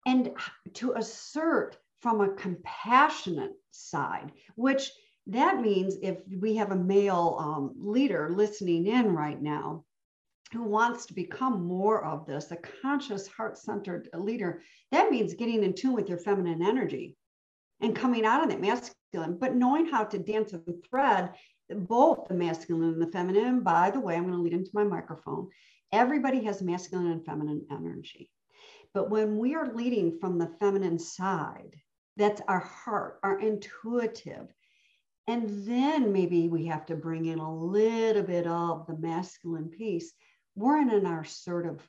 Yeah. 0.05 0.13
And 0.13 0.31
to 0.75 0.93
assert 0.93 1.77
from 2.05 2.21
a 2.21 2.35
compassionate 2.35 3.53
side, 3.71 4.31
which 4.53 4.91
that 5.25 5.59
means 5.59 5.97
if 6.03 6.19
we 6.39 6.55
have 6.55 6.69
a 6.69 6.75
male 6.75 7.35
um, 7.39 7.73
leader 7.79 8.29
listening 8.29 8.85
in 8.85 9.11
right 9.11 9.41
now, 9.41 9.83
who 10.53 10.61
wants 10.61 11.07
to 11.07 11.15
become 11.15 11.65
more 11.65 12.05
of 12.05 12.27
this, 12.27 12.51
a 12.51 12.57
conscious, 12.83 13.25
heart 13.25 13.57
centered 13.57 14.07
leader, 14.13 14.61
that 14.91 15.09
means 15.09 15.33
getting 15.33 15.63
in 15.63 15.73
tune 15.73 15.93
with 15.93 16.07
your 16.07 16.19
feminine 16.19 16.61
energy 16.61 17.17
and 17.81 17.95
coming 17.95 18.23
out 18.23 18.43
of 18.43 18.49
that 18.49 18.61
masculine, 18.61 19.39
but 19.39 19.55
knowing 19.55 19.87
how 19.87 20.03
to 20.03 20.19
dance 20.19 20.53
and 20.53 20.61
thread 20.87 21.31
both 21.71 22.27
the 22.27 22.35
masculine 22.35 22.93
and 22.93 23.01
the 23.01 23.11
feminine. 23.11 23.61
By 23.61 23.89
the 23.89 23.99
way, 23.99 24.15
I'm 24.15 24.27
going 24.27 24.35
to 24.35 24.43
lead 24.43 24.53
into 24.53 24.69
my 24.75 24.83
microphone. 24.83 25.49
Everybody 25.91 26.43
has 26.43 26.61
masculine 26.61 27.07
and 27.07 27.25
feminine 27.25 27.65
energy. 27.71 28.29
But 28.93 29.09
when 29.09 29.39
we 29.39 29.55
are 29.55 29.73
leading 29.73 30.19
from 30.19 30.37
the 30.37 30.51
feminine 30.59 30.99
side, 30.99 31.75
that's 32.17 32.41
our 32.47 32.59
heart, 32.59 33.19
our 33.23 33.39
intuitive. 33.39 34.53
And 35.27 35.67
then 35.67 36.13
maybe 36.13 36.49
we 36.49 36.65
have 36.67 36.85
to 36.87 36.95
bring 36.95 37.25
in 37.25 37.39
a 37.39 37.55
little 37.55 38.23
bit 38.23 38.45
of 38.45 38.85
the 38.87 38.97
masculine 38.97 39.69
piece 39.69 40.13
we're 40.55 40.81
in 40.81 40.89
an 40.89 41.05
assertive 41.05 41.87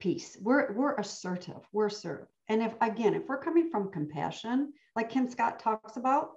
piece. 0.00 0.36
We're, 0.40 0.72
we're 0.72 0.96
assertive, 0.96 1.62
we're 1.72 1.86
assertive. 1.86 2.26
And 2.48 2.60
if, 2.62 2.74
again, 2.80 3.14
if 3.14 3.28
we're 3.28 3.38
coming 3.38 3.70
from 3.70 3.92
compassion, 3.92 4.72
like 4.96 5.10
Kim 5.10 5.30
Scott 5.30 5.60
talks 5.60 5.96
about, 5.96 6.32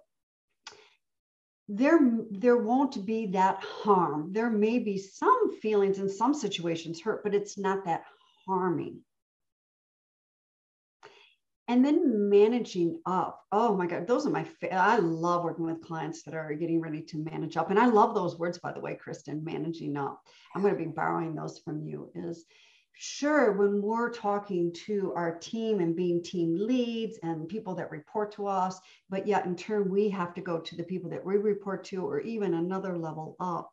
there, 1.68 2.00
there 2.30 2.58
won't 2.58 3.06
be 3.08 3.26
that 3.28 3.58
harm. 3.64 4.32
There 4.32 4.52
may 4.52 4.78
be 4.78 5.00
some 5.00 5.60
feelings 5.60 5.98
in 5.98 6.08
some 6.08 6.36
situations 6.36 7.02
hurt, 7.02 7.24
but 7.24 7.34
it's 7.34 7.58
not 7.58 7.86
that 7.86 8.04
harming. 8.46 9.02
And 11.68 11.84
then 11.84 12.30
managing 12.30 13.02
up. 13.08 13.44
Oh 13.52 13.76
my 13.76 13.88
God, 13.88 14.06
those 14.06 14.28
are 14.28 14.32
my, 14.32 14.44
fa- 14.44 14.76
I 14.76 14.98
love 14.98 15.44
working 15.44 15.66
with 15.66 15.82
clients 15.82 16.22
that 16.24 16.36
are 16.36 16.54
getting 16.54 16.80
ready 16.80 17.02
to 17.02 17.18
manage 17.18 17.58
up. 17.58 17.72
And 17.72 17.80
I 17.80 17.88
love 17.88 18.14
those 18.14 18.38
words, 18.38 18.60
by 18.60 18.72
the 18.72 18.80
way, 18.80 18.94
Kristen, 18.96 19.44
managing 19.44 19.98
up. 19.98 20.22
I'm 20.54 20.62
going 20.62 20.78
to 20.78 20.84
be 20.84 20.92
borrowing 20.92 21.34
those 21.34 21.60
from 21.60 21.82
you. 21.82 22.12
Is 22.14 22.46
sure 22.94 23.54
when 23.54 23.82
we're 23.82 24.12
talking 24.12 24.72
to 24.86 25.12
our 25.16 25.40
team 25.40 25.80
and 25.80 25.96
being 25.96 26.22
team 26.22 26.56
leads 26.56 27.18
and 27.24 27.48
people 27.48 27.74
that 27.76 27.90
report 27.92 28.32
to 28.34 28.46
us, 28.46 28.80
but 29.10 29.28
yet 29.28 29.46
in 29.46 29.56
turn, 29.56 29.90
we 29.90 30.08
have 30.10 30.36
to 30.36 30.42
go 30.42 30.60
to 30.60 30.76
the 30.76 30.84
people 30.84 31.10
that 31.10 31.26
we 31.26 31.38
report 31.38 31.84
to 31.86 32.06
or 32.06 32.20
even 32.20 32.54
another 32.54 32.96
level 32.98 33.36
up. 33.40 33.72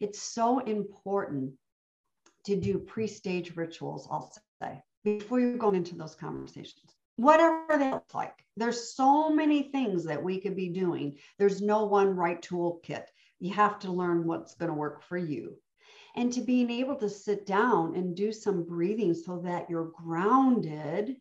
It's 0.00 0.22
so 0.22 0.60
important 0.60 1.52
to 2.44 2.56
do 2.56 2.78
pre 2.78 3.06
stage 3.06 3.56
rituals, 3.56 4.08
I'll 4.10 4.32
say, 4.62 4.82
before 5.04 5.40
you 5.40 5.56
go 5.56 5.70
into 5.70 5.96
those 5.96 6.14
conversations 6.14 6.94
whatever 7.16 7.78
that 7.78 7.92
looks 7.92 8.14
like. 8.14 8.44
There's 8.56 8.94
so 8.94 9.30
many 9.30 9.64
things 9.64 10.04
that 10.04 10.22
we 10.22 10.40
could 10.40 10.56
be 10.56 10.68
doing. 10.68 11.16
There's 11.38 11.60
no 11.60 11.84
one 11.84 12.16
right 12.16 12.40
toolkit. 12.40 13.04
You 13.40 13.52
have 13.54 13.78
to 13.80 13.92
learn 13.92 14.26
what's 14.26 14.54
going 14.54 14.70
to 14.70 14.76
work 14.76 15.02
for 15.02 15.16
you. 15.16 15.56
And 16.14 16.32
to 16.34 16.42
being 16.42 16.70
able 16.70 16.96
to 16.96 17.08
sit 17.08 17.46
down 17.46 17.94
and 17.96 18.14
do 18.14 18.32
some 18.32 18.64
breathing 18.64 19.14
so 19.14 19.40
that 19.44 19.70
you're 19.70 19.90
grounded, 19.94 21.16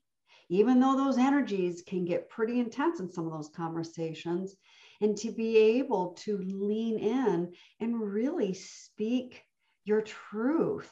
even 0.50 0.80
though 0.80 0.98
those 0.98 1.18
energies 1.18 1.82
can 1.82 2.04
get 2.04 2.30
pretty 2.30 2.60
intense 2.60 3.00
in 3.00 3.10
some 3.10 3.26
of 3.26 3.32
those 3.32 3.50
conversations, 3.50 4.56
and 5.00 5.18
to 5.18 5.32
be 5.32 5.58
able 5.58 6.10
to 6.20 6.38
lean 6.40 7.00
in 7.00 7.54
and 7.80 8.02
really 8.02 8.54
speak 8.54 9.44
your 9.86 10.02
truth 10.02 10.92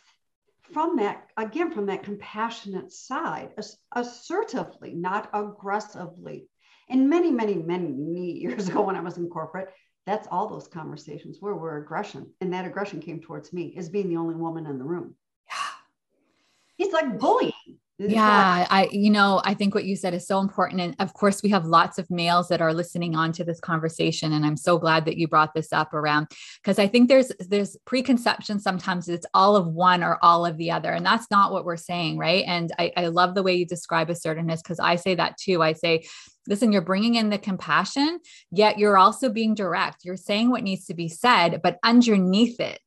from 0.72 0.98
that, 0.98 1.28
again, 1.38 1.72
from 1.72 1.88
that 1.88 2.04
compassionate 2.04 2.92
side, 2.92 3.52
assertively, 3.96 4.94
not 4.94 5.30
aggressively. 5.34 6.48
And 6.90 7.10
many, 7.10 7.32
many, 7.32 7.56
many 7.56 8.32
years 8.40 8.70
ago 8.70 8.82
when 8.82 8.96
I 8.96 9.02
was 9.02 9.18
in 9.18 9.30
corporate, 9.30 9.70
that's 10.06 10.28
all 10.32 10.48
those 10.48 10.68
conversations 10.68 11.40
were 11.42 11.56
were 11.56 11.78
aggression. 11.78 12.34
And 12.42 12.54
that 12.54 12.66
aggression 12.66 13.00
came 13.00 13.20
towards 13.20 13.54
me 13.54 13.76
as 13.78 13.90
being 13.90 14.10
the 14.10 14.18
only 14.18 14.36
woman 14.36 14.66
in 14.66 14.80
the 14.80 14.86
room. 14.86 15.16
Yeah. 15.48 16.86
It's 16.86 16.94
like 16.94 17.20
bullying 17.20 17.54
yeah 18.00 18.66
i 18.70 18.88
you 18.92 19.10
know 19.10 19.42
i 19.44 19.54
think 19.54 19.76
what 19.76 19.84
you 19.84 19.96
said 19.96 20.14
is 20.14 20.26
so 20.26 20.40
important 20.40 20.80
and 20.80 20.96
of 21.00 21.14
course 21.14 21.44
we 21.44 21.50
have 21.50 21.66
lots 21.66 21.98
of 21.98 22.10
males 22.10 22.48
that 22.48 22.62
are 22.62 22.74
listening 22.74 23.16
on 23.16 23.34
to 23.34 23.44
this 23.44 23.60
conversation 23.60 24.32
and 24.32 24.46
i'm 24.46 24.56
so 24.56 24.78
glad 24.78 25.04
that 25.04 25.18
you 25.18 25.28
brought 25.28 25.54
this 25.54 25.74
up 25.74 25.94
around 25.94 26.26
because 26.64 26.80
i 26.80 26.88
think 26.88 27.10
there's 27.10 27.32
there's 27.50 27.76
preconception 27.86 28.58
sometimes 28.58 29.10
it's 29.10 29.26
all 29.34 29.58
of 29.58 29.68
one 29.68 30.02
or 30.02 30.18
all 30.22 30.46
of 30.46 30.56
the 30.58 30.72
other 30.72 30.92
and 30.92 31.06
that's 31.06 31.30
not 31.30 31.52
what 31.52 31.66
we're 31.66 31.76
saying 31.76 32.18
right? 32.18 32.46
And 32.48 32.72
i, 32.80 32.92
I 32.96 33.08
love 33.08 33.36
the 33.36 33.44
way 33.44 33.56
you 33.56 33.66
describe 33.66 34.10
assertiveness 34.10 34.62
because 34.62 34.80
i 34.80 34.96
say 34.96 35.16
that 35.16 35.38
too. 35.38 35.62
I 35.62 35.74
say 35.74 36.06
listen 36.48 36.72
you're 36.72 36.82
bringing 36.82 37.16
in 37.16 37.30
the 37.30 37.38
compassion 37.38 38.20
yet 38.52 38.80
you're 38.80 38.98
also 38.98 39.30
being 39.30 39.54
direct. 39.54 40.06
You're 40.06 40.18
saying 40.18 40.50
what 40.50 40.64
needs 40.64 40.86
to 40.86 40.94
be 40.94 41.10
said 41.10 41.60
but 41.62 41.80
underneath 41.84 42.62
it 42.62 42.80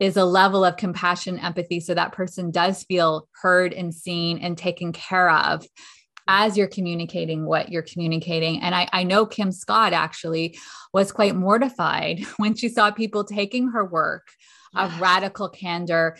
is 0.00 0.16
a 0.16 0.24
level 0.24 0.64
of 0.64 0.76
compassion, 0.76 1.38
empathy. 1.38 1.80
So 1.80 1.94
that 1.94 2.12
person 2.12 2.50
does 2.50 2.82
feel 2.84 3.28
heard 3.40 3.72
and 3.72 3.94
seen 3.94 4.38
and 4.38 4.58
taken 4.58 4.92
care 4.92 5.30
of 5.30 5.64
as 6.28 6.56
you're 6.56 6.68
communicating 6.68 7.44
what 7.44 7.70
you're 7.70 7.82
communicating. 7.82 8.60
And 8.62 8.74
I, 8.74 8.88
I 8.92 9.02
know 9.04 9.26
Kim 9.26 9.52
Scott 9.52 9.92
actually 9.92 10.58
was 10.92 11.12
quite 11.12 11.34
mortified 11.34 12.24
when 12.36 12.54
she 12.54 12.68
saw 12.68 12.90
people 12.90 13.24
taking 13.24 13.68
her 13.68 13.84
work 13.84 14.28
of 14.74 15.00
radical 15.00 15.48
candor 15.48 16.16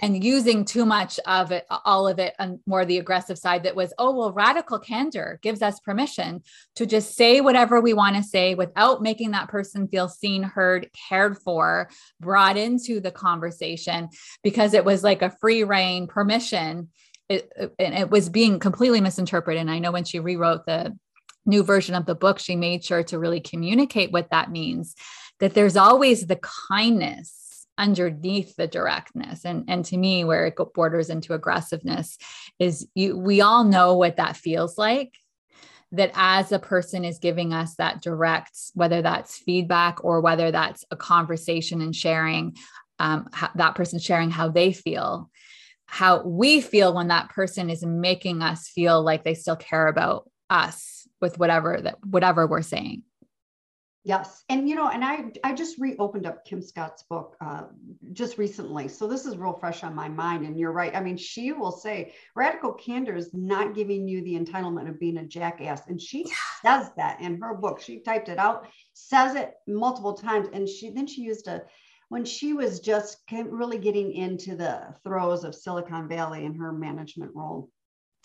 and 0.00 0.24
using 0.24 0.64
too 0.64 0.86
much 0.86 1.20
of 1.26 1.52
it, 1.52 1.66
all 1.84 2.08
of 2.08 2.18
it, 2.18 2.34
and 2.38 2.58
more 2.66 2.84
the 2.84 2.98
aggressive 2.98 3.38
side 3.38 3.62
that 3.64 3.76
was, 3.76 3.92
oh, 3.98 4.16
well, 4.16 4.32
radical 4.32 4.78
candor 4.78 5.38
gives 5.42 5.60
us 5.60 5.78
permission 5.80 6.42
to 6.76 6.86
just 6.86 7.14
say 7.14 7.40
whatever 7.40 7.80
we 7.80 7.92
want 7.92 8.16
to 8.16 8.22
say 8.22 8.54
without 8.54 9.02
making 9.02 9.32
that 9.32 9.48
person 9.48 9.86
feel 9.86 10.08
seen, 10.08 10.42
heard, 10.42 10.88
cared 11.08 11.36
for, 11.38 11.90
brought 12.18 12.56
into 12.56 12.98
the 12.98 13.10
conversation 13.10 14.08
because 14.42 14.72
it 14.72 14.84
was 14.84 15.04
like 15.04 15.20
a 15.20 15.36
free 15.40 15.64
rein 15.64 16.06
permission. 16.06 16.88
It, 17.28 17.48
and 17.78 17.94
it 17.94 18.10
was 18.10 18.28
being 18.28 18.58
completely 18.58 19.00
misinterpreted. 19.00 19.60
And 19.60 19.70
I 19.70 19.78
know 19.78 19.92
when 19.92 20.04
she 20.04 20.18
rewrote 20.18 20.66
the 20.66 20.96
new 21.46 21.62
version 21.62 21.94
of 21.94 22.06
the 22.06 22.14
book, 22.14 22.38
she 22.38 22.56
made 22.56 22.82
sure 22.84 23.04
to 23.04 23.18
really 23.18 23.40
communicate 23.40 24.10
what 24.10 24.30
that 24.30 24.50
means 24.50 24.96
that 25.38 25.54
there's 25.54 25.76
always 25.76 26.26
the 26.26 26.40
kindness 26.68 27.39
underneath 27.80 28.54
the 28.56 28.66
directness. 28.66 29.44
And 29.44 29.64
and 29.68 29.84
to 29.86 29.96
me 29.96 30.24
where 30.24 30.46
it 30.46 30.58
borders 30.74 31.10
into 31.10 31.34
aggressiveness 31.34 32.18
is 32.58 32.86
you 32.94 33.18
we 33.18 33.40
all 33.40 33.64
know 33.64 33.96
what 33.96 34.16
that 34.16 34.36
feels 34.36 34.76
like 34.76 35.16
that 35.92 36.12
as 36.14 36.52
a 36.52 36.58
person 36.58 37.04
is 37.04 37.18
giving 37.18 37.52
us 37.52 37.74
that 37.76 38.00
direct 38.02 38.56
whether 38.74 39.02
that's 39.02 39.38
feedback 39.38 40.04
or 40.04 40.20
whether 40.20 40.50
that's 40.50 40.84
a 40.90 40.96
conversation 40.96 41.80
and 41.80 41.96
sharing 41.96 42.56
um, 43.00 43.28
how, 43.32 43.50
that 43.56 43.74
person 43.74 43.98
sharing 43.98 44.30
how 44.30 44.48
they 44.48 44.72
feel 44.72 45.30
how 45.86 46.22
we 46.22 46.60
feel 46.60 46.94
when 46.94 47.08
that 47.08 47.30
person 47.30 47.70
is 47.70 47.84
making 47.84 48.42
us 48.42 48.68
feel 48.68 49.02
like 49.02 49.24
they 49.24 49.34
still 49.34 49.56
care 49.56 49.88
about 49.88 50.30
us 50.48 51.08
with 51.20 51.38
whatever 51.38 51.80
that 51.80 51.96
whatever 52.04 52.46
we're 52.46 52.62
saying 52.62 53.02
Yes. 54.02 54.44
And, 54.48 54.66
you 54.66 54.76
know, 54.76 54.88
and 54.88 55.04
I, 55.04 55.26
I 55.44 55.52
just 55.52 55.78
reopened 55.78 56.24
up 56.26 56.46
Kim 56.46 56.62
Scott's 56.62 57.02
book 57.02 57.36
uh, 57.44 57.64
just 58.14 58.38
recently. 58.38 58.88
So 58.88 59.06
this 59.06 59.26
is 59.26 59.36
real 59.36 59.52
fresh 59.52 59.84
on 59.84 59.94
my 59.94 60.08
mind. 60.08 60.46
And 60.46 60.58
you're 60.58 60.72
right. 60.72 60.96
I 60.96 61.00
mean, 61.00 61.18
she 61.18 61.52
will 61.52 61.70
say 61.70 62.14
radical 62.34 62.72
candor 62.72 63.14
is 63.14 63.34
not 63.34 63.74
giving 63.74 64.08
you 64.08 64.22
the 64.22 64.38
entitlement 64.38 64.88
of 64.88 64.98
being 64.98 65.18
a 65.18 65.26
jackass. 65.26 65.86
And 65.88 66.00
she 66.00 66.24
yeah. 66.26 66.34
says 66.62 66.90
that 66.96 67.20
in 67.20 67.42
her 67.42 67.52
book. 67.54 67.82
She 67.82 68.00
typed 68.00 68.30
it 68.30 68.38
out, 68.38 68.66
says 68.94 69.34
it 69.34 69.52
multiple 69.66 70.14
times. 70.14 70.48
And 70.50 70.66
she 70.66 70.90
then 70.90 71.06
she 71.06 71.20
used 71.20 71.46
a, 71.46 71.62
when 72.08 72.24
she 72.24 72.54
was 72.54 72.80
just 72.80 73.18
really 73.30 73.78
getting 73.78 74.12
into 74.12 74.56
the 74.56 74.94
throes 75.04 75.44
of 75.44 75.54
Silicon 75.54 76.08
Valley 76.08 76.46
in 76.46 76.54
her 76.54 76.72
management 76.72 77.32
role, 77.34 77.68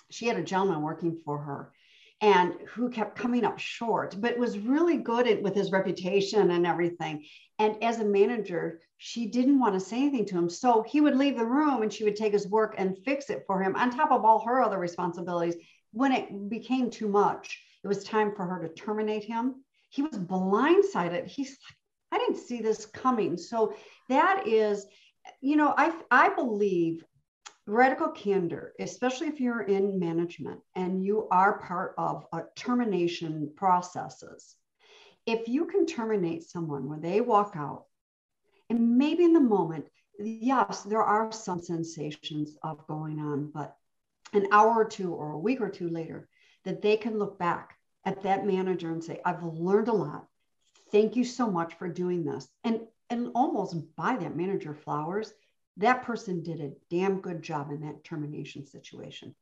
she 0.09 0.27
had 0.27 0.37
a 0.37 0.43
gentleman 0.43 0.81
working 0.81 1.19
for 1.25 1.37
her 1.37 1.73
and 2.21 2.53
who 2.67 2.89
kept 2.89 3.17
coming 3.17 3.45
up 3.45 3.59
short, 3.59 4.15
but 4.19 4.37
was 4.37 4.57
really 4.57 4.97
good 4.97 5.27
at, 5.27 5.41
with 5.41 5.53
his 5.53 5.71
reputation 5.71 6.51
and 6.51 6.65
everything. 6.65 7.25
And 7.59 7.81
as 7.83 7.99
a 7.99 8.05
manager, 8.05 8.81
she 8.97 9.27
didn't 9.27 9.59
want 9.59 9.73
to 9.73 9.79
say 9.79 9.97
anything 9.97 10.25
to 10.27 10.37
him. 10.37 10.49
So 10.49 10.83
he 10.83 11.01
would 11.01 11.17
leave 11.17 11.37
the 11.37 11.45
room 11.45 11.81
and 11.81 11.91
she 11.91 12.03
would 12.03 12.15
take 12.15 12.33
his 12.33 12.47
work 12.47 12.75
and 12.77 12.97
fix 13.03 13.29
it 13.29 13.43
for 13.45 13.61
him 13.61 13.75
on 13.75 13.91
top 13.91 14.11
of 14.11 14.23
all 14.23 14.45
her 14.45 14.61
other 14.61 14.79
responsibilities. 14.79 15.55
When 15.91 16.11
it 16.11 16.49
became 16.49 16.89
too 16.89 17.07
much, 17.07 17.61
it 17.83 17.87
was 17.87 18.03
time 18.03 18.33
for 18.35 18.45
her 18.45 18.61
to 18.61 18.73
terminate 18.73 19.23
him. 19.23 19.63
He 19.89 20.01
was 20.01 20.17
blindsided. 20.17 21.27
He's 21.27 21.49
like, 21.49 21.77
I 22.11 22.17
didn't 22.17 22.43
see 22.43 22.61
this 22.61 22.85
coming. 22.85 23.37
So 23.37 23.75
that 24.09 24.47
is, 24.47 24.85
you 25.41 25.55
know, 25.55 25.73
I 25.77 25.93
I 26.09 26.29
believe 26.29 27.03
radical 27.67 28.09
candor, 28.09 28.73
especially 28.79 29.27
if 29.27 29.39
you're 29.39 29.61
in 29.61 29.99
management 29.99 30.59
and 30.75 31.03
you 31.03 31.27
are 31.31 31.59
part 31.59 31.95
of 31.97 32.25
a 32.31 32.43
termination 32.55 33.51
processes, 33.55 34.55
if 35.25 35.47
you 35.47 35.65
can 35.65 35.85
terminate 35.85 36.43
someone 36.43 36.87
when 36.87 37.01
they 37.01 37.21
walk 37.21 37.53
out, 37.55 37.85
and 38.69 38.97
maybe 38.97 39.23
in 39.23 39.33
the 39.33 39.39
moment, 39.39 39.85
yes, 40.19 40.83
there 40.83 41.03
are 41.03 41.31
some 41.31 41.61
sensations 41.61 42.55
of 42.63 42.85
going 42.87 43.19
on, 43.19 43.51
but 43.53 43.75
an 44.33 44.47
hour 44.51 44.73
or 44.73 44.85
two 44.85 45.13
or 45.13 45.31
a 45.31 45.39
week 45.39 45.61
or 45.61 45.69
two 45.69 45.89
later, 45.89 46.27
that 46.63 46.81
they 46.81 46.97
can 46.97 47.17
look 47.17 47.39
back 47.39 47.77
at 48.05 48.23
that 48.23 48.45
manager 48.45 48.91
and 48.91 49.03
say, 49.03 49.19
I've 49.25 49.43
learned 49.43 49.87
a 49.87 49.93
lot. 49.93 50.27
Thank 50.91 51.15
you 51.15 51.23
so 51.23 51.49
much 51.49 51.73
for 51.75 51.87
doing 51.87 52.23
this. 52.23 52.47
And 52.63 52.81
and 53.09 53.29
almost 53.35 53.75
buy 53.95 54.17
that 54.17 54.35
manager 54.35 54.73
flowers 54.73 55.31
that 55.77 56.03
person 56.03 56.41
did 56.41 56.61
a 56.61 56.71
damn 56.89 57.19
good 57.19 57.41
job 57.41 57.71
in 57.71 57.81
that 57.81 58.03
termination 58.03 58.65
situation. 58.65 59.35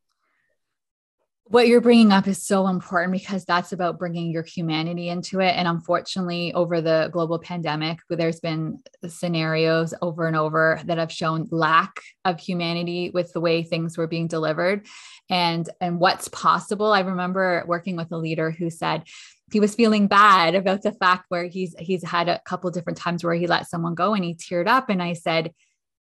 What 1.46 1.68
you're 1.68 1.82
bringing 1.82 2.14
up 2.14 2.26
is 2.26 2.42
so 2.42 2.68
important 2.68 3.12
because 3.12 3.44
that's 3.44 3.74
about 3.74 4.00
bringing 4.00 4.32
your 4.32 4.44
humanity 4.44 5.10
into 5.10 5.42
it. 5.42 5.52
And 5.58 5.68
unfortunately, 5.68 6.54
over 6.54 6.80
the 6.80 7.10
global 7.12 7.38
pandemic, 7.38 8.00
there's 8.10 8.40
been 8.40 8.80
scenarios 9.06 9.94
over 10.02 10.26
and 10.26 10.38
over 10.38 10.80
that 10.86 10.98
have 10.98 11.12
shown 11.12 11.50
lack 11.52 12.00
of 12.24 12.40
humanity 12.40 13.12
with 13.14 13.34
the 13.34 13.42
way 13.42 13.62
things 13.62 13.98
were 13.98 14.08
being 14.08 14.28
delivered 14.28 14.88
and 15.30 15.70
and 15.82 16.00
what's 16.00 16.30
possible. 16.30 16.94
I 16.94 17.02
remember 17.02 17.66
working 17.68 17.98
with 17.98 18.14
a 18.14 18.18
leader 18.18 18.50
who 18.50 18.70
said, 18.70 19.04
he 19.52 19.60
was 19.60 19.76
feeling 19.76 20.08
bad 20.08 20.56
about 20.56 20.82
the 20.82 20.94
fact 20.94 21.26
where 21.28 21.46
he's 21.46 21.76
he's 21.78 22.04
had 22.04 22.30
a 22.30 22.40
couple 22.46 22.72
different 22.72 22.98
times 22.98 23.22
where 23.22 23.36
he 23.36 23.48
let 23.48 23.70
someone 23.70 23.96
go 23.96 24.14
and 24.14 24.24
he 24.24 24.34
teared 24.34 24.68
up 24.68 24.90
and 24.90 25.04
I 25.04 25.14
said 25.14 25.52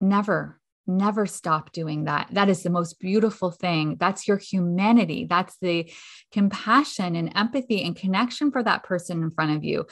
never 0.00 0.60
never 0.86 1.26
stop 1.26 1.72
doing 1.72 2.04
that. 2.04 2.28
That 2.32 2.48
is 2.48 2.62
the 2.62 2.70
most 2.70 3.00
beautiful 3.00 3.50
thing. 3.50 3.96
That's 3.98 4.28
your 4.28 4.36
humanity. 4.36 5.26
That's 5.28 5.56
the 5.60 5.90
compassion 6.32 7.16
and 7.16 7.32
empathy 7.34 7.82
and 7.82 7.96
connection 7.96 8.50
for 8.50 8.62
that 8.62 8.84
person 8.84 9.22
in 9.22 9.30
front 9.30 9.56
of 9.56 9.64
you. 9.64 9.86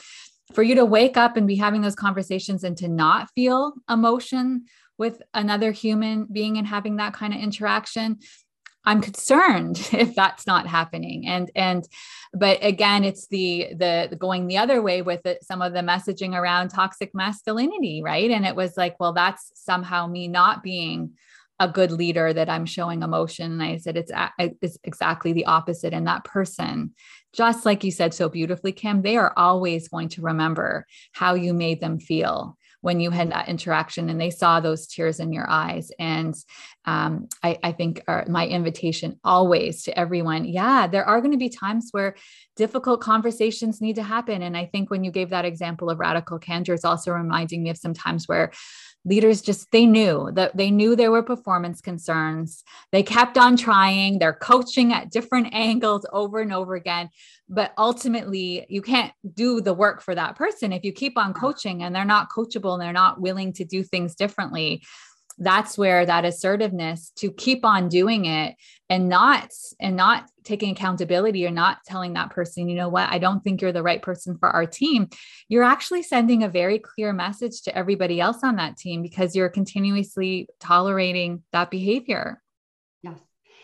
For 0.53 0.63
you 0.63 0.75
to 0.75 0.85
wake 0.85 1.17
up 1.17 1.37
and 1.37 1.47
be 1.47 1.55
having 1.55 1.81
those 1.81 1.95
conversations 1.95 2.63
and 2.63 2.77
to 2.77 2.87
not 2.87 3.29
feel 3.35 3.73
emotion 3.89 4.65
with 4.97 5.21
another 5.33 5.71
human 5.71 6.27
being 6.31 6.57
and 6.57 6.67
having 6.67 6.97
that 6.97 7.13
kind 7.13 7.33
of 7.33 7.41
interaction 7.41 8.19
i'm 8.85 9.01
concerned 9.01 9.89
if 9.93 10.15
that's 10.15 10.47
not 10.47 10.67
happening. 10.67 11.27
And 11.27 11.51
and 11.55 11.87
but 12.33 12.57
again 12.61 13.03
it's 13.03 13.27
the 13.27 13.69
the 13.75 14.15
going 14.19 14.47
the 14.47 14.57
other 14.57 14.81
way 14.81 15.01
with 15.01 15.25
it 15.25 15.43
some 15.43 15.61
of 15.61 15.73
the 15.73 15.79
messaging 15.79 16.33
around 16.33 16.69
toxic 16.69 17.13
masculinity 17.13 18.01
right? 18.03 18.29
And 18.31 18.45
it 18.45 18.55
was 18.55 18.77
like 18.77 18.99
well 18.99 19.13
that's 19.13 19.51
somehow 19.55 20.07
me 20.07 20.27
not 20.27 20.63
being 20.63 21.11
a 21.59 21.69
good 21.69 21.91
leader 21.91 22.33
that 22.33 22.49
i'm 22.49 22.65
showing 22.65 23.01
emotion. 23.01 23.53
And 23.53 23.63
i 23.63 23.77
said 23.77 23.97
it's 23.97 24.11
it's 24.39 24.77
exactly 24.83 25.33
the 25.33 25.45
opposite 25.45 25.93
and 25.93 26.07
that 26.07 26.23
person. 26.23 26.93
Just 27.33 27.65
like 27.65 27.83
you 27.83 27.91
said 27.91 28.13
so 28.13 28.29
beautifully 28.29 28.71
kim 28.71 29.01
they 29.01 29.17
are 29.17 29.33
always 29.35 29.87
going 29.87 30.09
to 30.09 30.21
remember 30.21 30.85
how 31.13 31.33
you 31.33 31.53
made 31.53 31.81
them 31.81 31.99
feel 31.99 32.57
when 32.85 32.99
you 32.99 33.09
had 33.09 33.31
that 33.31 33.49
interaction 33.49 34.09
and 34.09 34.21
they 34.21 34.29
saw 34.29 34.59
those 34.59 34.85
tears 34.85 35.19
in 35.19 35.33
your 35.33 35.49
eyes. 35.49 35.89
And 35.97 36.35
um, 36.85 37.27
I, 37.41 37.57
I, 37.63 37.71
think 37.71 38.03
our, 38.07 38.25
my 38.29 38.45
invitation 38.45 39.19
always 39.23 39.81
to 39.85 39.99
everyone, 39.99 40.45
yeah, 40.45 40.85
there 40.85 41.03
are 41.03 41.19
going 41.19 41.31
to 41.31 41.37
be 41.39 41.49
times 41.49 41.87
where 41.93 42.15
difficult 42.55 43.01
conversations 43.01 43.81
need 43.81 43.95
to 43.95 44.03
happen. 44.03 44.43
And 44.43 44.55
I 44.55 44.67
think 44.67 44.91
when 44.91 45.03
you 45.03 45.09
gave 45.09 45.31
that 45.31 45.45
example 45.45 45.89
of 45.89 45.97
radical 45.97 46.37
candor, 46.37 46.75
it's 46.75 46.85
also 46.85 47.11
reminding 47.11 47.63
me 47.63 47.71
of 47.71 47.77
some 47.77 47.95
times 47.95 48.27
where 48.27 48.51
leaders 49.05 49.41
just 49.41 49.71
they 49.71 49.85
knew 49.85 50.31
that 50.33 50.57
they 50.57 50.71
knew 50.71 50.95
there 50.95 51.11
were 51.11 51.23
performance 51.23 51.79
concerns. 51.79 52.63
They 52.91 53.03
kept 53.03 53.37
on 53.37 53.55
trying. 53.55 54.19
They're 54.19 54.33
coaching 54.33 54.91
at 54.91 55.11
different 55.11 55.49
angles 55.53 56.05
over 56.11 56.39
and 56.39 56.51
over 56.51 56.75
again. 56.75 57.09
But 57.47 57.73
ultimately 57.77 58.65
you 58.67 58.81
can't 58.81 59.13
do 59.33 59.61
the 59.61 59.73
work 59.73 60.01
for 60.01 60.15
that 60.15 60.35
person 60.35 60.73
if 60.73 60.83
you 60.83 60.91
keep 60.91 61.17
on 61.17 61.33
coaching 61.33 61.83
and 61.83 61.95
they're 61.95 62.03
not 62.03 62.29
coachable 62.29 62.73
and 62.73 62.81
they're 62.81 62.91
not 62.91 63.21
willing 63.21 63.53
to 63.53 63.63
do 63.63 63.83
things 63.83 64.15
differently 64.15 64.83
that's 65.37 65.77
where 65.77 66.05
that 66.05 66.25
assertiveness 66.25 67.11
to 67.17 67.31
keep 67.31 67.65
on 67.65 67.89
doing 67.89 68.25
it 68.25 68.55
and 68.89 69.09
not 69.09 69.49
and 69.79 69.95
not 69.95 70.29
taking 70.43 70.71
accountability 70.71 71.45
or 71.45 71.51
not 71.51 71.79
telling 71.85 72.13
that 72.13 72.29
person 72.29 72.69
you 72.69 72.75
know 72.75 72.89
what? 72.89 73.11
I 73.11 73.17
don't 73.17 73.43
think 73.43 73.61
you're 73.61 73.71
the 73.71 73.83
right 73.83 74.01
person 74.01 74.37
for 74.37 74.49
our 74.49 74.65
team. 74.65 75.09
You're 75.49 75.63
actually 75.63 76.03
sending 76.03 76.43
a 76.43 76.49
very 76.49 76.79
clear 76.79 77.11
message 77.11 77.63
to 77.63 77.77
everybody 77.77 78.21
else 78.21 78.43
on 78.43 78.55
that 78.57 78.77
team 78.77 79.01
because 79.01 79.35
you're 79.35 79.49
continuously 79.49 80.47
tolerating 80.59 81.43
that 81.51 81.69
behavior. 81.69 82.41
Yes. 83.01 83.19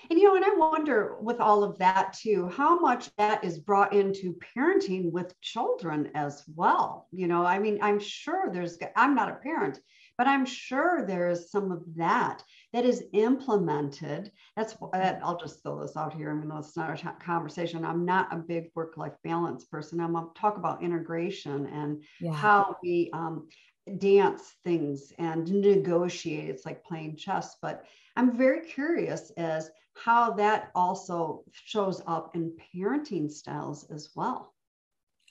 And 0.10 0.20
you 0.20 0.26
know 0.26 0.36
and 0.36 0.44
i 0.44 0.54
wonder 0.56 1.16
with 1.22 1.40
all 1.40 1.64
of 1.64 1.78
that 1.78 2.14
too 2.14 2.50
how 2.50 2.78
much 2.80 3.10
that 3.16 3.46
is 3.46 3.60
brought 3.60 3.94
into 3.94 4.36
parenting 4.58 5.10
with 5.10 5.40
children 5.40 6.12
as 6.16 6.44
well. 6.54 7.08
You 7.12 7.28
know 7.28 7.46
i 7.46 7.60
mean 7.60 7.80
i'm 7.82 8.00
sure 8.00 8.50
there's 8.52 8.78
i'm 8.98 9.16
not 9.16 9.30
a 9.30 9.36
parent 9.36 9.80
but 10.22 10.28
I'm 10.28 10.46
sure 10.46 11.04
there 11.04 11.32
is 11.32 11.50
some 11.50 11.72
of 11.72 11.82
that 11.96 12.44
that 12.74 12.86
is 12.86 13.06
implemented. 13.12 14.32
That's 14.56 14.76
I'll 14.94 15.40
just 15.42 15.64
throw 15.64 15.82
this 15.82 15.98
out 15.98 16.14
here, 16.14 16.32
even 16.38 16.48
though 16.48 16.60
it's 16.60 16.78
not 16.78 17.04
a 17.04 17.14
conversation. 17.14 17.84
I'm 17.84 18.06
not 18.06 18.32
a 18.32 18.36
big 18.36 18.70
work-life 18.76 19.16
balance 19.24 19.66
person. 19.66 20.00
I'm 20.00 20.12
going 20.12 20.28
to 20.28 20.40
talk 20.40 20.58
about 20.58 20.84
integration 20.84 21.66
and 21.66 22.04
yeah. 22.20 22.34
how 22.34 22.76
we 22.84 23.10
um, 23.14 23.50
dance 23.98 24.54
things 24.64 25.12
and 25.18 25.52
negotiate. 25.52 26.52
It's 26.52 26.68
like 26.68 26.86
playing 26.86 27.16
chess, 27.16 27.56
but 27.60 27.86
I'm 28.16 28.38
very 28.38 28.64
curious 28.64 29.32
as 29.38 29.72
how 29.96 30.34
that 30.34 30.70
also 30.76 31.46
shows 31.52 32.00
up 32.06 32.36
in 32.36 32.56
parenting 32.76 33.32
styles 33.32 33.86
as 33.90 34.12
well. 34.16 34.54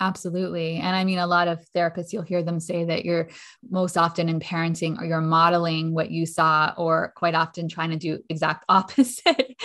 Absolutely. 0.03 0.77
And 0.77 0.97
I 0.97 1.05
mean, 1.05 1.19
a 1.19 1.27
lot 1.27 1.47
of 1.47 1.63
therapists, 1.77 2.11
you'll 2.11 2.23
hear 2.23 2.43
them 2.43 2.59
say 2.59 2.85
that 2.85 3.05
you're 3.05 3.29
most 3.71 3.99
often 3.99 4.31
in 4.31 4.41
parenting 4.41 4.99
or 4.99 5.05
you're 5.05 5.21
modeling 5.21 5.93
what 5.93 6.11
you 6.11 6.25
saw, 6.25 6.73
or 6.79 7.13
quite 7.17 7.35
often 7.35 7.69
trying 7.69 7.91
to 7.91 7.99
do 7.99 8.19
exact 8.31 8.65
opposite 8.71 9.57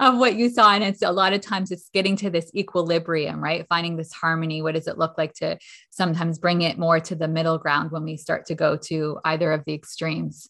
of 0.00 0.18
what 0.18 0.34
you 0.34 0.50
saw. 0.50 0.72
And 0.72 0.82
it's 0.82 1.02
a 1.02 1.12
lot 1.12 1.32
of 1.32 1.42
times 1.42 1.70
it's 1.70 1.90
getting 1.90 2.16
to 2.16 2.28
this 2.28 2.50
equilibrium, 2.56 3.42
right? 3.42 3.64
Finding 3.68 3.96
this 3.96 4.12
harmony. 4.12 4.62
What 4.62 4.74
does 4.74 4.88
it 4.88 4.98
look 4.98 5.16
like 5.16 5.32
to 5.34 5.58
sometimes 5.90 6.40
bring 6.40 6.62
it 6.62 6.76
more 6.76 6.98
to 6.98 7.14
the 7.14 7.28
middle 7.28 7.58
ground 7.58 7.92
when 7.92 8.02
we 8.02 8.16
start 8.16 8.46
to 8.46 8.56
go 8.56 8.76
to 8.88 9.20
either 9.24 9.52
of 9.52 9.62
the 9.64 9.74
extremes? 9.74 10.48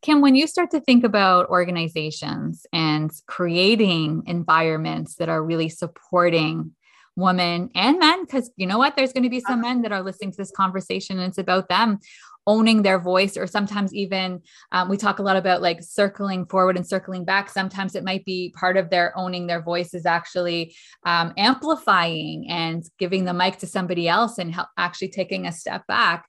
Kim, 0.00 0.22
when 0.22 0.36
you 0.36 0.46
start 0.46 0.70
to 0.70 0.80
think 0.80 1.04
about 1.04 1.50
organizations 1.50 2.64
and 2.72 3.10
creating 3.26 4.22
environments 4.26 5.16
that 5.16 5.28
are 5.28 5.44
really 5.44 5.68
supporting 5.68 6.72
women 7.16 7.70
and 7.74 7.98
men 7.98 8.24
because 8.24 8.50
you 8.56 8.66
know 8.66 8.78
what? 8.78 8.96
There's 8.96 9.12
going 9.12 9.24
to 9.24 9.30
be 9.30 9.40
some 9.40 9.60
men 9.60 9.82
that 9.82 9.92
are 9.92 10.02
listening 10.02 10.32
to 10.32 10.36
this 10.36 10.50
conversation 10.50 11.18
and 11.18 11.28
it's 11.28 11.38
about 11.38 11.68
them 11.68 12.00
owning 12.46 12.82
their 12.82 12.98
voice 12.98 13.36
or 13.36 13.46
sometimes 13.46 13.94
even 13.94 14.42
um, 14.72 14.88
we 14.88 14.96
talk 14.96 15.18
a 15.18 15.22
lot 15.22 15.36
about 15.36 15.62
like 15.62 15.82
circling 15.82 16.44
forward 16.46 16.76
and 16.76 16.86
circling 16.86 17.24
back. 17.24 17.48
Sometimes 17.48 17.94
it 17.94 18.04
might 18.04 18.24
be 18.24 18.54
part 18.58 18.76
of 18.76 18.90
their 18.90 19.16
owning 19.16 19.46
their 19.46 19.62
voice 19.62 19.94
is 19.94 20.06
actually 20.06 20.76
um, 21.06 21.32
amplifying 21.36 22.46
and 22.50 22.84
giving 22.98 23.24
the 23.24 23.34
mic 23.34 23.58
to 23.58 23.66
somebody 23.66 24.08
else 24.08 24.38
and 24.38 24.54
help, 24.54 24.68
actually 24.76 25.08
taking 25.08 25.46
a 25.46 25.52
step 25.52 25.86
back. 25.86 26.26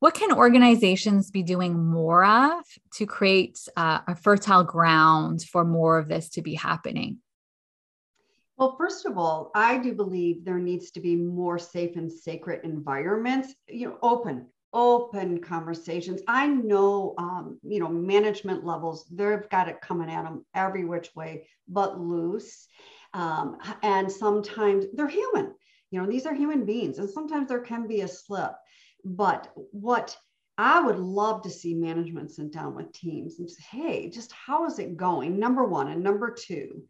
What 0.00 0.14
can 0.14 0.32
organizations 0.32 1.30
be 1.30 1.44
doing 1.44 1.78
more 1.78 2.24
of 2.24 2.64
to 2.94 3.06
create 3.06 3.58
uh, 3.76 4.00
a 4.08 4.16
fertile 4.16 4.64
ground 4.64 5.42
for 5.42 5.64
more 5.64 5.98
of 5.98 6.08
this 6.08 6.28
to 6.30 6.42
be 6.42 6.54
happening 6.54 7.18
well, 8.56 8.76
first 8.76 9.06
of 9.06 9.18
all, 9.18 9.50
I 9.54 9.78
do 9.78 9.94
believe 9.94 10.44
there 10.44 10.58
needs 10.58 10.90
to 10.92 11.00
be 11.00 11.16
more 11.16 11.58
safe 11.58 11.96
and 11.96 12.12
sacred 12.12 12.60
environments, 12.64 13.54
you 13.68 13.88
know, 13.88 13.98
open, 14.02 14.46
open 14.72 15.40
conversations. 15.40 16.20
I 16.28 16.46
know, 16.46 17.14
um, 17.18 17.58
you 17.62 17.80
know, 17.80 17.88
management 17.88 18.64
levels, 18.64 19.06
they've 19.10 19.48
got 19.50 19.68
it 19.68 19.80
coming 19.80 20.10
at 20.10 20.24
them 20.24 20.44
every 20.54 20.84
which 20.84 21.14
way, 21.14 21.48
but 21.68 22.00
loose. 22.00 22.66
Um, 23.14 23.58
and 23.82 24.10
sometimes 24.10 24.86
they're 24.94 25.08
human, 25.08 25.54
you 25.90 26.00
know, 26.00 26.10
these 26.10 26.24
are 26.24 26.34
human 26.34 26.64
beings, 26.64 26.98
and 26.98 27.10
sometimes 27.10 27.48
there 27.48 27.60
can 27.60 27.86
be 27.86 28.00
a 28.00 28.08
slip. 28.08 28.52
But 29.04 29.50
what 29.54 30.16
I 30.56 30.80
would 30.80 30.98
love 30.98 31.42
to 31.42 31.50
see 31.50 31.74
management 31.74 32.30
sit 32.30 32.52
down 32.52 32.74
with 32.74 32.92
teams 32.92 33.38
and 33.38 33.50
say, 33.50 33.62
hey, 33.70 34.10
just 34.10 34.32
how 34.32 34.66
is 34.66 34.78
it 34.78 34.96
going? 34.96 35.38
Number 35.38 35.64
one. 35.64 35.88
And 35.88 36.02
number 36.02 36.30
two, 36.30 36.82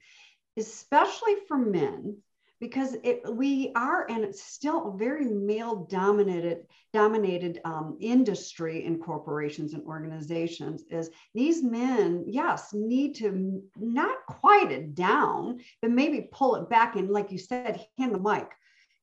especially 0.56 1.36
for 1.48 1.56
men, 1.56 2.16
because 2.62 2.94
it, 3.02 3.22
we 3.28 3.72
are 3.74 4.08
and 4.08 4.22
it's 4.22 4.44
still 4.44 4.86
a 4.86 4.96
very 4.96 5.24
male 5.24 5.84
dominated 5.90 6.64
dominated 6.92 7.60
um, 7.64 7.98
industry 8.00 8.84
in 8.84 9.00
corporations 9.00 9.74
and 9.74 9.82
organizations 9.84 10.84
is 10.88 11.10
these 11.34 11.60
men 11.60 12.24
yes 12.28 12.72
need 12.72 13.16
to 13.16 13.60
not 13.76 14.14
quiet 14.28 14.70
it 14.70 14.94
down 14.94 15.58
but 15.82 15.90
maybe 15.90 16.28
pull 16.30 16.54
it 16.54 16.70
back 16.70 16.94
and 16.94 17.10
like 17.10 17.32
you 17.32 17.38
said 17.38 17.84
hand 17.98 18.14
the 18.14 18.20
mic. 18.20 18.48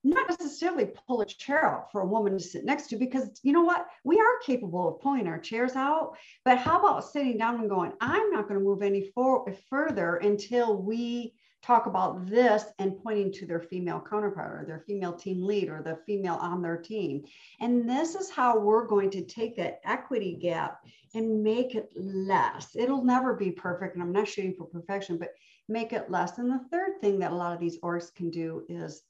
Not 0.06 0.30
necessarily 0.30 0.86
pull 1.06 1.20
a 1.20 1.26
chair 1.26 1.66
out 1.66 1.92
for 1.92 2.00
a 2.00 2.08
woman 2.08 2.38
to 2.38 2.40
sit 2.40 2.64
next 2.64 2.88
to 2.88 2.96
because 2.96 3.42
you 3.44 3.52
know 3.52 3.64
what? 3.64 3.86
We 4.06 4.18
are 4.22 4.40
capable 4.46 4.88
of 4.88 5.02
pulling 5.02 5.28
our 5.28 5.38
chairs 5.38 5.76
out 5.76 6.16
but 6.46 6.58
how 6.58 6.80
about 6.80 7.04
sitting 7.04 7.38
down 7.38 7.60
and 7.60 7.70
going 7.70 7.92
i'm 8.00 8.32
not 8.32 8.48
going 8.48 8.58
to 8.58 8.66
move 8.66 8.82
any 8.82 9.12
for- 9.14 9.54
further 9.70 10.16
until 10.16 10.82
we 10.82 11.34
talk 11.62 11.86
about 11.86 12.26
this 12.28 12.66
and 12.80 13.02
pointing 13.04 13.32
to 13.34 13.46
their 13.46 13.60
female 13.60 14.04
counterpart 14.08 14.62
or 14.62 14.66
their 14.66 14.84
female 14.88 15.14
team 15.14 15.44
lead 15.44 15.70
or 15.70 15.82
the 15.82 16.00
female 16.06 16.36
on 16.36 16.62
their 16.62 16.78
team. 16.78 17.24
And 17.60 17.90
this 17.90 18.16
is 18.16 18.30
how 18.30 18.60
we're 18.60 18.88
going 18.88 19.10
to 19.12 19.26
take 19.26 19.58
that 19.58 19.82
equity 19.84 20.38
gap 20.42 20.80
and 21.14 21.44
make 21.44 21.76
it 21.76 21.90
less. 21.96 22.76
It'll 22.76 23.04
never 23.04 23.34
be 23.34 23.52
perfect 23.52 23.96
and 23.96 24.04
i'm 24.04 24.12
not 24.12 24.28
shooting 24.28 24.54
for 24.54 24.66
perfection 24.66 25.18
but 25.18 25.34
make 25.68 25.94
it 25.94 26.10
less. 26.10 26.38
And 26.38 26.50
the 26.50 26.66
third 26.72 27.02
thing 27.02 27.20
that 27.20 27.32
a 27.32 27.36
lot 27.36 27.54
of 27.54 27.60
these 27.60 27.80
orgs 27.80 28.14
can 28.14 28.30
do 28.30 28.64
is 28.70 29.02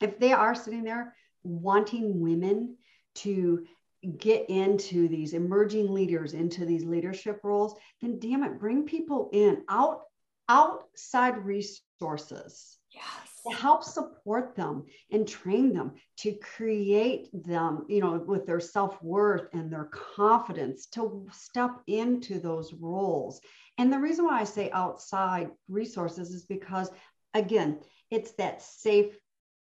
if 0.00 0.18
they 0.18 0.32
are 0.32 0.54
sitting 0.54 0.84
there 0.84 1.14
wanting 1.42 2.20
women 2.20 2.76
to 3.16 3.66
get 4.18 4.48
into 4.50 5.08
these 5.08 5.32
emerging 5.32 5.90
leaders 5.92 6.34
into 6.34 6.66
these 6.66 6.84
leadership 6.84 7.40
roles 7.42 7.74
then 8.02 8.18
damn 8.18 8.44
it 8.44 8.58
bring 8.58 8.84
people 8.84 9.30
in 9.32 9.62
out 9.68 10.02
outside 10.48 11.38
resources 11.44 12.78
yes. 12.90 13.04
to 13.46 13.54
help 13.54 13.82
support 13.82 14.54
them 14.54 14.84
and 15.10 15.26
train 15.26 15.72
them 15.72 15.92
to 16.18 16.32
create 16.34 17.28
them 17.32 17.84
you 17.88 18.00
know 18.00 18.22
with 18.26 18.46
their 18.46 18.60
self-worth 18.60 19.48
and 19.52 19.72
their 19.72 19.88
confidence 20.16 20.86
to 20.86 21.26
step 21.32 21.70
into 21.86 22.38
those 22.38 22.72
roles 22.74 23.40
and 23.78 23.92
the 23.92 23.98
reason 23.98 24.24
why 24.24 24.40
i 24.40 24.44
say 24.44 24.70
outside 24.72 25.50
resources 25.68 26.30
is 26.30 26.44
because 26.44 26.90
again 27.34 27.78
it's 28.10 28.32
that 28.32 28.60
safe 28.62 29.18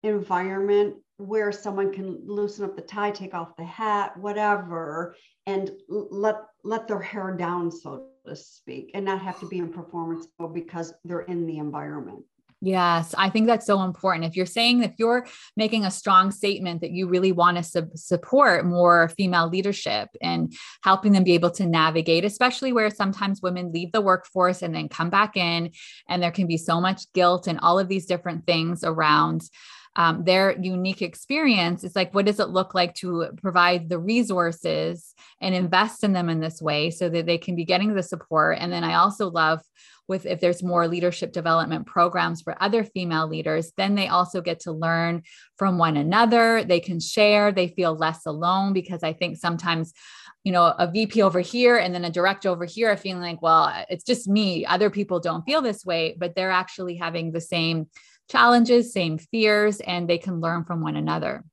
environment 0.03 0.95
where 1.19 1.51
someone 1.51 1.93
can 1.93 2.21
loosen 2.25 2.65
up 2.65 2.77
the 2.77 2.83
tie, 2.83 3.11
take 3.11 3.35
off 3.35 3.57
the 3.57 3.65
hat, 3.65 4.17
whatever, 4.17 5.17
and 5.47 5.73
let 5.89 6.37
let 6.65 6.87
their 6.87 7.01
hair 7.01 7.37
down, 7.37 7.71
so 7.71 8.08
to 8.29 8.37
speak, 8.37 8.91
and 8.95 9.05
not 9.05 9.21
have 9.21 9.41
to 9.41 9.49
be 9.49 9.59
in 9.59 9.73
performance 9.73 10.27
mode 10.39 10.55
because 10.55 10.93
they're 11.05 11.21
in 11.23 11.47
the 11.47 11.59
environment. 11.59 12.25
Yes, 12.61 13.15
I 13.17 13.31
think 13.31 13.47
that's 13.47 13.67
so 13.67 13.83
important. 13.83 14.25
If 14.25 14.35
you're 14.35 14.45
saying 14.45 14.83
if 14.83 14.93
you're 14.99 15.29
making 15.57 15.85
a 15.85 15.93
strong 15.93 16.33
statement 16.33 16.81
that 16.81 16.91
you 16.91 17.07
really 17.07 17.31
want 17.31 17.57
to 17.57 17.63
su- 17.63 17.91
support 17.95 18.67
more 18.67 19.11
female 19.11 19.49
leadership 19.49 20.09
and 20.21 20.53
helping 20.83 21.13
them 21.13 21.23
be 21.23 21.35
able 21.35 21.53
to 21.53 21.67
navigate, 21.67 22.25
especially 22.25 22.73
where 22.73 22.91
sometimes 22.91 23.43
women 23.43 23.71
leave 23.73 23.93
the 23.93 24.01
workforce 24.01 24.63
and 24.63 24.75
then 24.75 24.89
come 24.89 25.09
back 25.09 25.37
in, 25.37 25.71
and 26.09 26.21
there 26.21 26.33
can 26.33 26.49
be 26.49 26.57
so 26.57 26.81
much 26.81 27.13
guilt 27.13 27.47
and 27.47 27.61
all 27.61 27.79
of 27.79 27.87
these 27.89 28.07
different 28.07 28.45
things 28.45 28.83
around 28.83 29.43
um, 29.97 30.25
their 30.25 30.59
unique 30.61 31.03
experience 31.03 31.85
it's 31.85 31.97
like 31.97 32.15
what 32.15 32.27
does 32.27 32.41
it 32.41 32.49
look 32.49 32.75
like 32.75 32.95
to 32.95 33.29
provide 33.41 33.89
the 33.89 33.99
resources 33.99 35.15
and 35.41 35.55
invest 35.55 36.05
in 36.05 36.13
them 36.13 36.29
in 36.29 36.41
this 36.41 36.61
way 36.61 36.91
so 36.91 37.09
that 37.09 37.27
they 37.27 37.39
can 37.39 37.55
be 37.55 37.65
getting 37.65 37.95
the 37.95 38.03
support? 38.03 38.59
And 38.61 38.73
then 38.73 38.85
i 38.85 38.95
also 38.95 39.31
love 39.31 39.61
with 40.09 40.25
if 40.25 40.41
there's 40.41 40.63
more 40.63 40.89
leadership 40.89 41.33
development 41.33 41.87
programs 41.87 42.41
for 42.41 42.61
other 42.63 42.83
female 42.83 43.29
leaders 43.29 43.73
then 43.77 43.95
they 43.95 44.09
also 44.09 44.41
get 44.41 44.61
to 44.61 44.73
learn 44.73 45.23
from 45.57 45.79
one 45.79 45.97
another. 45.97 46.65
They 46.65 46.81
can 46.81 46.99
share. 46.99 47.53
They 47.53 47.69
feel 47.69 47.95
less 47.95 48.27
alone 48.27 48.73
because 48.73 49.03
i 49.03 49.13
think 49.13 49.37
sometimes 49.37 49.93
you 50.45 50.53
know 50.53 50.65
a 50.65 50.91
vp 50.91 51.21
over 51.21 51.41
here 51.41 51.77
and 51.77 51.95
then 51.95 52.05
a 52.05 52.11
director 52.11 52.49
over 52.49 52.65
here 52.65 52.91
are 52.91 52.97
feeling 52.97 53.23
like 53.23 53.43
well 53.43 53.73
it's 53.89 54.05
just 54.05 54.29
me. 54.29 54.65
Other 54.65 54.91
people 54.91 55.21
don't 55.21 55.45
feel 55.45 55.63
this 55.63 55.85
way 55.85 56.17
but 56.19 56.35
they're 56.35 56.51
actually 56.51 56.97
having 56.97 57.33
the 57.33 57.41
same 57.41 57.87
challenges, 58.29 58.93
same 58.93 59.19
fears, 59.19 59.81
and 59.81 60.09
they 60.09 60.19
can 60.19 60.41
learn 60.41 60.65
from 60.65 60.81
one 60.81 60.97
another. 60.97 61.45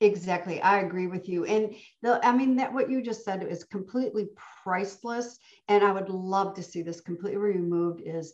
Exactly. 0.00 0.60
I 0.62 0.80
agree 0.80 1.08
with 1.08 1.28
you. 1.28 1.44
And 1.44 1.74
the, 2.00 2.24
I 2.24 2.32
mean, 2.32 2.56
that 2.56 2.72
what 2.72 2.88
you 2.88 3.02
just 3.02 3.24
said 3.24 3.42
is 3.42 3.64
completely 3.64 4.28
priceless. 4.62 5.38
And 5.66 5.82
I 5.82 5.90
would 5.90 6.08
love 6.08 6.54
to 6.54 6.62
see 6.62 6.82
this 6.82 7.00
completely 7.00 7.38
removed 7.38 8.02
is 8.04 8.32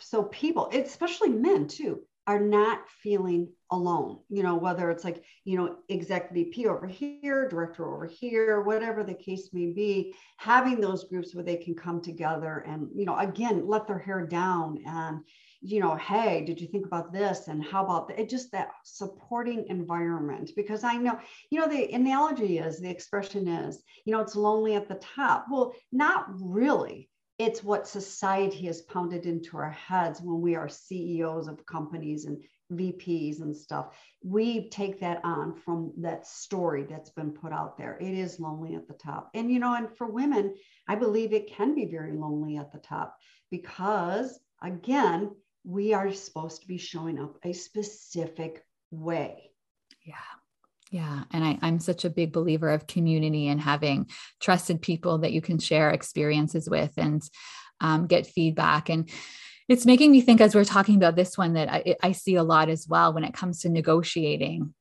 so 0.00 0.24
people, 0.24 0.68
especially 0.72 1.28
men 1.28 1.68
too, 1.68 2.00
are 2.26 2.40
not 2.40 2.88
feeling 3.02 3.48
alone 3.70 4.18
you 4.28 4.42
know 4.42 4.54
whether 4.54 4.90
it's 4.90 5.04
like 5.04 5.24
you 5.44 5.58
know 5.58 5.76
exec 5.90 6.32
vp 6.32 6.66
over 6.66 6.86
here 6.86 7.48
director 7.48 7.94
over 7.94 8.06
here 8.06 8.62
whatever 8.62 9.02
the 9.02 9.14
case 9.14 9.50
may 9.52 9.72
be 9.72 10.14
having 10.36 10.80
those 10.80 11.04
groups 11.04 11.34
where 11.34 11.44
they 11.44 11.56
can 11.56 11.74
come 11.74 12.00
together 12.00 12.64
and 12.66 12.88
you 12.94 13.04
know 13.04 13.18
again 13.18 13.66
let 13.66 13.86
their 13.86 13.98
hair 13.98 14.26
down 14.26 14.78
and 14.86 15.20
you 15.64 15.80
know 15.80 15.96
hey 15.96 16.44
did 16.44 16.60
you 16.60 16.66
think 16.66 16.84
about 16.84 17.12
this 17.12 17.48
and 17.48 17.64
how 17.64 17.82
about 17.82 18.12
it 18.18 18.28
just 18.28 18.52
that 18.52 18.68
supporting 18.84 19.66
environment 19.68 20.50
because 20.56 20.84
i 20.84 20.94
know 20.94 21.18
you 21.50 21.58
know 21.58 21.66
the 21.66 21.90
analogy 21.92 22.58
is 22.58 22.78
the 22.78 22.90
expression 22.90 23.48
is 23.48 23.82
you 24.04 24.12
know 24.12 24.20
it's 24.20 24.36
lonely 24.36 24.74
at 24.74 24.88
the 24.88 24.94
top 24.96 25.46
well 25.50 25.72
not 25.90 26.26
really 26.38 27.08
it's 27.38 27.64
what 27.64 27.88
society 27.88 28.66
has 28.66 28.82
pounded 28.82 29.26
into 29.26 29.56
our 29.56 29.70
heads 29.70 30.20
when 30.22 30.40
we 30.40 30.54
are 30.54 30.68
CEOs 30.68 31.48
of 31.48 31.66
companies 31.66 32.26
and 32.26 32.40
VPs 32.72 33.40
and 33.40 33.56
stuff. 33.56 33.96
We 34.22 34.68
take 34.68 35.00
that 35.00 35.20
on 35.24 35.54
from 35.54 35.92
that 35.98 36.26
story 36.26 36.86
that's 36.88 37.10
been 37.10 37.32
put 37.32 37.52
out 37.52 37.76
there. 37.76 37.98
It 38.00 38.14
is 38.14 38.38
lonely 38.38 38.76
at 38.76 38.86
the 38.86 38.94
top. 38.94 39.30
And, 39.34 39.50
you 39.50 39.58
know, 39.58 39.74
and 39.74 39.88
for 39.96 40.06
women, 40.06 40.54
I 40.88 40.94
believe 40.94 41.32
it 41.32 41.50
can 41.50 41.74
be 41.74 41.86
very 41.86 42.12
lonely 42.12 42.56
at 42.56 42.72
the 42.72 42.78
top 42.78 43.16
because, 43.50 44.38
again, 44.62 45.34
we 45.64 45.94
are 45.94 46.12
supposed 46.12 46.62
to 46.62 46.68
be 46.68 46.78
showing 46.78 47.18
up 47.18 47.38
a 47.42 47.52
specific 47.52 48.64
way. 48.90 49.50
Yeah. 50.04 50.14
Yeah. 50.90 51.24
And 51.32 51.42
I, 51.42 51.58
I'm 51.62 51.80
such 51.80 52.04
a 52.04 52.10
big 52.10 52.32
believer 52.32 52.70
of 52.70 52.86
community 52.86 53.48
and 53.48 53.60
having 53.60 54.08
trusted 54.40 54.80
people 54.80 55.18
that 55.18 55.32
you 55.32 55.40
can 55.40 55.58
share 55.58 55.90
experiences 55.90 56.68
with 56.68 56.92
and 56.96 57.22
um, 57.80 58.06
get 58.06 58.26
feedback. 58.26 58.90
And 58.90 59.10
it's 59.68 59.86
making 59.86 60.12
me 60.12 60.20
think 60.20 60.40
as 60.40 60.54
we're 60.54 60.64
talking 60.64 60.96
about 60.96 61.16
this 61.16 61.38
one 61.38 61.54
that 61.54 61.72
I, 61.72 61.96
I 62.02 62.12
see 62.12 62.36
a 62.36 62.44
lot 62.44 62.68
as 62.68 62.86
well 62.86 63.12
when 63.12 63.24
it 63.24 63.34
comes 63.34 63.60
to 63.60 63.70
negotiating 63.70 64.74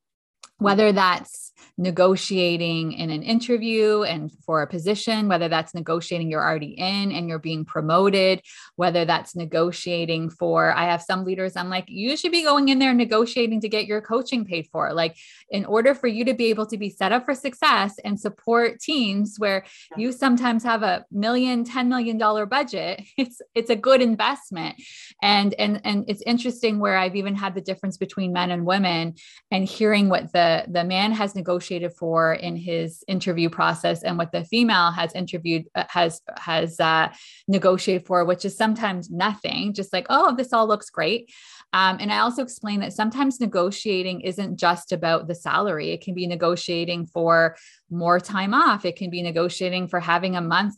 whether 0.59 0.91
that's 0.91 1.51
negotiating 1.77 2.93
in 2.93 3.09
an 3.09 3.23
interview 3.23 4.03
and 4.03 4.31
for 4.45 4.61
a 4.61 4.67
position, 4.67 5.27
whether 5.27 5.49
that's 5.49 5.73
negotiating 5.73 6.29
you're 6.29 6.43
already 6.43 6.73
in 6.77 7.11
and 7.11 7.27
you're 7.27 7.39
being 7.39 7.65
promoted, 7.65 8.41
whether 8.75 9.05
that's 9.05 9.35
negotiating 9.35 10.29
for, 10.29 10.71
I 10.71 10.85
have 10.85 11.01
some 11.01 11.25
leaders, 11.25 11.55
I'm 11.55 11.69
like, 11.69 11.85
you 11.87 12.15
should 12.15 12.31
be 12.31 12.43
going 12.43 12.69
in 12.69 12.79
there 12.79 12.93
negotiating 12.93 13.61
to 13.61 13.69
get 13.69 13.87
your 13.87 14.01
coaching 14.01 14.45
paid 14.45 14.67
for. 14.71 14.93
Like, 14.93 15.17
in 15.49 15.65
order 15.65 15.95
for 15.95 16.07
you 16.07 16.25
to 16.25 16.33
be 16.33 16.45
able 16.45 16.67
to 16.67 16.77
be 16.77 16.89
set 16.89 17.11
up 17.11 17.25
for 17.25 17.33
success 17.33 17.95
and 18.03 18.19
support 18.19 18.79
teams 18.79 19.35
where 19.37 19.65
you 19.97 20.11
sometimes 20.11 20.63
have 20.63 20.83
a 20.83 21.05
million, 21.11 21.65
$10 21.65 21.87
million 21.87 22.17
budget, 22.47 23.03
it's, 23.17 23.41
it's 23.55 23.69
a 23.69 23.75
good 23.75 24.01
investment. 24.01 24.75
And, 25.21 25.55
and, 25.55 25.81
and 25.83 26.05
it's 26.07 26.21
interesting 26.21 26.79
where 26.79 26.97
I've 26.97 27.15
even 27.15 27.35
had 27.35 27.55
the 27.55 27.61
difference 27.61 27.97
between 27.97 28.33
men 28.33 28.51
and 28.51 28.65
women 28.65 29.15
and 29.49 29.65
hearing 29.65 30.09
what 30.09 30.31
the 30.33 30.42
the 30.67 30.83
man 30.83 31.11
has 31.11 31.35
negotiated 31.35 31.93
for 31.93 32.33
in 32.33 32.55
his 32.55 33.03
interview 33.07 33.49
process 33.49 34.03
and 34.03 34.17
what 34.17 34.31
the 34.31 34.43
female 34.45 34.91
has 34.91 35.13
interviewed 35.13 35.65
uh, 35.75 35.83
has 35.89 36.21
has 36.37 36.79
uh, 36.79 37.07
negotiated 37.47 38.05
for 38.05 38.25
which 38.25 38.45
is 38.45 38.55
sometimes 38.57 39.09
nothing 39.09 39.73
just 39.73 39.93
like 39.93 40.05
oh 40.09 40.35
this 40.35 40.53
all 40.53 40.67
looks 40.67 40.89
great 40.89 41.31
um, 41.73 41.97
and 41.99 42.13
I 42.13 42.19
also 42.19 42.43
explain 42.43 42.79
that 42.81 42.93
sometimes 42.93 43.39
negotiating 43.39 44.21
isn't 44.21 44.57
just 44.57 44.91
about 44.91 45.27
the 45.27 45.33
salary. 45.33 45.89
It 45.89 46.01
can 46.01 46.13
be 46.13 46.27
negotiating 46.27 47.07
for 47.07 47.55
more 47.89 48.19
time 48.19 48.53
off. 48.53 48.85
It 48.85 48.95
can 48.95 49.09
be 49.09 49.23
negotiating 49.23 49.87
for 49.87 49.99
having 49.99 50.35
a 50.35 50.41
month 50.41 50.75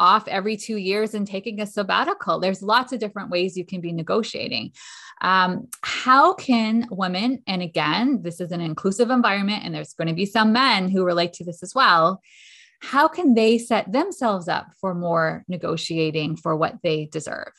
off 0.00 0.26
every 0.26 0.56
two 0.56 0.76
years 0.76 1.14
and 1.14 1.26
taking 1.26 1.60
a 1.60 1.66
sabbatical. 1.66 2.40
There's 2.40 2.62
lots 2.62 2.92
of 2.92 2.98
different 2.98 3.30
ways 3.30 3.56
you 3.56 3.64
can 3.64 3.80
be 3.80 3.92
negotiating. 3.92 4.72
Um, 5.20 5.68
how 5.82 6.34
can 6.34 6.88
women, 6.90 7.42
and 7.46 7.62
again, 7.62 8.22
this 8.22 8.40
is 8.40 8.50
an 8.50 8.62
inclusive 8.62 9.10
environment, 9.10 9.62
and 9.64 9.74
there's 9.74 9.92
going 9.92 10.08
to 10.08 10.14
be 10.14 10.26
some 10.26 10.52
men 10.52 10.88
who 10.88 11.04
relate 11.04 11.34
to 11.34 11.44
this 11.44 11.62
as 11.62 11.74
well. 11.74 12.20
How 12.80 13.06
can 13.06 13.34
they 13.34 13.58
set 13.58 13.92
themselves 13.92 14.48
up 14.48 14.68
for 14.80 14.94
more 14.94 15.44
negotiating 15.46 16.36
for 16.36 16.56
what 16.56 16.76
they 16.82 17.04
deserve? 17.04 17.52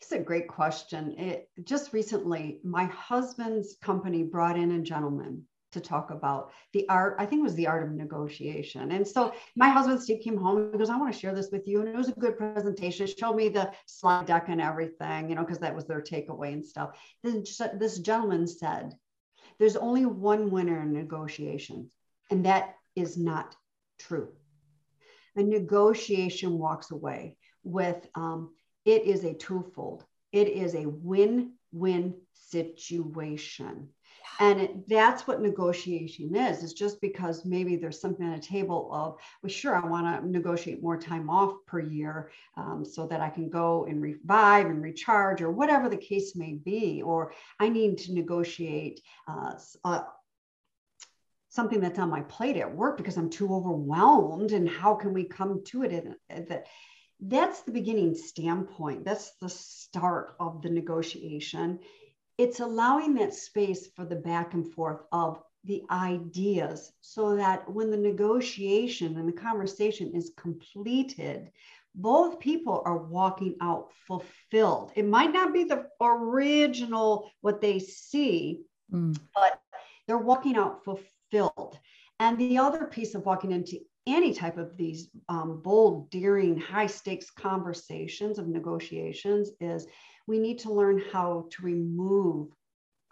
It's 0.00 0.12
a 0.12 0.18
great 0.18 0.48
question. 0.48 1.14
It, 1.18 1.50
just 1.64 1.92
recently, 1.92 2.60
my 2.64 2.84
husband's 2.84 3.76
company 3.82 4.22
brought 4.22 4.56
in 4.56 4.72
a 4.72 4.80
gentleman 4.80 5.44
to 5.72 5.80
talk 5.80 6.10
about 6.10 6.50
the 6.72 6.88
art 6.88 7.16
i 7.18 7.26
think 7.26 7.40
it 7.40 7.42
was 7.42 7.54
the 7.54 7.66
art 7.66 7.82
of 7.82 7.92
negotiation. 7.92 8.92
And 8.92 9.06
so 9.06 9.32
my 9.56 9.68
husband 9.68 10.00
steve 10.00 10.22
came 10.22 10.36
home 10.36 10.58
and 10.58 10.78
goes 10.78 10.90
i 10.90 10.96
want 10.96 11.12
to 11.12 11.18
share 11.18 11.34
this 11.34 11.50
with 11.50 11.66
you. 11.66 11.80
And 11.80 11.88
it 11.88 11.96
was 11.96 12.08
a 12.08 12.12
good 12.12 12.36
presentation. 12.36 13.06
Showed 13.06 13.36
me 13.36 13.48
the 13.48 13.70
slide 13.86 14.26
deck 14.26 14.46
and 14.48 14.60
everything 14.60 15.28
you 15.28 15.34
know 15.34 15.42
because 15.42 15.58
that 15.58 15.74
was 15.74 15.86
their 15.86 16.00
takeaway 16.00 16.52
and 16.52 16.64
stuff. 16.64 16.98
This, 17.22 17.60
this 17.74 17.98
gentleman 17.98 18.46
said 18.46 18.94
there's 19.58 19.76
only 19.76 20.06
one 20.06 20.50
winner 20.50 20.82
in 20.82 20.92
negotiations 20.92 21.92
and 22.30 22.44
that 22.46 22.74
is 22.94 23.16
not 23.16 23.54
true. 23.98 24.28
A 25.36 25.42
negotiation 25.42 26.58
walks 26.58 26.90
away 26.90 27.36
with 27.62 28.08
um, 28.14 28.54
it 28.84 29.04
is 29.04 29.24
a 29.24 29.34
twofold. 29.34 30.04
It 30.32 30.48
is 30.48 30.74
a 30.74 30.88
win-win 30.88 32.14
situation 32.32 33.88
and 34.40 34.60
it, 34.60 34.88
that's 34.88 35.26
what 35.26 35.40
negotiation 35.40 36.34
is 36.34 36.62
is 36.62 36.72
just 36.72 37.00
because 37.00 37.44
maybe 37.44 37.76
there's 37.76 38.00
something 38.00 38.26
on 38.26 38.34
a 38.34 38.40
table 38.40 38.88
of 38.92 39.16
well 39.42 39.50
sure 39.50 39.76
i 39.76 39.86
want 39.86 40.06
to 40.06 40.28
negotiate 40.28 40.82
more 40.82 40.96
time 40.96 41.28
off 41.28 41.54
per 41.66 41.80
year 41.80 42.30
um, 42.56 42.84
so 42.84 43.06
that 43.06 43.20
i 43.20 43.28
can 43.28 43.48
go 43.48 43.84
and 43.86 44.00
revive 44.00 44.66
and 44.66 44.82
recharge 44.82 45.40
or 45.40 45.50
whatever 45.50 45.88
the 45.88 45.96
case 45.96 46.36
may 46.36 46.54
be 46.54 47.02
or 47.02 47.32
i 47.60 47.68
need 47.68 47.98
to 47.98 48.14
negotiate 48.14 49.00
uh, 49.26 49.52
uh, 49.84 50.02
something 51.48 51.80
that's 51.80 51.98
on 51.98 52.10
my 52.10 52.20
plate 52.22 52.56
at 52.56 52.74
work 52.74 52.96
because 52.96 53.16
i'm 53.16 53.30
too 53.30 53.54
overwhelmed 53.54 54.52
and 54.52 54.68
how 54.68 54.94
can 54.94 55.12
we 55.12 55.24
come 55.24 55.62
to 55.64 55.82
it? 55.82 56.06
That 56.28 56.66
that's 57.20 57.62
the 57.62 57.72
beginning 57.72 58.14
standpoint. 58.14 59.04
That's 59.04 59.32
the 59.40 59.48
start 59.48 60.36
of 60.38 60.62
the 60.62 60.70
negotiation 60.70 61.80
it's 62.38 62.60
allowing 62.60 63.14
that 63.14 63.34
space 63.34 63.88
for 63.94 64.04
the 64.04 64.16
back 64.16 64.54
and 64.54 64.72
forth 64.72 65.02
of 65.12 65.42
the 65.64 65.82
ideas 65.90 66.92
so 67.00 67.36
that 67.36 67.70
when 67.70 67.90
the 67.90 67.96
negotiation 67.96 69.18
and 69.18 69.28
the 69.28 69.32
conversation 69.32 70.12
is 70.14 70.32
completed, 70.36 71.50
both 71.96 72.38
people 72.38 72.80
are 72.86 72.98
walking 72.98 73.56
out 73.60 73.90
fulfilled. 74.06 74.92
It 74.94 75.04
might 75.04 75.32
not 75.32 75.52
be 75.52 75.64
the 75.64 75.88
original 76.00 77.30
what 77.40 77.60
they 77.60 77.80
see, 77.80 78.62
mm. 78.92 79.18
but 79.34 79.60
they're 80.06 80.16
walking 80.16 80.56
out 80.56 80.84
fulfilled. 80.84 81.78
And 82.20 82.38
the 82.38 82.58
other 82.58 82.86
piece 82.86 83.14
of 83.16 83.26
walking 83.26 83.50
into 83.50 83.80
any 84.06 84.32
type 84.32 84.58
of 84.58 84.76
these 84.76 85.10
um, 85.28 85.60
bold, 85.62 86.10
daring, 86.10 86.56
high 86.56 86.86
stakes 86.86 87.30
conversations 87.30 88.38
of 88.38 88.48
negotiations 88.48 89.50
is 89.60 89.86
we 90.28 90.38
need 90.38 90.60
to 90.60 90.72
learn 90.72 91.02
how 91.10 91.46
to 91.50 91.62
remove 91.62 92.48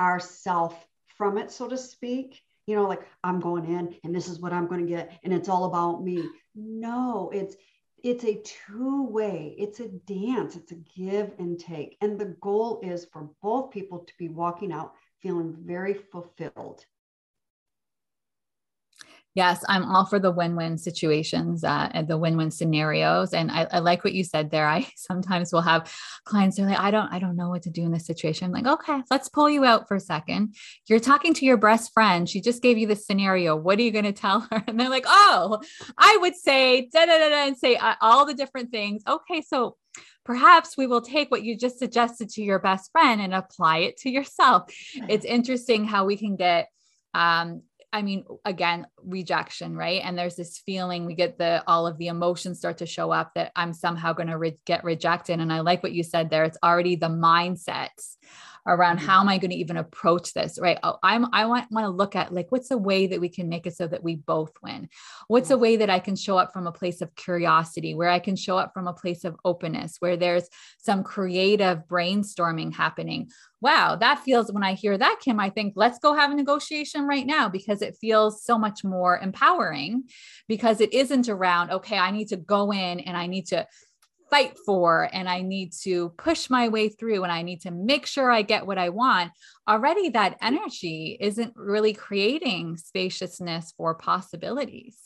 ourself 0.00 0.87
from 1.16 1.38
it, 1.38 1.50
so 1.50 1.66
to 1.66 1.79
speak. 1.79 2.42
You 2.66 2.76
know, 2.76 2.87
like 2.87 3.09
I'm 3.24 3.40
going 3.40 3.64
in 3.64 3.94
and 4.05 4.14
this 4.14 4.29
is 4.29 4.40
what 4.40 4.52
I'm 4.52 4.66
going 4.66 4.87
to 4.87 4.92
get, 4.92 5.18
and 5.24 5.33
it's 5.33 5.48
all 5.48 5.64
about 5.64 6.05
me. 6.05 6.29
No, 6.55 7.31
it's 7.33 7.57
it's 8.05 8.24
a 8.24 8.40
two-way, 8.44 9.55
it's 9.59 9.81
a 9.81 9.88
dance, 9.88 10.55
it's 10.55 10.70
a 10.70 10.76
give 10.96 11.33
and 11.38 11.59
take. 11.59 11.96
And 12.00 12.18
the 12.18 12.37
goal 12.40 12.81
is 12.85 13.07
for 13.07 13.31
both 13.42 13.70
people 13.70 14.00
to 14.00 14.12
be 14.18 14.29
walking 14.29 14.72
out 14.72 14.92
feeling 15.22 15.57
very 15.64 15.94
fulfilled 15.94 16.85
Yes, 19.37 19.62
I'm 19.68 19.85
all 19.85 20.07
for 20.07 20.18
the 20.18 20.31
win-win 20.31 20.79
situations 20.79 21.62
uh, 21.62 21.90
and 21.92 22.09
the 22.09 22.16
win-win 22.16 22.51
scenarios. 22.51 23.35
And 23.35 23.51
I, 23.51 23.66
I, 23.70 23.79
like 23.81 24.03
what 24.03 24.14
you 24.14 24.25
said 24.25 24.51
there. 24.51 24.66
I 24.66 24.90
sometimes 24.96 25.53
will 25.53 25.61
have 25.61 25.94
clients 26.25 26.59
are 26.59 26.64
like, 26.64 26.81
I 26.81 26.90
don't, 26.90 27.12
I 27.12 27.18
don't 27.18 27.37
know 27.37 27.51
what 27.51 27.62
to 27.64 27.70
do 27.70 27.83
in 27.83 27.92
this 27.92 28.07
situation. 28.07 28.46
I'm 28.46 28.53
like, 28.53 28.81
okay, 28.81 29.03
let's 29.11 29.29
pull 29.29 29.51
you 29.51 29.66
out 29.66 29.88
for 29.88 29.94
a 29.94 30.01
second. 30.01 30.57
You're 30.88 31.01
talking 31.01 31.35
to 31.35 31.44
your 31.44 31.59
best 31.59 31.92
friend. 31.92 32.27
She 32.27 32.40
just 32.40 32.62
gave 32.62 32.79
you 32.79 32.87
the 32.87 32.96
scenario. 32.96 33.55
What 33.57 33.79
are 33.79 33.83
you 33.83 33.90
going 33.90 34.07
to 34.07 34.12
tell 34.12 34.40
her? 34.51 34.64
And 34.77 34.81
they're 34.81 34.88
like, 34.88 35.05
oh, 35.07 35.62
I 35.96 36.16
would 36.22 36.35
say 36.35 36.88
da 36.92 37.05
da 37.05 37.18
da 37.18 37.29
da, 37.29 37.46
and 37.46 37.57
say 37.57 37.77
uh, 37.77 37.94
all 38.01 38.25
the 38.25 38.35
different 38.35 38.70
things. 38.70 39.03
Okay, 39.07 39.42
so 39.42 39.77
perhaps 40.25 40.79
we 40.79 40.87
will 40.87 41.03
take 41.03 41.31
what 41.31 41.44
you 41.44 41.57
just 41.57 41.79
suggested 41.79 42.31
to 42.31 42.42
your 42.42 42.59
best 42.59 42.90
friend 42.90 43.20
and 43.20 43.35
apply 43.35 43.79
it 43.79 43.99
to 43.99 44.11
yourself. 44.11 44.72
It's 45.09 45.25
interesting 45.25 45.85
how 45.85 46.07
we 46.07 46.16
can 46.16 46.37
get 46.37 46.68
um, 47.14 47.62
I 47.92 48.03
mean, 48.03 48.25
again, 48.44 48.87
rejection, 49.03 49.77
right? 49.77 50.03
And 50.05 50.18
there's 50.18 50.37
this 50.37 50.59
feeling 50.59 51.07
we 51.07 51.14
get 51.14 51.38
the 51.38 51.62
all 51.66 51.87
of 51.87 51.96
the 51.99 52.09
emotions 52.09 52.59
start 52.59 52.79
to 52.79 52.87
show 52.87 53.11
up 53.11 53.33
that 53.35 53.53
I'm 53.57 53.72
somehow 53.72 54.12
going 54.12 54.29
to 54.29 54.37
re- 54.38 54.59
get 54.66 54.85
rejected. 54.85 55.40
And 55.40 55.53
I 55.53 55.61
like 55.61 55.83
what 55.83 55.92
you 55.92 56.03
said 56.03 56.29
there. 56.29 56.44
It's 56.44 56.59
already 56.62 56.96
the 56.96 57.09
mindsets 57.09 58.16
around 58.66 58.98
mm-hmm. 58.98 59.07
how 59.07 59.20
am 59.20 59.29
I 59.29 59.38
going 59.38 59.50
to 59.50 59.57
even 59.57 59.76
approach 59.76 60.33
this, 60.33 60.59
right? 60.61 60.79
Oh, 60.83 60.98
I'm 61.02 61.26
I 61.33 61.46
want 61.46 61.70
want 61.70 61.85
to 61.85 61.90
look 61.90 62.16
at 62.16 62.33
like 62.33 62.50
what's 62.50 62.70
a 62.70 62.79
way 62.79 63.07
that 63.07 63.20
we 63.20 63.29
can 63.29 63.48
make 63.48 63.66
it 63.66 63.76
so 63.76 63.87
that 63.87 64.02
we 64.02 64.16
both 64.16 64.52
win. 64.62 64.88
What's 65.29 65.50
a 65.50 65.59
way 65.59 65.76
that 65.76 65.91
I 65.91 65.99
can 65.99 66.16
show 66.16 66.38
up 66.38 66.53
from 66.53 66.66
a 66.66 66.72
place 66.72 67.01
of 67.01 67.14
curiosity, 67.14 67.95
where 67.95 68.09
I 68.09 68.18
can 68.18 68.36
show 68.36 68.59
up 68.59 68.72
from 68.74 68.86
a 68.86 68.93
place 68.93 69.24
of 69.24 69.36
openness, 69.45 69.97
where 70.01 70.16
there's 70.16 70.49
some 70.78 71.03
creative 71.03 71.86
brainstorming 71.88 72.74
happening. 72.74 73.30
Wow, 73.62 73.97
that 73.97 74.20
feels 74.20 74.53
when 74.53 74.62
I 74.62 74.74
hear 74.74 74.99
that, 74.99 75.18
Kim, 75.24 75.41
I 75.41 75.49
think 75.49 75.72
let's 75.76 75.99
go 75.99 76.14
have 76.14 76.30
a 76.30 76.34
negotiation 76.34 77.07
right 77.07 77.26
now 77.26 77.49
because 77.49 77.80
it 77.80 77.97
feels 77.99 78.45
so 78.45 78.59
much 78.59 78.84
more 78.84 79.18
empowering 79.18 80.05
because 80.47 80.80
it 80.82 80.93
isn't 80.93 81.28
around, 81.28 81.70
okay, 81.70 81.97
I 81.97 82.11
need 82.11 82.28
to 82.28 82.36
go 82.36 82.70
in 82.70 83.01
and 83.01 83.16
I 83.16 83.26
need 83.26 83.47
to 83.47 83.66
fight 84.31 84.57
for 84.64 85.09
and 85.12 85.29
I 85.29 85.43
need 85.43 85.72
to 85.83 86.11
push 86.11 86.51
my 86.51 86.68
way 86.68 86.89
through 86.89 87.22
and 87.22 87.33
I 87.33 87.43
need 87.43 87.62
to 87.62 87.70
make 87.70 88.07
sure 88.07 88.31
I 88.31 88.43
get 88.43 88.66
what 88.66 88.79
I 88.79 88.89
want, 88.89 89.33
already 89.68 90.11
that 90.11 90.37
energy 90.43 91.16
isn't 91.20 91.53
really 91.57 91.93
creating 91.93 92.77
spaciousness 92.77 93.72
for 93.77 93.95
possibilities. 93.95 94.99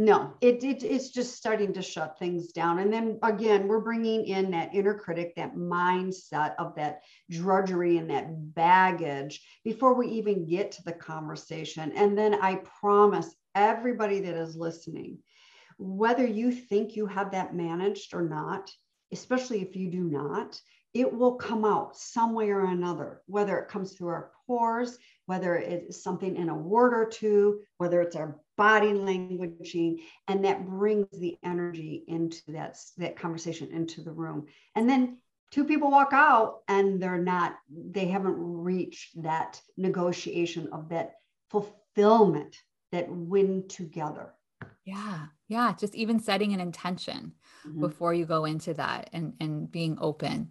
No, 0.00 0.34
it, 0.40 0.62
it, 0.62 0.84
it's 0.84 1.10
just 1.10 1.34
starting 1.34 1.72
to 1.72 1.82
shut 1.82 2.20
things 2.20 2.52
down. 2.52 2.78
And 2.78 2.92
then 2.92 3.18
again, 3.24 3.66
we're 3.66 3.80
bringing 3.80 4.26
in 4.26 4.52
that 4.52 4.72
inner 4.72 4.94
critic, 4.94 5.34
that 5.34 5.56
mindset 5.56 6.54
of 6.56 6.76
that 6.76 7.00
drudgery 7.28 7.96
and 7.96 8.08
that 8.10 8.54
baggage 8.54 9.44
before 9.64 9.94
we 9.94 10.06
even 10.10 10.46
get 10.46 10.70
to 10.72 10.84
the 10.84 10.92
conversation. 10.92 11.90
And 11.96 12.16
then 12.16 12.34
I 12.34 12.60
promise 12.80 13.34
everybody 13.56 14.20
that 14.20 14.36
is 14.36 14.54
listening, 14.54 15.18
whether 15.78 16.26
you 16.26 16.52
think 16.52 16.96
you 16.96 17.06
have 17.06 17.30
that 17.32 17.54
managed 17.54 18.14
or 18.14 18.22
not, 18.22 18.70
especially 19.12 19.62
if 19.62 19.76
you 19.76 19.90
do 19.90 20.02
not, 20.02 20.60
it 20.94 21.12
will 21.12 21.34
come 21.34 21.64
out 21.64 21.96
some 21.96 22.34
way 22.34 22.50
or 22.50 22.64
another, 22.64 23.22
whether 23.26 23.58
it 23.58 23.68
comes 23.68 23.92
through 23.92 24.08
our 24.08 24.32
pores, 24.46 24.98
whether 25.26 25.54
it's 25.54 26.02
something 26.02 26.36
in 26.36 26.48
a 26.48 26.54
word 26.56 26.94
or 26.94 27.06
two, 27.06 27.60
whether 27.76 28.00
it's 28.00 28.16
our 28.16 28.40
body 28.56 28.88
languaging, 28.88 29.98
and 30.26 30.44
that 30.44 30.66
brings 30.66 31.06
the 31.18 31.38
energy 31.44 32.04
into 32.08 32.40
that, 32.48 32.78
that 32.96 33.16
conversation 33.16 33.70
into 33.72 34.02
the 34.02 34.10
room. 34.10 34.46
And 34.74 34.88
then 34.88 35.18
two 35.52 35.64
people 35.64 35.90
walk 35.90 36.12
out 36.12 36.60
and 36.66 37.00
they're 37.00 37.22
not, 37.22 37.56
they 37.70 38.06
haven't 38.06 38.36
reached 38.38 39.22
that 39.22 39.60
negotiation 39.76 40.68
of 40.72 40.88
that 40.88 41.16
fulfillment, 41.50 42.56
that 42.90 43.08
win 43.08 43.68
together. 43.68 44.34
Yeah. 44.84 45.26
Yeah. 45.48 45.72
Just 45.78 45.94
even 45.94 46.20
setting 46.20 46.52
an 46.52 46.60
intention 46.60 47.32
mm-hmm. 47.66 47.80
before 47.80 48.14
you 48.14 48.26
go 48.26 48.44
into 48.44 48.74
that 48.74 49.10
and, 49.12 49.34
and 49.40 49.70
being 49.70 49.98
open. 50.00 50.50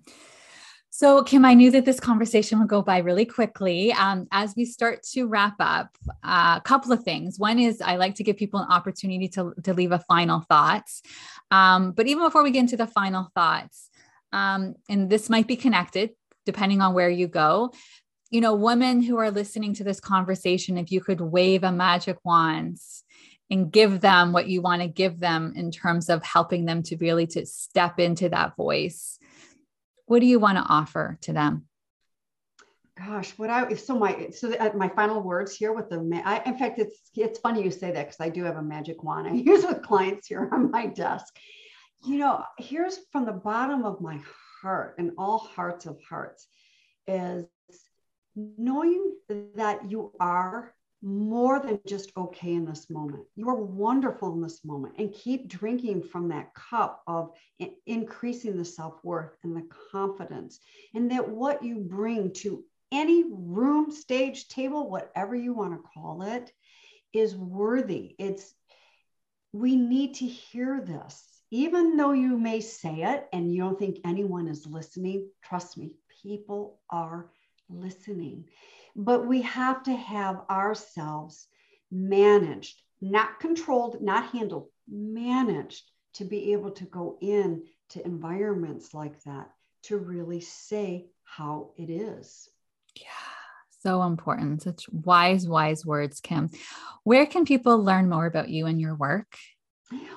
So, 0.90 1.22
Kim, 1.22 1.46
I 1.46 1.54
knew 1.54 1.70
that 1.72 1.86
this 1.86 2.00
conversation 2.00 2.58
would 2.58 2.70
go 2.70 2.82
by 2.82 2.98
really 2.98 3.26
quickly. 3.26 3.94
Um, 3.94 4.28
as 4.32 4.56
we 4.58 4.66
start 4.66 5.04
to 5.14 5.28
wrap 5.28 5.54
up, 5.60 5.96
uh, 6.24 6.56
a 6.58 6.62
couple 6.66 6.92
of 6.92 7.04
things. 7.04 7.38
One 7.38 7.60
is 7.60 7.82
I 7.82 7.98
like 7.98 8.16
to 8.16 8.24
give 8.24 8.38
people 8.38 8.62
an 8.62 8.72
opportunity 8.72 9.28
to, 9.30 9.54
to 9.64 9.76
leave 9.76 9.92
a 9.92 10.00
final 10.00 10.42
thoughts. 10.50 11.04
Um, 11.52 11.92
but 11.92 12.08
even 12.08 12.24
before 12.24 12.42
we 12.42 12.50
get 12.50 12.62
into 12.62 12.78
the 12.78 12.88
final 12.88 13.30
thoughts, 13.36 13.92
um, 14.34 14.74
and 14.90 15.08
this 15.08 15.30
might 15.30 15.48
be 15.48 15.56
connected 15.56 16.12
depending 16.46 16.82
on 16.82 16.94
where 16.94 17.10
you 17.10 17.28
go, 17.28 17.72
you 18.32 18.42
know, 18.42 18.56
women 18.56 19.02
who 19.02 19.18
are 19.18 19.30
listening 19.30 19.74
to 19.76 19.84
this 19.84 20.00
conversation, 20.00 20.78
if 20.78 20.92
you 20.92 21.02
could 21.02 21.22
wave 21.22 21.64
a 21.64 21.72
magic 21.72 22.18
wand 22.24 22.80
and 23.50 23.72
give 23.72 24.02
them 24.02 24.34
what 24.34 24.48
you 24.48 24.62
want 24.62 24.82
to 24.82 24.88
give 24.88 25.20
them 25.20 25.54
in 25.56 25.72
terms 25.72 26.10
of 26.10 26.24
helping 26.24 26.66
them 26.66 26.84
to 26.84 26.98
really 26.98 27.28
to 27.28 27.46
step 27.46 28.00
into 28.00 28.30
that 28.30 28.56
voice. 28.56 29.20
What 30.06 30.20
do 30.20 30.26
you 30.26 30.40
want 30.40 30.58
to 30.58 30.64
offer 30.64 31.18
to 31.22 31.34
them? 31.34 31.66
Gosh 32.98 33.38
what 33.38 33.52
i 33.52 33.72
so 33.76 34.00
my 34.00 34.30
so 34.32 34.52
uh, 34.56 34.72
my 34.76 34.90
final 34.90 35.22
words 35.22 35.56
here 35.56 35.72
with 35.72 35.88
the 35.88 36.22
I, 36.26 36.42
in 36.48 36.58
fact 36.58 36.80
it's 36.80 36.98
it's 37.16 37.38
funny 37.38 37.64
you 37.64 37.70
say 37.70 37.92
that 37.92 38.08
because 38.08 38.20
i 38.20 38.28
do 38.28 38.44
have 38.44 38.58
a 38.58 38.62
magic 38.64 39.04
wand. 39.04 39.28
I 39.28 39.34
use 39.52 39.64
with 39.64 39.84
clients 39.84 40.26
here 40.28 40.50
on 40.52 40.72
my 40.72 40.88
desk. 40.88 41.38
You 42.04 42.18
know 42.18 42.44
here's 42.58 42.98
from 43.12 43.26
the 43.26 43.34
bottom 43.34 43.86
of 43.86 44.02
my 44.02 44.20
heart 44.62 44.96
and 44.98 45.12
all 45.16 45.38
hearts 45.38 45.86
of 45.86 46.00
hearts 46.10 46.48
is 47.08 47.46
knowing 48.36 49.14
that 49.56 49.92
you 49.92 50.12
are 50.20 50.74
more 51.02 51.60
than 51.60 51.80
just 51.88 52.12
okay 52.18 52.54
in 52.54 52.66
this 52.66 52.90
moment. 52.90 53.24
You 53.36 53.50
are 53.50 53.56
wonderful 53.56 54.34
in 54.34 54.42
this 54.42 54.66
moment 54.66 54.96
and 54.98 55.14
keep 55.14 55.48
drinking 55.48 56.04
from 56.04 56.30
that 56.30 56.54
cup 56.56 57.04
of 57.08 57.32
increasing 57.86 58.58
the 58.58 58.66
self 58.66 58.96
worth 59.04 59.32
and 59.44 59.56
the 59.56 59.68
confidence. 59.92 60.60
And 60.96 61.12
that 61.12 61.30
what 61.30 61.64
you 61.64 61.80
bring 61.80 62.34
to 62.38 62.64
any 62.92 63.26
room, 63.30 63.92
stage, 63.92 64.48
table, 64.48 64.90
whatever 64.90 65.36
you 65.36 65.54
want 65.54 65.74
to 65.74 65.90
call 65.94 66.24
it, 66.24 66.52
is 67.14 67.36
worthy. 67.36 68.16
It's, 68.18 68.54
we 69.54 69.76
need 69.76 70.16
to 70.16 70.26
hear 70.26 70.82
this. 70.82 71.24
Even 71.52 71.96
though 71.96 72.12
you 72.12 72.38
may 72.38 72.60
say 72.60 73.04
it 73.04 73.28
and 73.32 73.54
you 73.54 73.62
don't 73.62 73.80
think 73.80 74.00
anyone 74.04 74.48
is 74.48 74.66
listening, 74.66 75.30
trust 75.44 75.78
me, 75.78 75.94
people 76.24 76.80
are 76.90 77.30
listening 77.70 78.46
but 78.98 79.28
we 79.28 79.44
have 79.44 79.84
to 79.84 79.94
have 79.94 80.42
ourselves 80.50 81.48
managed, 81.92 82.82
not 83.00 83.40
controlled, 83.40 84.02
not 84.02 84.32
handled, 84.32 84.70
managed 84.90 85.92
to 86.14 86.26
be 86.26 86.54
able 86.54 86.72
to 86.72 86.86
go 86.86 87.18
in 87.22 87.64
to 87.90 88.04
environments 88.04 88.96
like 88.96 89.22
that 89.24 89.52
to 89.84 89.98
really 89.98 90.42
say 90.42 91.06
how 91.24 91.70
it 91.78 91.92
is. 91.92 92.50
Yeah, 92.96 93.04
so 93.82 94.02
important. 94.02 94.64
Such 94.64 94.90
wise, 94.90 95.48
wise 95.48 95.86
words, 95.86 96.20
Kim. 96.20 96.50
Where 97.04 97.28
can 97.28 97.46
people 97.46 97.82
learn 97.84 98.10
more 98.10 98.26
about 98.26 98.50
you 98.50 98.66
and 98.66 98.82
your 98.82 98.96
work? 98.96 99.38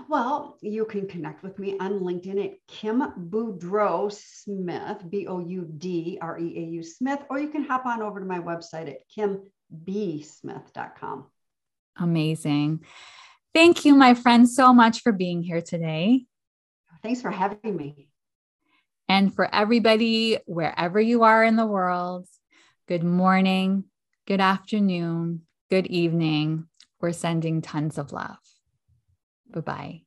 Well, 0.09 0.59
you 0.61 0.85
can 0.85 1.07
connect 1.07 1.45
with 1.45 1.59
me 1.59 1.79
on 1.79 2.01
LinkedIn 2.01 2.45
at 2.45 2.55
Kim 2.67 3.01
Boudreau 3.31 4.13
Smith, 4.13 5.09
B 5.09 5.29
O 5.29 5.39
U 5.39 5.69
D 5.79 6.19
R 6.21 6.39
E 6.39 6.59
A 6.59 6.63
U 6.63 6.83
Smith, 6.83 7.21
or 7.31 7.39
you 7.39 7.49
can 7.49 7.63
hop 7.63 7.87
on 7.87 8.03
over 8.03 8.19
to 8.19 8.27
my 8.27 8.41
website 8.41 8.91
at 8.91 9.09
kimbsmith.com. 9.17 11.27
Amazing. 11.97 12.85
Thank 13.55 13.85
you, 13.85 13.95
my 13.95 14.15
friend, 14.15 14.49
so 14.49 14.73
much 14.73 15.03
for 15.03 15.13
being 15.13 15.43
here 15.43 15.61
today. 15.61 16.25
Thanks 17.03 17.23
for 17.23 17.31
having 17.31 17.77
me. 17.77 18.09
And 19.09 19.35
for 19.35 19.53
everybody, 19.53 20.39
wherever 20.47 21.01
you 21.01 21.23
are 21.23 21.45
in 21.45 21.57
the 21.57 21.67
world, 21.67 22.27
good 22.89 23.05
morning, 23.05 23.85
good 24.27 24.41
afternoon, 24.41 25.43
good 25.69 25.87
evening. 25.87 26.67
We're 27.01 27.13
sending 27.13 27.63
tons 27.63 27.99
of 27.99 28.13
love. 28.13 28.39
Bye 29.53 29.61
bye. 29.61 30.01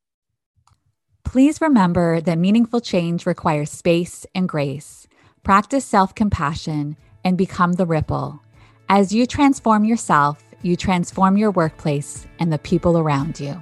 Please 1.23 1.61
remember 1.61 2.21
that 2.21 2.37
meaningful 2.37 2.79
change 2.79 3.25
requires 3.25 3.71
space 3.71 4.25
and 4.35 4.47
grace. 4.47 5.07
Practice 5.41 5.85
self 5.85 6.13
compassion 6.13 6.95
and 7.23 7.37
become 7.37 7.73
the 7.73 7.85
ripple. 7.85 8.41
As 8.89 9.13
you 9.13 9.25
transform 9.25 9.85
yourself, 9.85 10.43
you 10.61 10.75
transform 10.75 11.37
your 11.37 11.51
workplace 11.51 12.27
and 12.39 12.53
the 12.53 12.59
people 12.59 12.97
around 12.97 13.39
you. 13.39 13.61